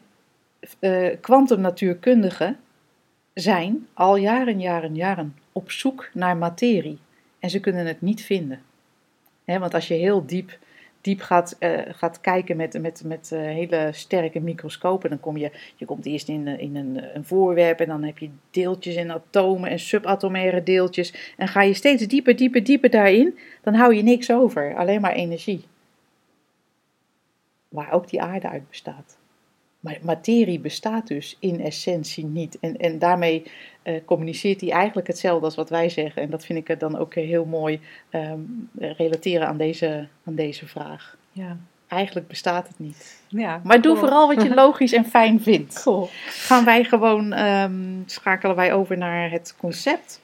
kwantumnatuurkundigen 1.22 2.57
zijn 3.34 3.88
al 3.93 4.16
jaren, 4.16 4.59
jaren, 4.59 4.95
jaren 4.95 5.36
op 5.51 5.72
zoek 5.72 6.09
naar 6.13 6.38
materie. 6.38 6.99
En 7.39 7.49
ze 7.49 7.59
kunnen 7.59 7.86
het 7.86 8.01
niet 8.01 8.22
vinden. 8.22 8.61
Want 9.45 9.74
als 9.74 9.88
je 9.88 9.93
heel 9.93 10.26
diep, 10.26 10.57
diep 11.01 11.22
gaat, 11.22 11.55
eh, 11.59 11.80
gaat 11.88 12.22
kijken 12.22 12.57
met, 12.57 12.82
met, 12.82 13.01
met 13.05 13.32
eh, 13.32 13.39
hele 13.39 13.89
sterke 13.91 14.39
microscopen, 14.39 15.09
dan 15.09 15.20
kom 15.20 15.38
je, 15.38 15.51
je 15.76 15.86
komt 15.86 16.05
eerst 16.05 16.28
in, 16.28 16.47
eh, 16.47 16.59
in 16.59 16.76
een, 16.76 17.16
een 17.16 17.26
voorwerp 17.26 17.80
en 17.80 17.88
dan 17.88 18.03
heb 18.03 18.18
je 18.18 18.30
deeltjes 18.51 18.95
en 18.95 19.11
atomen 19.11 19.70
en 19.70 19.80
subatomaire 19.80 20.63
deeltjes. 20.63 21.34
En 21.38 21.47
ga 21.47 21.61
je 21.61 21.74
steeds 21.74 22.07
dieper, 22.07 22.36
dieper, 22.36 22.63
dieper 22.63 22.89
daarin, 22.89 23.38
dan 23.61 23.74
hou 23.74 23.95
je 23.95 24.03
niks 24.03 24.32
over, 24.32 24.76
alleen 24.76 25.01
maar 25.01 25.13
energie. 25.13 25.66
Waar 27.68 27.91
ook 27.91 28.09
die 28.09 28.22
aarde 28.22 28.49
uit 28.49 28.70
bestaat. 28.70 29.18
Maar 29.86 29.98
materie 30.02 30.60
bestaat 30.60 31.08
dus 31.08 31.38
in 31.40 31.62
essentie 31.62 32.26
niet. 32.26 32.58
En, 32.60 32.78
en 32.78 33.00
daarmee 33.00 33.52
eh, 33.84 33.96
communiceert 34.06 34.62
hij 34.62 34.72
eigenlijk 34.72 35.08
hetzelfde 35.08 35.46
als 35.46 35.56
wat 35.56 35.70
wij 35.70 35.90
zeggen. 35.90 36.22
En 36.22 36.30
dat 36.30 36.46
vind 36.46 36.60
ik 36.60 36.70
er 36.70 36.78
dan 36.78 36.98
ook 36.98 37.14
heel 37.14 37.46
mooi 37.46 37.82
ehm, 38.10 38.40
relateren 38.78 39.48
aan 39.48 39.58
deze, 39.58 40.08
aan 40.26 40.36
deze 40.36 40.68
vraag. 40.68 41.16
Ja. 41.32 41.58
Eigenlijk 41.88 42.28
bestaat 42.28 42.68
het 42.68 42.80
niet. 42.80 43.22
ja 43.28 43.62
Maar 43.64 43.82
doe 43.82 43.94
cool. 43.94 44.06
vooral 44.06 44.36
wat 44.36 44.44
je 44.44 44.54
logisch 44.64 44.94
en 44.94 45.06
fijn 45.06 45.42
vindt. 45.42 45.82
Cool. 45.82 46.10
Gaan 46.28 46.66
wij 46.66 46.84
gewoon, 46.84 47.34
ehm, 47.34 47.74
schakelen 48.06 48.56
wij 48.56 48.74
over 48.74 48.98
naar 48.98 49.32
het 49.32 49.56
concept. 49.58 50.22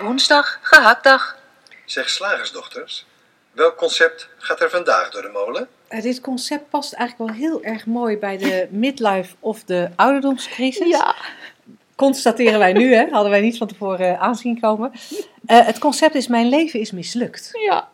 Woensdag, 0.00 0.58
gehaktdag. 0.62 1.38
Zeg 1.84 2.08
slagersdochters, 2.08 3.06
welk 3.52 3.76
concept 3.76 4.28
gaat 4.38 4.60
er 4.60 4.70
vandaag 4.70 5.10
door 5.10 5.22
de 5.22 5.30
molen? 5.32 5.68
Eh, 5.88 6.02
dit 6.02 6.20
concept 6.20 6.70
past 6.70 6.92
eigenlijk 6.92 7.30
wel 7.30 7.40
heel 7.40 7.62
erg 7.62 7.86
mooi 7.86 8.16
bij 8.16 8.36
de 8.36 8.68
midlife 8.70 9.36
of 9.40 9.64
de 9.64 9.90
ouderdomscrisis. 9.96 11.02
Constateren 11.94 12.58
wij 12.58 12.72
nu, 12.72 12.94
hè? 12.94 13.08
hadden 13.10 13.30
wij 13.30 13.40
niet 13.40 13.56
van 13.56 13.66
tevoren 13.66 14.14
eh, 14.14 14.22
aanzien 14.22 14.60
komen. 14.60 14.92
Eh, 15.46 15.66
het 15.66 15.78
concept 15.78 16.14
is: 16.14 16.26
mijn 16.26 16.48
leven 16.48 16.80
is 16.80 16.90
mislukt. 16.90 17.50
ja. 17.52 17.88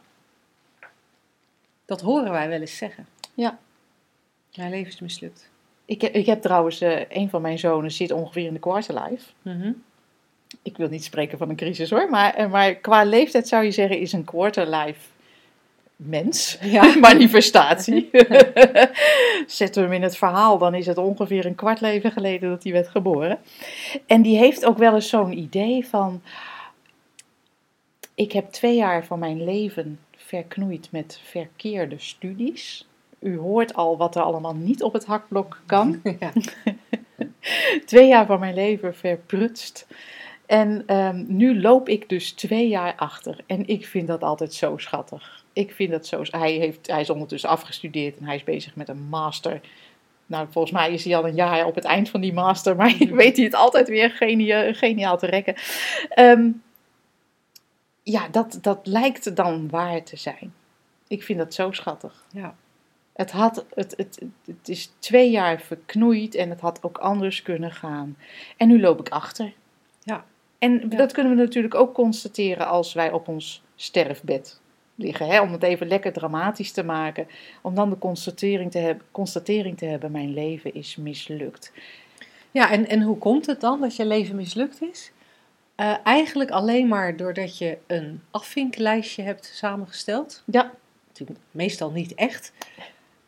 Dat 1.84 2.00
horen 2.00 2.30
wij 2.30 2.48
wel 2.48 2.60
eens 2.60 2.76
zeggen. 2.76 3.06
Ja. 3.34 3.58
Mijn 4.54 4.70
leven 4.70 4.92
is 4.92 5.00
mislukt. 5.00 5.50
Ik, 5.84 6.00
heb, 6.00 6.14
ik 6.14 6.26
heb 6.26 6.42
trouwens, 6.42 6.80
een 7.08 7.28
van 7.30 7.42
mijn 7.42 7.58
zonen 7.58 7.90
zit 7.90 8.10
ongeveer 8.10 8.46
in 8.46 8.52
de 8.52 8.58
quarterlife. 8.60 9.30
Mhm. 9.42 9.72
ik 10.62 10.76
wil 10.76 10.88
niet 10.88 11.04
spreken 11.04 11.38
van 11.38 11.48
een 11.48 11.56
crisis 11.56 11.90
hoor, 11.90 12.10
maar, 12.10 12.50
maar 12.50 12.74
qua 12.74 13.04
leeftijd 13.04 13.48
zou 13.48 13.64
je 13.64 13.70
zeggen 13.70 13.98
is 13.98 14.12
een 14.12 14.24
quarterlife 14.24 15.00
mens, 16.08 16.58
Ja. 16.60 16.96
manifestatie. 17.00 18.10
Zetten 19.46 19.82
we 19.82 19.88
hem 19.88 19.92
in 19.96 20.02
het 20.02 20.16
verhaal, 20.16 20.58
dan 20.58 20.74
is 20.74 20.86
het 20.86 20.98
ongeveer 20.98 21.46
een 21.46 21.54
kwart 21.54 21.80
leven 21.80 22.12
geleden 22.12 22.50
dat 22.50 22.62
hij 22.62 22.72
werd 22.72 22.88
geboren. 22.88 23.38
En 24.06 24.22
die 24.22 24.36
heeft 24.36 24.64
ook 24.64 24.78
wel 24.78 24.94
eens 24.94 25.08
zo'n 25.08 25.38
idee 25.38 25.86
van, 25.86 26.22
Ik 28.14 28.32
heb 28.32 28.50
twee 28.50 28.76
jaar 28.76 29.04
van 29.04 29.18
mijn 29.18 29.44
leven 29.44 29.98
verknoeid 30.16 30.88
met 30.90 31.20
verkeerde 31.24 31.98
studies. 31.98 32.86
U 33.18 33.38
hoort 33.38 33.74
al 33.74 33.96
wat 33.96 34.16
er 34.16 34.22
allemaal 34.22 34.54
niet 34.54 34.82
op 34.82 34.92
het 34.92 35.04
hakblok 35.04 35.60
kan. 35.66 36.00
Ja. 36.20 36.32
twee 37.86 38.08
jaar 38.08 38.26
van 38.26 38.40
mijn 38.40 38.54
leven 38.54 38.94
verprutst. 38.94 39.86
En 40.46 40.82
ehm, 40.86 41.24
nu 41.26 41.60
loop 41.60 41.88
ik 41.88 42.08
dus 42.08 42.32
twee 42.32 42.68
jaar 42.68 42.94
achter. 42.96 43.38
En 43.46 43.66
ik 43.66 43.86
vind 43.86 44.06
dat 44.06 44.22
altijd 44.22 44.54
zo 44.54 44.76
schattig. 44.76 45.44
Ik 45.52 45.72
vind 45.72 45.90
dat 45.90 46.06
zo. 46.06 46.22
Hij, 46.22 46.52
heeft, 46.52 46.86
hij 46.86 47.00
is 47.00 47.10
ondertussen 47.10 47.50
afgestudeerd 47.50 48.18
en 48.18 48.24
hij 48.24 48.34
is 48.34 48.44
bezig 48.44 48.76
met 48.76 48.88
een 48.88 49.02
master. 49.08 49.60
Nou, 50.26 50.46
volgens 50.50 50.72
mij 50.72 50.92
is 50.92 51.04
hij 51.04 51.16
al 51.16 51.26
een 51.26 51.34
jaar 51.34 51.66
op 51.66 51.74
het 51.74 51.84
eind 51.84 52.10
van 52.10 52.20
die 52.20 52.32
master, 52.32 52.76
maar 52.76 52.96
weet 53.10 53.36
hij 53.36 53.44
het 53.44 53.54
altijd 53.54 53.88
weer 53.88 54.10
genia- 54.10 54.72
geniaal 54.72 55.18
te 55.18 55.26
rekken. 55.26 55.54
Ehm, 56.08 56.50
ja, 58.02 58.28
dat, 58.28 58.58
dat 58.60 58.86
lijkt 58.86 59.36
dan 59.36 59.70
waar 59.70 60.02
te 60.02 60.16
zijn. 60.16 60.54
Ik 61.08 61.22
vind 61.22 61.38
dat 61.38 61.54
zo 61.54 61.70
schattig. 61.70 62.24
Ja. 62.32 62.54
Het, 63.12 63.30
had, 63.30 63.64
het, 63.74 63.94
het, 63.96 64.22
het 64.44 64.68
is 64.68 64.92
twee 64.98 65.30
jaar 65.30 65.60
verknoeid 65.60 66.34
en 66.34 66.50
het 66.50 66.60
had 66.60 66.82
ook 66.82 66.98
anders 66.98 67.42
kunnen 67.42 67.72
gaan. 67.72 68.16
En 68.56 68.68
nu 68.68 68.80
loop 68.80 69.00
ik 69.00 69.08
achter. 69.08 69.52
Ja. 70.02 70.24
En 70.62 70.86
Ja. 70.90 70.96
dat 70.96 71.12
kunnen 71.12 71.36
we 71.36 71.42
natuurlijk 71.42 71.74
ook 71.74 71.94
constateren 71.94 72.66
als 72.66 72.92
wij 72.92 73.12
op 73.12 73.28
ons 73.28 73.62
sterfbed 73.76 74.60
liggen. 74.94 75.26
Hè? 75.26 75.40
Om 75.40 75.52
het 75.52 75.62
even 75.62 75.88
lekker 75.88 76.12
dramatisch 76.12 76.72
te 76.72 76.84
maken. 76.84 77.26
Om 77.62 77.74
dan 77.74 77.90
de 77.90 77.98
constatering 77.98 78.70
te, 78.70 78.78
heb, 78.78 79.02
constatering 79.10 79.78
te 79.78 79.84
hebben: 79.84 80.10
mijn 80.10 80.34
leven 80.34 80.74
is 80.74 80.96
mislukt. 80.96 81.72
Ja, 82.50 82.70
en, 82.70 82.88
en 82.88 83.02
hoe 83.02 83.18
komt 83.18 83.46
het 83.46 83.60
dan 83.60 83.80
dat 83.80 83.96
je 83.96 84.06
leven 84.06 84.36
mislukt 84.36 84.82
is? 84.82 85.12
Eh, 85.74 85.94
eigenlijk 86.04 86.50
alleen 86.50 86.88
maar 86.88 87.16
doordat 87.16 87.58
je 87.58 87.78
een 87.86 88.20
afvinklijstje 88.30 89.22
hebt 89.22 89.50
samengesteld. 89.54 90.42
Ja, 90.46 90.72
Natuurlijk 91.08 91.38
meestal 91.50 91.90
niet 91.90 92.14
echt. 92.14 92.52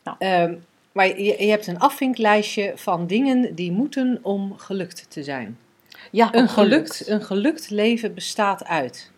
Nou. 0.02 0.16
Ehm, 0.18 0.54
maar 0.92 1.06
je, 1.06 1.42
je 1.42 1.50
hebt 1.50 1.66
een 1.66 1.78
afvinklijstje 1.78 2.72
van 2.76 3.06
dingen 3.06 3.54
die 3.54 3.72
moeten 3.72 4.18
om 4.22 4.58
gelukt 4.58 5.06
te 5.10 5.22
zijn. 5.22 5.58
Ja 6.14 6.34
Een 6.34 6.48
gelukt. 6.48 6.96
gelukt, 6.96 7.08
een 7.08 7.22
gelukt 7.22 7.70
leven 7.70 8.14
bestaat 8.14 8.64
uit 8.64 9.12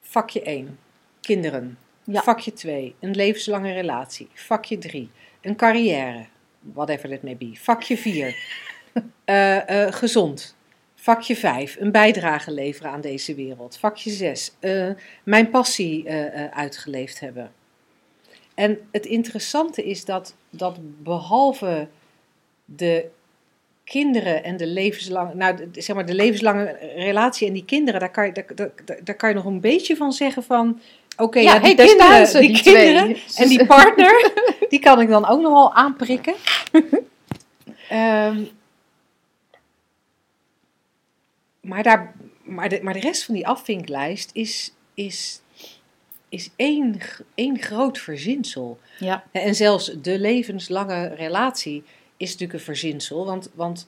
vakje 0.00 0.42
1, 0.42 0.78
kinderen. 1.20 1.78
Ja. 2.04 2.22
Vakje 2.22 2.52
2, 2.52 2.94
een 3.00 3.14
levenslange 3.16 3.72
relatie. 3.72 4.28
Vakje 4.34 4.78
3, 4.78 5.10
een 5.40 5.56
carrière, 5.56 6.26
whatever 6.60 7.08
that 7.08 7.22
may 7.22 7.36
be. 7.36 7.50
Vakje 7.54 7.96
4, 7.96 8.36
eh, 9.24 9.86
eh, 9.86 9.92
gezond. 9.92 10.56
Vakje 10.94 11.36
5, 11.36 11.76
een 11.78 11.92
bijdrage 11.92 12.50
leveren 12.50 12.90
aan 12.90 13.00
deze 13.00 13.34
wereld. 13.34 13.76
Vakje 13.76 14.10
6, 14.10 14.52
eh, 14.58 14.90
mijn 15.24 15.50
passie 15.50 16.04
eh, 16.04 16.44
eh, 16.44 16.52
uitgeleefd 16.52 17.20
hebben. 17.20 17.52
En 18.54 18.78
het 18.90 19.06
interessante 19.06 19.84
is 19.84 20.04
dat, 20.04 20.34
dat 20.50 20.78
behalve 21.02 21.88
de 22.64 23.08
kinderen 23.88 24.44
en 24.44 24.56
de 24.56 24.66
levenslange, 24.66 25.34
nou, 25.34 25.70
zeg 25.72 25.96
maar 25.96 26.06
de 26.06 26.14
levenslange 26.14 26.76
relatie 26.96 27.46
en 27.46 27.52
die 27.52 27.64
kinderen, 27.64 28.00
daar 28.00 28.10
kan 28.10 28.26
je, 28.26 28.32
daar, 28.32 28.46
daar, 28.54 28.98
daar- 29.04 29.14
kan 29.14 29.28
je 29.28 29.34
nog 29.34 29.44
een 29.44 29.60
beetje 29.60 29.96
van 29.96 30.12
zeggen 30.12 30.42
van, 30.42 30.80
oké, 31.16 31.38
ja, 31.38 31.58
die 31.58 31.60
hey, 31.60 31.74
kinderen, 31.74 32.06
staan 32.06 32.26
ze, 32.26 32.38
die, 32.38 32.52
die 32.52 32.62
kinderen 32.62 33.14
twee. 33.14 33.22
en 33.44 33.48
die 33.48 33.66
partner, 33.66 34.32
die 34.70 34.78
kan 34.78 35.00
ik 35.00 35.08
dan 35.08 35.26
ook 35.26 35.40
nog 35.40 35.52
wel 35.52 35.74
aanprikken. 35.74 36.34
Ehm, 37.88 38.44
maar, 41.60 41.82
daar, 41.82 42.14
maar, 42.42 42.68
de, 42.68 42.80
maar 42.82 42.92
de 42.94 43.00
rest 43.00 43.24
van 43.24 43.34
die 43.34 43.46
afvinklijst 43.46 44.30
is, 44.32 44.72
is, 44.94 45.40
is 46.28 46.50
één, 46.56 47.00
één 47.34 47.58
groot 47.62 47.98
verzinsel. 47.98 48.78
Ja, 48.98 49.24
En 49.30 49.54
zelfs 49.54 49.92
de 50.02 50.18
levenslange 50.18 51.14
relatie 51.14 51.84
is 52.18 52.30
natuurlijk 52.30 52.58
een 52.58 52.64
verzinsel. 52.64 53.24
Want, 53.24 53.50
want 53.54 53.86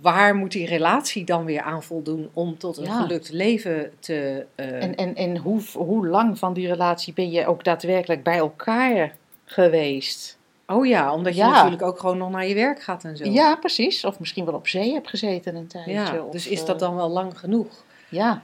waar 0.00 0.34
moet 0.34 0.52
die 0.52 0.66
relatie 0.66 1.24
dan 1.24 1.44
weer 1.44 1.60
aan 1.62 1.82
voldoen 1.82 2.30
om 2.32 2.58
tot 2.58 2.76
een 2.76 2.84
Ja. 2.84 3.00
gelukt 3.00 3.30
leven 3.32 3.92
te. 4.00 4.46
eh, 4.54 4.82
en, 4.82 4.94
en, 4.94 5.14
en 5.14 5.36
hoe, 5.36 5.60
hoe 5.74 6.06
lang 6.06 6.38
van 6.38 6.52
die 6.52 6.66
relatie 6.66 7.12
ben 7.12 7.30
je 7.30 7.46
ook 7.46 7.64
daadwerkelijk 7.64 8.22
bij 8.22 8.36
elkaar 8.38 9.16
geweest? 9.44 10.36
oh 10.66 10.86
ja, 10.86 11.14
omdat 11.14 11.34
je 11.34 11.40
Ja. 11.40 11.50
natuurlijk 11.54 11.82
ook 11.82 11.98
gewoon 11.98 12.18
nog 12.18 12.30
naar 12.30 12.46
je 12.46 12.54
werk 12.54 12.82
gaat 12.82 13.04
en 13.04 13.16
zo. 13.16 13.24
Ja, 13.24 13.56
precies. 13.56 14.04
Of 14.04 14.18
misschien 14.18 14.44
wel 14.44 14.54
op 14.54 14.68
zee 14.68 14.92
hebt 14.92 15.08
gezeten 15.08 15.54
een 15.54 15.66
tijdje. 15.66 15.92
Ja, 15.92 16.22
of, 16.22 16.32
dus 16.32 16.46
is 16.46 16.60
eh, 16.60 16.66
dat 16.66 16.78
dan 16.78 16.94
wel 16.94 17.08
lang 17.08 17.38
genoeg? 17.38 17.84
Ja, 18.08 18.42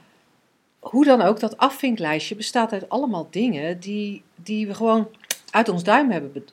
Hoe 0.81 1.05
dan 1.05 1.23
ook, 1.23 1.41
dat 1.41 1.57
afvinklijstje 1.57 2.35
bestaat 2.35 2.73
uit 2.73 2.89
allemaal 2.89 3.27
dingen 3.31 3.81
die, 3.81 4.23
die 4.35 4.67
we 4.67 4.75
gewoon 4.75 5.09
uit 5.51 5.69
ons 5.69 5.83
duim 5.85 6.11
hebben 6.11 6.45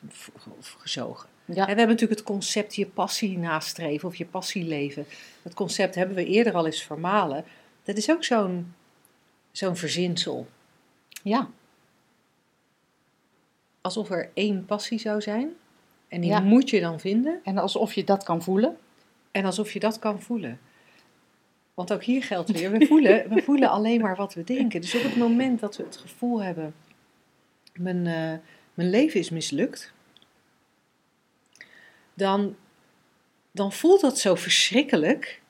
gezogen. 0.78 1.30
Ja. 1.46 1.56
En 1.56 1.56
we 1.56 1.66
hebben 1.66 1.88
natuurlijk 1.88 2.20
het 2.20 2.24
concept 2.30 2.76
je 2.76 2.86
passie 2.86 3.38
nastreven 3.38 4.08
of 4.08 4.16
je 4.16 4.26
passie 4.26 4.64
leven. 4.64 5.06
Dat 5.42 5.54
concept 5.54 5.96
hebben 5.96 6.16
we 6.16 6.26
eerder 6.26 6.54
al 6.54 6.66
eens 6.66 6.84
vermalen. 6.84 7.46
Dat 7.84 7.98
is 7.98 8.10
ook 8.12 8.24
zo'n 8.24 8.74
zo'n 9.52 9.76
verzinsel. 9.76 10.48
ja. 11.24 11.50
Alsof 13.82 14.10
er 14.10 14.30
één 14.34 14.66
passie 14.66 15.00
zou 15.00 15.22
zijn. 15.22 15.50
En 16.08 16.22
die 16.22 16.30
Ja. 16.30 16.40
moet 16.40 16.70
je 16.70 16.80
dan 16.80 17.00
vinden. 17.00 17.40
En 17.44 17.58
alsof 17.58 17.94
je 17.94 18.04
dat 18.04 18.24
kan 18.24 18.42
voelen. 18.44 18.78
En 19.32 19.46
alsof 19.46 19.72
je 19.72 19.80
dat 19.80 20.00
kan 20.00 20.22
voelen. 20.22 20.60
Want 21.74 21.94
ook 21.94 22.04
hier 22.04 22.24
geldt 22.24 22.52
weer, 22.52 22.72
we 22.72 22.86
voelen, 22.86 23.30
we 23.30 23.42
voelen 23.48 23.70
alleen 23.70 24.02
maar 24.02 24.16
wat 24.16 24.34
we 24.34 24.44
denken. 24.44 24.82
Dus 24.82 24.96
op 24.96 25.04
het 25.04 25.16
moment 25.16 25.60
dat 25.60 25.78
we 25.78 25.84
het 25.84 25.98
gevoel 25.98 26.44
hebben, 26.44 26.74
mijn, 27.74 28.08
eh, 28.08 28.38
mijn 28.74 28.90
leven 28.90 29.20
is 29.20 29.30
mislukt, 29.30 29.94
dan, 32.22 32.56
dan 33.52 33.72
voelt 33.72 34.02
dat 34.02 34.20
zo 34.20 34.36
verschrikkelijk 34.36 35.42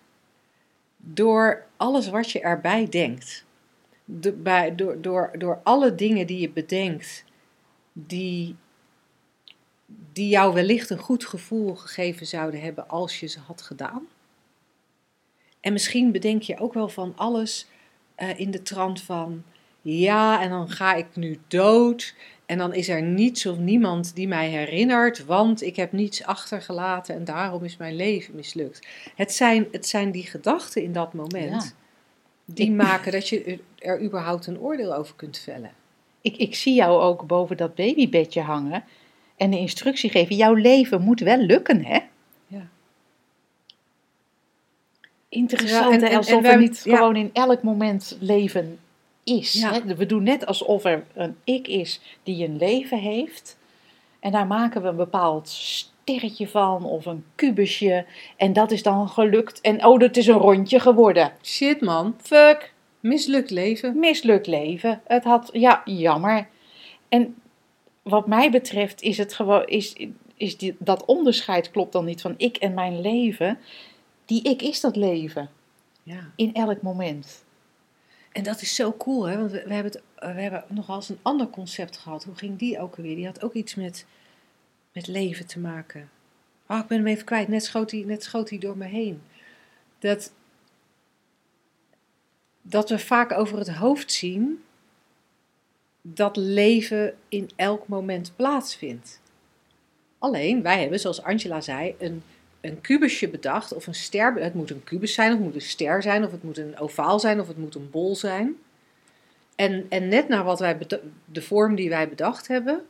door 0.98 1.66
alles 1.78 2.10
wat 2.10 2.32
je 2.32 2.40
erbij 2.40 2.90
denkt. 2.90 3.46
De, 4.06 4.32
bij, 4.32 4.76
door, 4.76 5.02
door, 5.02 5.32
door 5.38 5.60
alle 5.64 5.96
dingen 5.96 6.28
die 6.28 6.40
je 6.40 6.50
bedenkt, 6.50 7.24
die, 7.94 8.56
die 10.14 10.30
jou 10.30 10.54
wellicht 10.54 10.90
een 10.90 10.98
goed 10.98 11.26
gevoel 11.26 11.76
gegeven 11.76 12.28
zouden 12.28 12.62
hebben 12.62 12.88
als 12.88 13.20
je 13.20 13.28
ze 13.28 13.40
had 13.40 13.62
gedaan. 13.62 14.08
En 15.60 15.74
misschien 15.74 16.12
bedenk 16.12 16.42
je 16.42 16.60
ook 16.60 16.74
wel 16.74 16.90
van 16.90 17.14
alles 17.16 17.68
eh, 18.16 18.40
in 18.40 18.52
de 18.52 18.62
trant 18.62 19.02
van, 19.02 19.44
ja, 19.82 20.42
en 20.42 20.50
dan 20.50 20.70
ga 20.70 20.94
ik 20.94 21.16
nu 21.16 21.40
dood. 21.48 22.16
En 22.52 22.58
dan 22.58 22.74
is 22.74 22.90
er 22.90 23.02
niets 23.02 23.46
of 23.46 23.58
niemand 23.58 24.16
die 24.16 24.28
mij 24.28 24.50
herinnert, 24.50 25.26
want 25.26 25.62
ik 25.62 25.76
heb 25.76 25.92
niets 25.92 26.24
achtergelaten 26.24 27.16
en 27.16 27.24
daarom 27.24 27.64
is 27.64 27.78
mijn 27.78 27.96
leven 27.96 28.36
mislukt. 28.36 28.88
Het 29.16 29.34
zijn, 29.34 29.68
het 29.72 29.88
zijn 29.88 30.12
die 30.12 30.24
gedachten 30.26 30.84
in 30.84 30.94
dat 30.94 31.14
moment 31.14 31.64
Ja. 31.64 31.72
die 32.46 32.66
Ik- 32.66 32.72
maken 32.76 33.12
dat 33.12 33.30
je 33.30 33.44
er, 33.44 33.60
er 33.78 34.02
überhaupt 34.04 34.48
een 34.48 34.60
oordeel 34.60 34.96
over 34.96 35.16
kunt 35.16 35.38
vellen. 35.38 35.72
Ik, 36.22 36.38
ik 36.38 36.56
zie 36.56 36.74
jou 36.74 37.02
ook 37.02 37.28
boven 37.28 37.58
dat 37.58 37.76
babybedje 37.76 38.42
hangen. 38.42 38.84
En 39.38 39.50
de 39.52 39.58
instructie 39.58 40.10
geven, 40.10 40.36
jouw 40.36 40.54
leven 40.54 41.02
moet 41.02 41.20
wel 41.20 41.38
lukken, 41.38 41.86
hè? 41.86 42.00
Ja. 42.48 42.68
Interessant, 45.30 45.86
Ja, 46.02 46.08
en- 46.08 46.12
en- 46.12 46.18
alsof 46.18 46.32
en 46.40 46.46
er 46.46 46.52
wij- 46.58 46.68
niet 46.68 46.82
ja. 46.84 46.96
gewoon 46.96 47.16
in 47.16 47.30
elk 47.34 47.64
moment 47.64 48.18
leven 48.20 48.80
is. 49.24 49.54
Ja. 49.54 49.74
Hè? 49.74 49.96
We 49.96 50.06
doen 50.06 50.24
net 50.24 50.46
alsof 50.46 50.84
er 50.84 51.06
een 51.14 51.38
ik 51.44 51.68
is 51.68 52.02
die 52.24 52.46
een 52.46 52.58
leven 52.58 52.98
heeft. 52.98 53.58
En 54.20 54.32
daar 54.32 54.48
maken 54.48 54.82
we 54.82 54.88
een 54.88 54.96
bepaald 54.96 55.50
sterretje 55.50 56.48
van 56.48 56.86
of 56.86 57.06
een 57.06 57.26
kubusje. 57.36 58.06
En 58.38 58.54
dat 58.54 58.72
is 58.72 58.84
dan 58.84 59.10
gelukt. 59.10 59.62
En 59.62 59.86
oh, 59.86 60.00
dat 60.00 60.18
is 60.18 60.28
een 60.28 60.38
rondje 60.38 60.80
geworden. 60.80 61.34
Shit 61.44 61.82
man, 61.82 62.16
Fuck, 62.22 62.74
mislukt 63.00 63.50
leven. 63.50 64.00
mislukt 64.00 64.48
leven. 64.48 65.02
Het 65.08 65.24
had, 65.24 65.50
ja, 65.54 65.82
jammer. 65.86 66.48
En 67.10 67.36
wat 68.02 68.28
mij 68.28 68.52
betreft 68.52 69.02
is 69.02 69.18
het 69.18 69.34
gewoon, 69.34 69.66
is, 69.66 69.96
is 70.36 70.58
die, 70.58 70.76
dat 70.80 71.06
onderscheid 71.06 71.72
klopt 71.72 71.92
dan 71.92 72.06
niet 72.06 72.22
van 72.22 72.34
ik 72.38 72.58
en 72.58 72.74
mijn 72.74 73.02
leven. 73.02 73.58
Die 74.26 74.44
ik 74.44 74.62
is 74.62 74.82
dat 74.82 74.96
leven. 74.96 75.50
Ja. 76.04 76.32
In 76.36 76.54
elk 76.54 76.82
moment. 76.82 77.44
En 78.32 78.44
dat 78.44 78.62
is 78.62 78.76
zo 78.76 78.94
cool, 78.94 79.24
hè? 79.24 79.38
Want 79.38 79.52
we, 79.52 79.58
hebben, 79.58 79.84
het, 79.84 80.02
eh, 80.16 80.36
we 80.36 80.42
hebben 80.42 80.64
nog 80.68 80.88
wel 80.88 80.96
eens 80.96 81.10
een 81.10 81.20
ander 81.22 81.50
concept 81.50 81.98
gehad. 81.98 82.24
Hoe 82.24 82.36
ging 82.36 82.60
die 82.60 82.80
ook 82.80 82.96
alweer? 82.96 83.16
Die 83.16 83.26
had 83.26 83.44
ook 83.44 83.54
iets 83.54 83.76
met, 83.76 84.06
met 84.94 85.08
leven 85.08 85.48
te 85.48 85.60
maken. 85.60 86.10
Oh, 86.68 86.78
ik 86.78 86.88
ben 86.88 86.98
hem 86.98 87.08
even 87.08 87.26
kwijt. 87.26 87.48
Net 87.48 87.64
schoot 87.64 87.92
hij, 87.92 88.04
net 88.06 88.24
schoot 88.24 88.50
hij 88.50 88.60
door 88.60 88.78
me 88.78 88.86
heen. 88.86 89.22
Dat, 90.00 90.32
dat 92.62 92.90
we 92.90 93.00
vaak 93.00 93.32
over 93.32 93.58
het 93.58 93.70
hoofd 93.70 94.12
zien 94.12 94.64
dat 96.02 96.38
leven 96.38 97.18
in 97.28 97.50
elk 97.56 97.88
moment 97.88 98.32
plaatsvindt. 98.36 99.22
Alleen, 100.18 100.62
wij 100.62 100.80
hebben, 100.80 101.00
zoals 101.00 101.24
Angela 101.24 101.62
zei, 101.62 101.96
een 102.00 102.24
een 102.62 102.82
kubusje 102.82 103.28
bedacht, 103.30 103.74
of 103.74 103.88
een 103.88 103.96
ster. 103.96 104.34
Het 104.36 104.54
moet 104.54 104.70
een 104.70 104.84
kubus 104.84 105.14
zijn, 105.14 105.30
of 105.32 105.36
het 105.38 105.46
moet 105.46 105.56
een 105.56 105.62
ster 105.62 106.02
zijn, 106.02 106.26
of 106.26 106.32
het 106.32 106.44
moet 106.44 106.58
een 106.58 106.80
ovaal 106.80 107.20
zijn, 107.20 107.40
of 107.40 107.48
het 107.48 107.58
moet 107.58 107.76
een 107.76 107.90
bol 107.90 108.16
zijn. 108.16 108.56
En, 109.56 109.86
en 109.90 110.08
net 110.08 110.28
naar 110.28 110.44
wat 110.44 110.60
wij 110.60 110.78
de 111.26 111.42
vorm 111.42 111.76
die 111.76 111.90
wij 111.90 112.10
bedacht 112.10 112.48
hebben, 112.48 112.82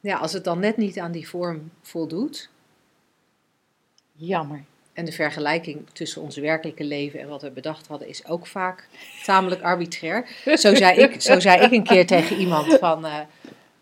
ja, 0.00 0.16
als 0.16 0.32
het 0.32 0.44
dan 0.44 0.58
net 0.58 0.76
niet 0.76 0.98
aan 0.98 1.12
die 1.12 1.28
vorm 1.28 1.70
voldoet, 1.82 2.48
Jammer. 4.12 4.64
en 4.92 5.04
de 5.04 5.12
vergelijking 5.12 5.86
tussen 5.92 6.22
ons 6.22 6.36
werkelijke 6.36 6.84
leven 6.84 7.20
en 7.20 7.28
wat 7.28 7.42
we 7.42 7.50
bedacht 7.50 7.86
hadden 7.86 8.08
is 8.08 8.26
ook 8.26 8.46
vaak 8.46 8.88
tamelijk 9.24 9.62
arbitrair. 9.62 10.28
Zo 10.44 10.74
zei 10.74 10.98
ik, 11.00 11.20
zo 11.20 11.40
zei 11.40 11.60
ik 11.62 11.72
een 11.72 11.82
keer 11.84 12.06
tegen 12.16 12.36
iemand 12.36 12.74
van, 12.78 13.06
eh, 13.06 13.20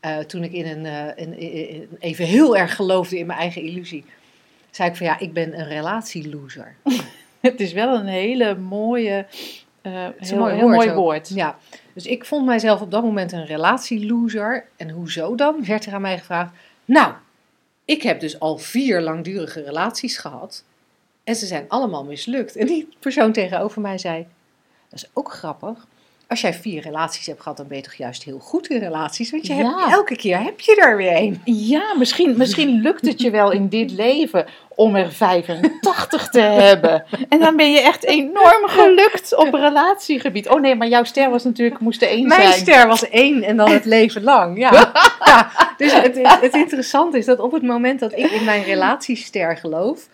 eh, 0.01 0.19
toen 0.25 0.45
ik 0.45 0.53
in 0.53 0.67
een, 0.67 0.87
eh, 0.87 1.25
in- 1.27 1.39
in- 1.39 1.69
in- 1.69 1.89
even 1.99 2.25
heel 2.25 2.57
erg 2.57 2.75
geloofde 2.77 3.19
in 3.19 3.27
mijn 3.27 3.39
eigen 3.39 3.63
illusie, 3.63 4.05
zei 4.75 4.91
ik 4.91 4.97
van 4.97 5.07
ja, 5.07 5.19
ik 5.19 5.33
ben 5.33 5.59
een 5.59 5.67
relatieloser. 5.67 6.77
Het 7.41 7.61
is 7.61 7.73
wel 7.73 7.95
een 7.95 8.07
hele 8.07 8.55
mooie, 8.55 9.27
eh 9.83 10.05
Het 10.05 10.15
is 10.21 10.31
heel, 10.31 10.39
een 10.39 10.45
mooi 10.45 10.55
heel 10.55 10.65
woord 10.65 10.77
mooi 10.77 10.91
ook. 10.91 10.97
woord. 10.97 11.29
Ja, 11.29 11.59
dus 11.93 12.07
ik 12.07 12.25
vond 12.25 12.47
mijzelf 12.47 12.81
op 12.81 12.91
dat 12.91 13.03
moment 13.03 13.33
een 13.33 13.47
relatieloser. 13.47 14.67
En 14.77 14.91
hoezo 14.91 15.35
dan? 15.35 15.65
Werd 15.65 15.87
er 15.87 15.95
aan 15.95 16.01
mij 16.01 16.19
gevraagd. 16.19 16.53
Nou, 16.85 17.13
ik 17.85 18.03
heb 18.03 18.21
dus 18.21 18.41
al 18.41 18.59
vier 18.59 19.01
langdurige 19.01 19.63
relaties 19.63 20.17
gehad. 20.17 20.65
En 21.25 21.37
ze 21.37 21.47
zijn 21.47 21.65
allemaal 21.69 22.05
mislukt. 22.05 22.57
En 22.57 22.67
die 22.67 22.89
persoon 22.99 23.33
tegenover 23.33 23.81
mij 23.81 23.99
zei: 23.99 24.27
Dat 24.89 24.99
is 24.99 25.11
ook 25.13 25.33
grappig. 25.33 25.87
Als 26.29 26.41
jij 26.41 26.55
vier 26.55 26.83
relaties 26.83 27.27
hebt 27.27 27.41
gehad, 27.41 27.57
dan 27.57 27.67
ben 27.67 27.77
je 27.77 27.83
toch 27.83 27.95
juist 27.95 28.23
heel 28.25 28.39
goed 28.39 28.67
in 28.69 28.79
relaties. 28.79 29.31
Want 29.31 29.47
je 29.47 29.55
Ja. 29.55 29.79
hebt, 29.79 29.93
elke 29.93 30.17
keer 30.17 30.43
heb 30.43 30.61
je 30.61 30.77
er 30.77 30.97
weer 30.97 31.17
een. 31.17 31.41
Ja, 31.45 31.95
misschien, 31.99 32.35
misschien 32.37 32.81
lukt 32.81 33.07
het 33.07 33.21
je 33.21 33.31
wel 33.31 33.51
in 33.51 33.69
dit 33.69 33.91
leven 33.91 34.47
om 34.75 34.97
er 34.97 35.13
85 35.13 36.29
te 36.29 36.41
hebben. 36.71 37.05
En 37.29 37.39
dan 37.41 37.57
ben 37.57 37.73
je 37.73 37.81
echt 37.81 38.05
enorm 38.05 38.67
gelukt 38.69 39.37
op 39.37 39.55
relatiegebied. 39.55 40.49
Oh 40.49 40.61
nee, 40.61 40.75
maar 40.75 40.89
jouw 40.89 41.05
ster 41.05 41.31
was 41.31 41.45
natuurlijk, 41.45 41.81
moest 41.81 42.03
er 42.03 42.09
één 42.09 42.27
Mijn 42.29 42.41
zijn. 42.43 42.53
ster 42.61 42.87
was 42.87 43.09
één 43.09 43.43
en 43.43 43.57
dan 43.57 43.71
het 43.71 43.85
leven 43.85 44.23
lang. 44.23 44.59
Ja. 44.59 44.71
ja. 45.25 45.51
Dus 45.77 45.93
het, 45.93 46.17
het, 46.17 46.41
het 46.41 46.55
interessante 46.55 47.19
is 47.19 47.25
dat 47.27 47.39
op 47.39 47.53
het 47.53 47.63
moment 47.63 48.01
dat 48.01 48.13
ik 48.19 48.31
in 48.31 48.45
mijn 48.45 48.63
relatiester 48.65 49.57
geloof, 49.57 50.09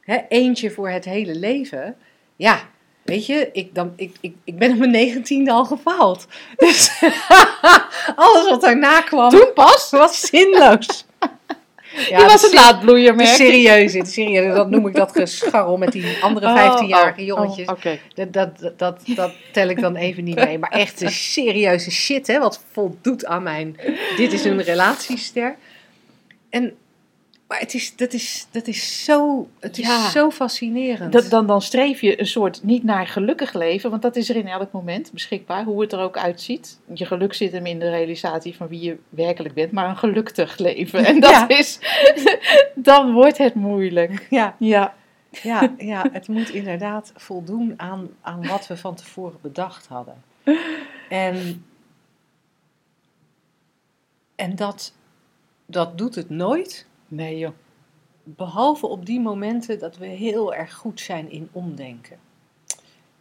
hè, 0.00 0.18
eentje 0.28 0.70
voor 0.70 0.88
het 0.90 1.04
hele 1.04 1.34
leven, 1.34 1.96
ja, 2.36 2.60
weet 3.10 3.26
je, 3.26 3.48
ik, 3.52 3.74
dan, 3.74 3.92
ik, 3.96 4.16
ik, 4.20 4.34
ik 4.44 4.58
ben 4.58 4.70
op 4.72 4.78
mijn 4.78 4.90
negentiende 4.90 5.50
al 5.50 5.64
gefaald. 5.64 6.26
Dus 6.56 6.90
alles 8.16 8.48
wat 8.48 8.60
daarna 8.60 9.00
kwam, 9.00 9.30
Toen 9.30 9.52
pas? 9.54 9.90
was 9.90 10.20
zinloos. 10.20 11.04
je 12.08 12.24
was 12.26 12.42
het 12.42 12.52
laatbloeier, 12.54 13.14
merk. 13.14 13.28
Serieus, 13.28 13.92
het 13.92 14.10
serieus, 14.10 14.54
dat 14.54 14.70
noem 14.70 14.86
ik 14.86 14.94
dat 14.94 15.12
gescharrel 15.12 15.76
met 15.76 15.92
die 15.92 16.16
andere 16.20 16.46
Oh, 16.46 16.80
15-jarige 16.82 17.20
oh, 17.20 17.26
jongetjes. 17.26 17.68
oh. 17.68 17.82
Dat, 18.14 18.32
dat, 18.32 18.72
dat, 18.76 19.00
dat 19.06 19.32
tel 19.52 19.68
ik 19.68 19.80
dan 19.80 19.96
even 19.96 20.24
niet 20.24 20.44
mee. 20.44 20.58
Maar 20.58 20.70
echt 20.70 20.98
de 20.98 21.10
serieuze 21.10 21.90
shit, 21.90 22.26
hè, 22.26 22.38
wat 22.38 22.64
voldoet 22.72 23.26
aan 23.26 23.42
mijn. 23.42 23.76
Dit 24.16 24.32
is 24.32 24.44
een 24.44 24.62
relatiester. 24.62 25.56
En, 26.50 26.74
maar 27.50 27.58
het 27.60 27.74
is, 27.74 27.96
dat, 27.96 28.12
is, 28.12 28.46
dat 28.50 28.66
is 28.66 29.04
zo, 29.04 29.48
het 29.60 29.78
is 29.78 29.86
Ja. 29.86 30.08
zo 30.10 30.30
fascinerend. 30.30 31.12
Dat, 31.12 31.30
dan, 31.30 31.46
dan 31.46 31.62
streef 31.62 32.00
je 32.00 32.20
een 32.20 32.26
soort 32.26 32.62
niet 32.62 32.84
naar 32.84 33.06
gelukkig 33.06 33.52
leven, 33.52 33.90
want 33.90 34.02
dat 34.02 34.16
is 34.16 34.28
er 34.28 34.36
in 34.36 34.48
elk 34.48 34.72
moment 34.72 35.12
beschikbaar, 35.12 35.64
hoe 35.64 35.80
het 35.80 35.92
er 35.92 35.98
ook 36.00 36.16
uitziet. 36.18 36.78
Je 36.94 37.06
geluk 37.06 37.34
zit 37.34 37.52
hem 37.52 37.66
in 37.66 37.78
de 37.78 37.90
realisatie 37.90 38.56
van 38.56 38.68
wie 38.68 38.80
je 38.80 38.98
werkelijk 39.08 39.54
bent, 39.54 39.72
maar 39.72 39.88
een 39.88 39.96
gelukkig 39.96 40.58
leven. 40.58 41.04
En 41.04 41.20
dat 41.20 41.30
Ja. 41.30 41.48
is, 41.58 41.78
dan 42.74 43.12
wordt 43.12 43.38
het 43.38 43.54
moeilijk. 43.54 44.26
ja, 44.30 44.54
Ja, 44.58 44.94
ja, 45.42 45.74
ja, 45.78 46.06
het 46.12 46.28
moet 46.28 46.50
inderdaad 46.50 47.12
voldoen 47.16 47.74
aan, 47.76 48.08
aan 48.20 48.46
wat 48.46 48.66
we 48.66 48.76
van 48.76 48.94
tevoren 48.94 49.38
bedacht 49.42 49.86
hadden. 49.86 50.22
En, 51.08 51.64
en 54.36 54.56
dat, 54.56 54.92
dat 55.66 55.98
doet 55.98 56.14
het 56.14 56.30
nooit. 56.30 56.88
Nee 57.10 57.38
joh. 57.38 57.52
Behalve 58.24 58.86
op 58.86 59.06
die 59.06 59.20
momenten 59.20 59.78
dat 59.78 59.96
we 59.96 60.06
heel 60.06 60.54
erg 60.54 60.74
goed 60.74 61.00
zijn 61.00 61.30
in 61.30 61.48
omdenken. 61.52 62.18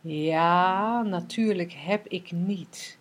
Ja, 0.01 1.01
natuurlijk 1.01 1.73
heb 1.73 2.07
ik 2.07 2.31
niet 2.31 2.97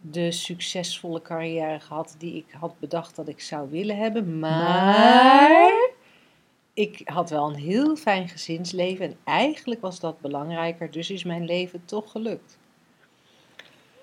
de 0.00 0.32
succesvolle 0.32 1.22
carrière 1.22 1.80
gehad 1.80 2.14
die 2.18 2.34
ik 2.34 2.46
had 2.58 2.78
bedacht 2.78 3.16
dat 3.16 3.28
ik 3.28 3.40
zou 3.40 3.70
willen 3.70 3.96
hebben. 3.96 4.38
Maar 4.38 5.90
ik 6.72 7.00
had 7.04 7.30
wel 7.30 7.48
een 7.48 7.58
heel 7.60 7.96
fijn 7.96 8.28
gezinsleven 8.28 9.06
en 9.06 9.16
eigenlijk 9.24 9.80
was 9.80 10.00
dat 10.00 10.20
belangrijker, 10.20 10.90
dus 10.90 11.10
is 11.10 11.24
mijn 11.24 11.44
leven 11.44 11.82
toch 11.84 12.10
gelukt. 12.10 12.58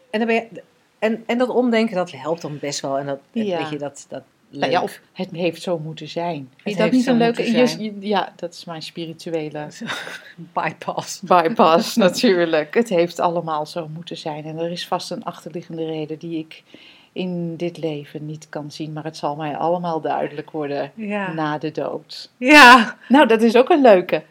En, 0.09 0.19
dan 0.19 0.27
ben 0.27 0.35
je, 0.35 0.63
en, 0.99 1.23
en 1.25 1.37
dat 1.37 1.49
omdenken, 1.49 1.95
dat 1.95 2.11
helpt 2.11 2.41
dan 2.41 2.59
best 2.59 2.79
wel. 2.79 2.97
En 2.97 3.05
dat, 3.05 3.19
Ja. 3.31 3.57
weet 3.57 3.69
je, 3.69 3.77
dat, 3.77 4.05
dat 4.09 4.23
Nou 4.59 4.71
ja, 4.71 4.79
leuk. 4.79 4.89
of 4.89 4.99
het 5.13 5.31
heeft 5.31 5.61
zo 5.61 5.79
moeten 5.79 6.07
zijn. 6.07 6.49
Het 6.63 6.77
dat 6.77 6.91
niet 6.91 7.07
een 7.07 7.17
leuke... 7.17 7.97
ja, 7.99 8.33
dat 8.35 8.53
is 8.53 8.65
mijn 8.65 8.81
spirituele 8.81 9.67
bypass. 10.53 11.19
bypass 11.21 11.95
natuurlijk. 12.07 12.73
Het 12.73 12.89
heeft 12.89 13.19
allemaal 13.19 13.65
zo 13.65 13.87
moeten 13.87 14.17
zijn. 14.17 14.45
En 14.45 14.57
er 14.57 14.71
is 14.71 14.87
vast 14.87 15.11
een 15.11 15.23
achterliggende 15.23 15.85
reden 15.85 16.19
die 16.19 16.37
ik 16.39 16.63
in 17.11 17.55
dit 17.55 17.77
leven 17.77 18.25
niet 18.25 18.49
kan 18.49 18.71
zien. 18.71 18.93
Maar 18.93 19.03
het 19.03 19.17
zal 19.17 19.35
mij 19.35 19.55
allemaal 19.57 20.01
duidelijk 20.01 20.51
worden 20.51 20.91
Ja. 20.95 21.33
na 21.33 21.57
de 21.57 21.71
dood. 21.71 22.29
ja. 22.37 22.97
Nou, 23.07 23.27
dat 23.27 23.41
is 23.41 23.55
ook 23.55 23.69
een 23.69 23.81
leuke. 23.81 24.23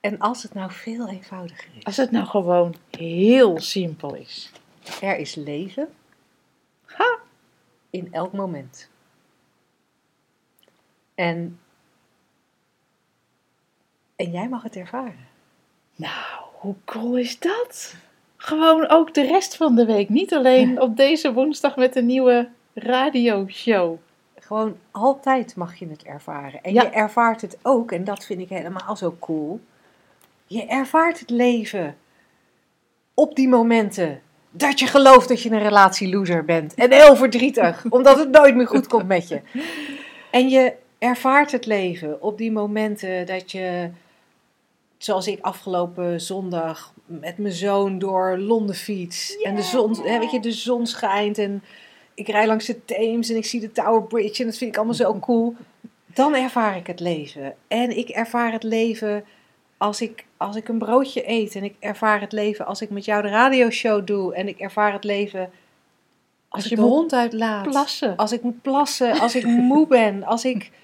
En 0.00 0.18
als 0.18 0.42
het 0.42 0.54
nou 0.54 0.70
veel 0.72 1.08
eenvoudiger 1.08 1.68
is. 1.78 1.84
Als 1.84 1.96
het 1.96 2.10
nou 2.10 2.26
gewoon 2.26 2.74
heel 2.90 3.60
simpel 3.60 4.14
is. 4.14 4.50
Er 5.00 5.16
is 5.18 5.34
leven. 5.34 5.88
Ha! 6.84 7.18
In 7.90 8.08
elk 8.10 8.32
moment. 8.32 8.88
En, 11.14 11.58
en 14.16 14.30
jij 14.30 14.48
mag 14.48 14.62
het 14.62 14.76
ervaren. 14.76 15.26
Nou, 15.96 16.12
hoe 16.52 16.74
cool 16.84 17.16
is 17.18 17.38
dat? 17.38 17.94
Gewoon 18.36 18.88
ook 18.88 19.14
de 19.14 19.26
rest 19.26 19.56
van 19.56 19.74
de 19.74 19.84
week. 19.84 20.08
Niet 20.08 20.34
alleen 20.34 20.80
op 20.80 20.96
deze 20.96 21.32
woensdag 21.32 21.76
met 21.76 21.96
een 21.96 22.06
nieuwe 22.06 22.48
radioshow. 22.74 23.96
Gewoon 24.38 24.76
altijd 24.90 25.56
mag 25.56 25.74
je 25.78 25.88
het 25.88 26.02
ervaren. 26.02 26.62
En 26.62 26.72
Ja. 26.72 26.82
je 26.82 26.88
ervaart 26.88 27.40
het 27.40 27.58
ook, 27.62 27.92
en 27.92 28.04
dat 28.04 28.24
vind 28.24 28.40
ik 28.40 28.48
helemaal 28.48 28.96
zo 28.96 29.16
cool. 29.18 29.60
Je 30.46 30.66
ervaart 30.66 31.20
het 31.20 31.30
leven 31.30 31.96
op 33.14 33.36
die 33.36 33.48
momenten 33.48 34.22
dat 34.50 34.78
je 34.78 34.86
gelooft 34.86 35.28
dat 35.28 35.42
je 35.42 35.50
een 35.50 35.58
relatieloser 35.62 36.44
bent. 36.44 36.74
En 36.74 36.92
heel 36.92 37.16
verdrietig, 37.16 37.84
omdat 37.90 38.18
het 38.18 38.30
nooit 38.30 38.54
meer 38.56 38.66
goed 38.66 38.86
komt 38.86 39.06
met 39.06 39.28
je. 39.28 39.40
En 40.30 40.48
je 40.48 40.74
ervaart 41.04 41.52
het 41.52 41.66
leven 41.66 42.22
op 42.22 42.38
die 42.38 42.52
momenten 42.52 43.26
dat 43.26 43.50
je, 43.50 43.90
zoals 44.98 45.26
ik 45.26 45.40
afgelopen 45.40 46.20
zondag 46.20 46.92
met 47.04 47.38
mijn 47.38 47.54
zoon 47.54 47.98
door 47.98 48.38
Londen 48.38 48.74
fiets. 48.74 49.36
En 49.42 49.54
de 49.54 49.62
zon, 49.62 49.96
hè, 50.02 50.18
weet 50.18 50.30
je, 50.30 50.40
de 50.40 50.52
zon 50.52 50.86
schijnt 50.86 51.38
en 51.38 51.62
ik 52.14 52.28
rij 52.28 52.46
langs 52.46 52.66
de 52.66 52.84
Theems 52.84 53.30
en 53.30 53.36
ik 53.36 53.44
zie 53.44 53.60
de 53.60 53.72
Tower 53.72 54.02
Bridge 54.02 54.40
en 54.40 54.48
dat 54.48 54.56
vind 54.56 54.70
ik 54.70 54.76
allemaal 54.76 54.94
zo 54.94 55.18
cool. 55.18 55.54
Dan 56.06 56.34
ervaar 56.34 56.76
ik 56.76 56.86
het 56.86 57.00
leven. 57.00 57.54
En 57.68 57.96
ik 57.96 58.08
ervaar 58.08 58.52
het 58.52 58.62
leven 58.62 59.24
als 59.76 60.00
ik, 60.00 60.24
als 60.36 60.56
ik 60.56 60.68
een 60.68 60.78
broodje 60.78 61.28
eet. 61.30 61.54
En 61.54 61.64
ik 61.64 61.74
ervaar 61.80 62.20
het 62.20 62.32
leven 62.32 62.66
als 62.66 62.82
ik 62.82 62.90
met 62.90 63.04
jou 63.04 63.22
de 63.22 63.28
radioshow 63.28 64.06
doe. 64.06 64.34
En 64.34 64.48
ik 64.48 64.58
ervaar 64.58 64.92
het 64.92 65.04
leven 65.04 65.40
als, 65.40 65.50
Als 66.48 66.64
je 66.64 66.76
moet 66.76 66.90
hond 66.90 67.12
uitlaat. 67.12 67.62
Plassen. 67.62 68.16
Als 68.16 68.32
ik 68.32 68.42
moet 68.42 68.62
plassen, 68.62 69.20
als 69.20 69.34
ik 69.34 69.44
moe 69.44 69.86
ben, 69.86 70.24
als 70.24 70.44
ik 70.44 70.70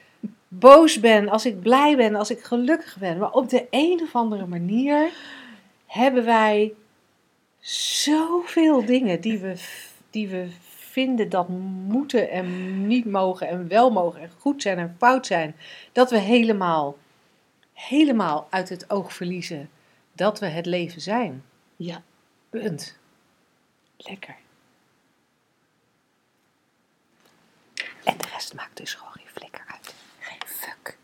boos 0.52 1.00
ben, 1.00 1.28
als 1.28 1.46
ik 1.46 1.60
blij 1.60 1.96
ben, 1.96 2.14
als 2.14 2.30
ik 2.30 2.42
gelukkig 2.42 2.96
ben. 2.98 3.18
Maar 3.18 3.32
op 3.32 3.48
de 3.48 3.66
een 3.70 4.00
of 4.02 4.14
andere 4.14 4.46
manier 4.46 5.12
hebben 5.86 6.24
wij 6.24 6.72
zoveel 7.58 8.84
dingen 8.84 9.20
die 9.20 9.38
we, 9.38 9.54
die 10.10 10.28
we 10.28 10.48
vinden 10.90 11.28
dat 11.28 11.48
moeten 11.48 12.30
en 12.30 12.86
niet 12.86 13.04
mogen 13.04 13.48
en 13.48 13.68
wel 13.68 13.90
mogen 13.90 14.20
en 14.20 14.30
goed 14.38 14.62
zijn 14.62 14.78
en 14.78 14.96
fout 14.98 15.26
zijn. 15.26 15.56
Dat 15.92 16.10
we 16.10 16.18
helemaal, 16.18 16.96
helemaal 17.72 18.46
uit 18.50 18.68
het 18.68 18.90
oog 18.90 19.12
verliezen 19.14 19.70
dat 20.12 20.38
we 20.38 20.46
het 20.46 20.66
leven 20.66 21.00
zijn. 21.00 21.44
Ja, 21.76 22.02
Punt. 22.50 22.98
lekker. 23.96 24.36
En 28.04 28.16
de 28.18 28.26
rest 28.32 28.54
maakt 28.54 28.76
dus 28.76 28.94
gewoon 28.94 29.12
geen 29.12 29.28
flikker 29.32 29.64
uit. 29.66 29.94
Geen 30.18 30.42
fuck. 30.46 30.96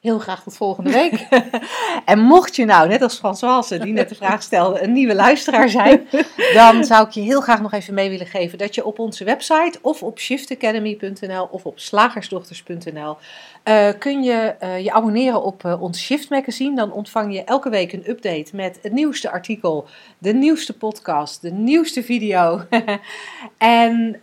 Heel 0.00 0.18
graag 0.18 0.42
tot 0.42 0.56
volgende 0.56 0.90
week. 0.90 1.26
en 2.04 2.18
mocht 2.18 2.56
je 2.56 2.64
nou, 2.64 2.88
net 2.88 3.02
als 3.02 3.18
Françoise, 3.18 3.78
die 3.78 3.92
net 3.92 4.08
de 4.08 4.14
vraag 4.14 4.42
stelde, 4.42 4.82
een 4.82 4.92
nieuwe 4.92 5.14
luisteraar 5.14 5.68
zijn, 5.68 6.08
dan 6.54 6.84
zou 6.84 7.06
ik 7.06 7.12
je 7.12 7.20
heel 7.20 7.40
graag 7.40 7.60
nog 7.60 7.72
even 7.72 7.94
mee 7.94 8.10
willen 8.10 8.26
geven 8.26 8.58
dat 8.58 8.74
je 8.74 8.84
op 8.84 8.98
onze 8.98 9.24
website 9.24 9.78
of 9.82 10.02
op 10.02 10.18
shiftacademy.nl 10.18 11.48
of 11.50 11.66
op 11.66 11.78
slagersdochters.nl 11.78 13.16
uh, 13.64 13.88
kun 13.98 14.22
je 14.22 14.54
uh, 14.62 14.80
je 14.84 14.92
abonneren 14.92 15.42
op 15.42 15.64
uh, 15.64 15.82
ons 15.82 16.00
Shift 16.00 16.30
magazine. 16.30 16.76
Dan 16.76 16.92
ontvang 16.92 17.34
je 17.34 17.44
elke 17.44 17.70
week 17.70 17.92
een 17.92 18.10
update 18.10 18.56
met 18.56 18.78
het 18.82 18.92
nieuwste 18.92 19.30
artikel, 19.30 19.86
de 20.18 20.32
nieuwste 20.32 20.76
podcast, 20.76 21.42
de 21.42 21.50
nieuwste 21.50 22.02
video. 22.02 22.62
en, 23.58 24.18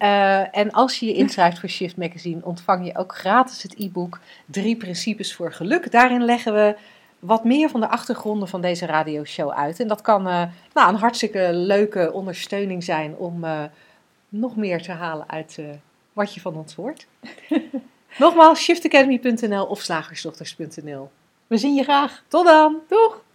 en 0.52 0.72
als 0.72 1.00
je 1.00 1.06
je 1.06 1.14
inschrijft 1.14 1.60
voor 1.60 1.70
Shift 1.70 1.98
magazine, 1.98 2.42
ontvang 2.44 2.86
je 2.86 2.98
ook 2.98 3.16
gratis 3.16 3.64
het 3.64 3.76
e-book 3.78 4.20
Drie 4.46 4.76
Principes 4.76 5.34
voor 5.34 5.54
Geluk. 5.54 5.66
Daarin 5.92 6.24
leggen 6.24 6.54
we 6.54 6.76
wat 7.20 7.44
meer 7.44 7.70
van 7.70 7.80
de 7.80 7.88
achtergronden 7.88 8.48
van 8.48 8.62
deze 8.62 8.86
radioshow 8.86 9.52
uit. 9.52 9.80
En 9.80 9.88
dat 9.88 10.02
kan 10.02 10.24
nou, 10.24 10.50
een 10.74 10.96
hartstikke 10.96 11.50
leuke 11.54 12.12
ondersteuning 12.14 12.84
zijn 12.84 13.16
om 13.16 13.46
nog 14.30 14.56
meer 14.56 14.82
te 14.82 14.92
halen 14.92 15.30
uit 15.30 15.60
wat 16.14 16.34
je 16.34 16.42
van 16.42 16.56
ons 16.56 16.76
hoort. 16.76 17.08
Nogmaals, 18.18 18.60
shiftacademy.nl 18.60 19.66
of 19.66 19.82
slagersdochters.nl. 19.82 21.10
We 21.48 21.58
zien 21.58 21.76
je 21.76 21.84
graag. 21.84 22.24
Tot 22.28 22.46
dan. 22.46 22.78
Doeg! 22.88 23.26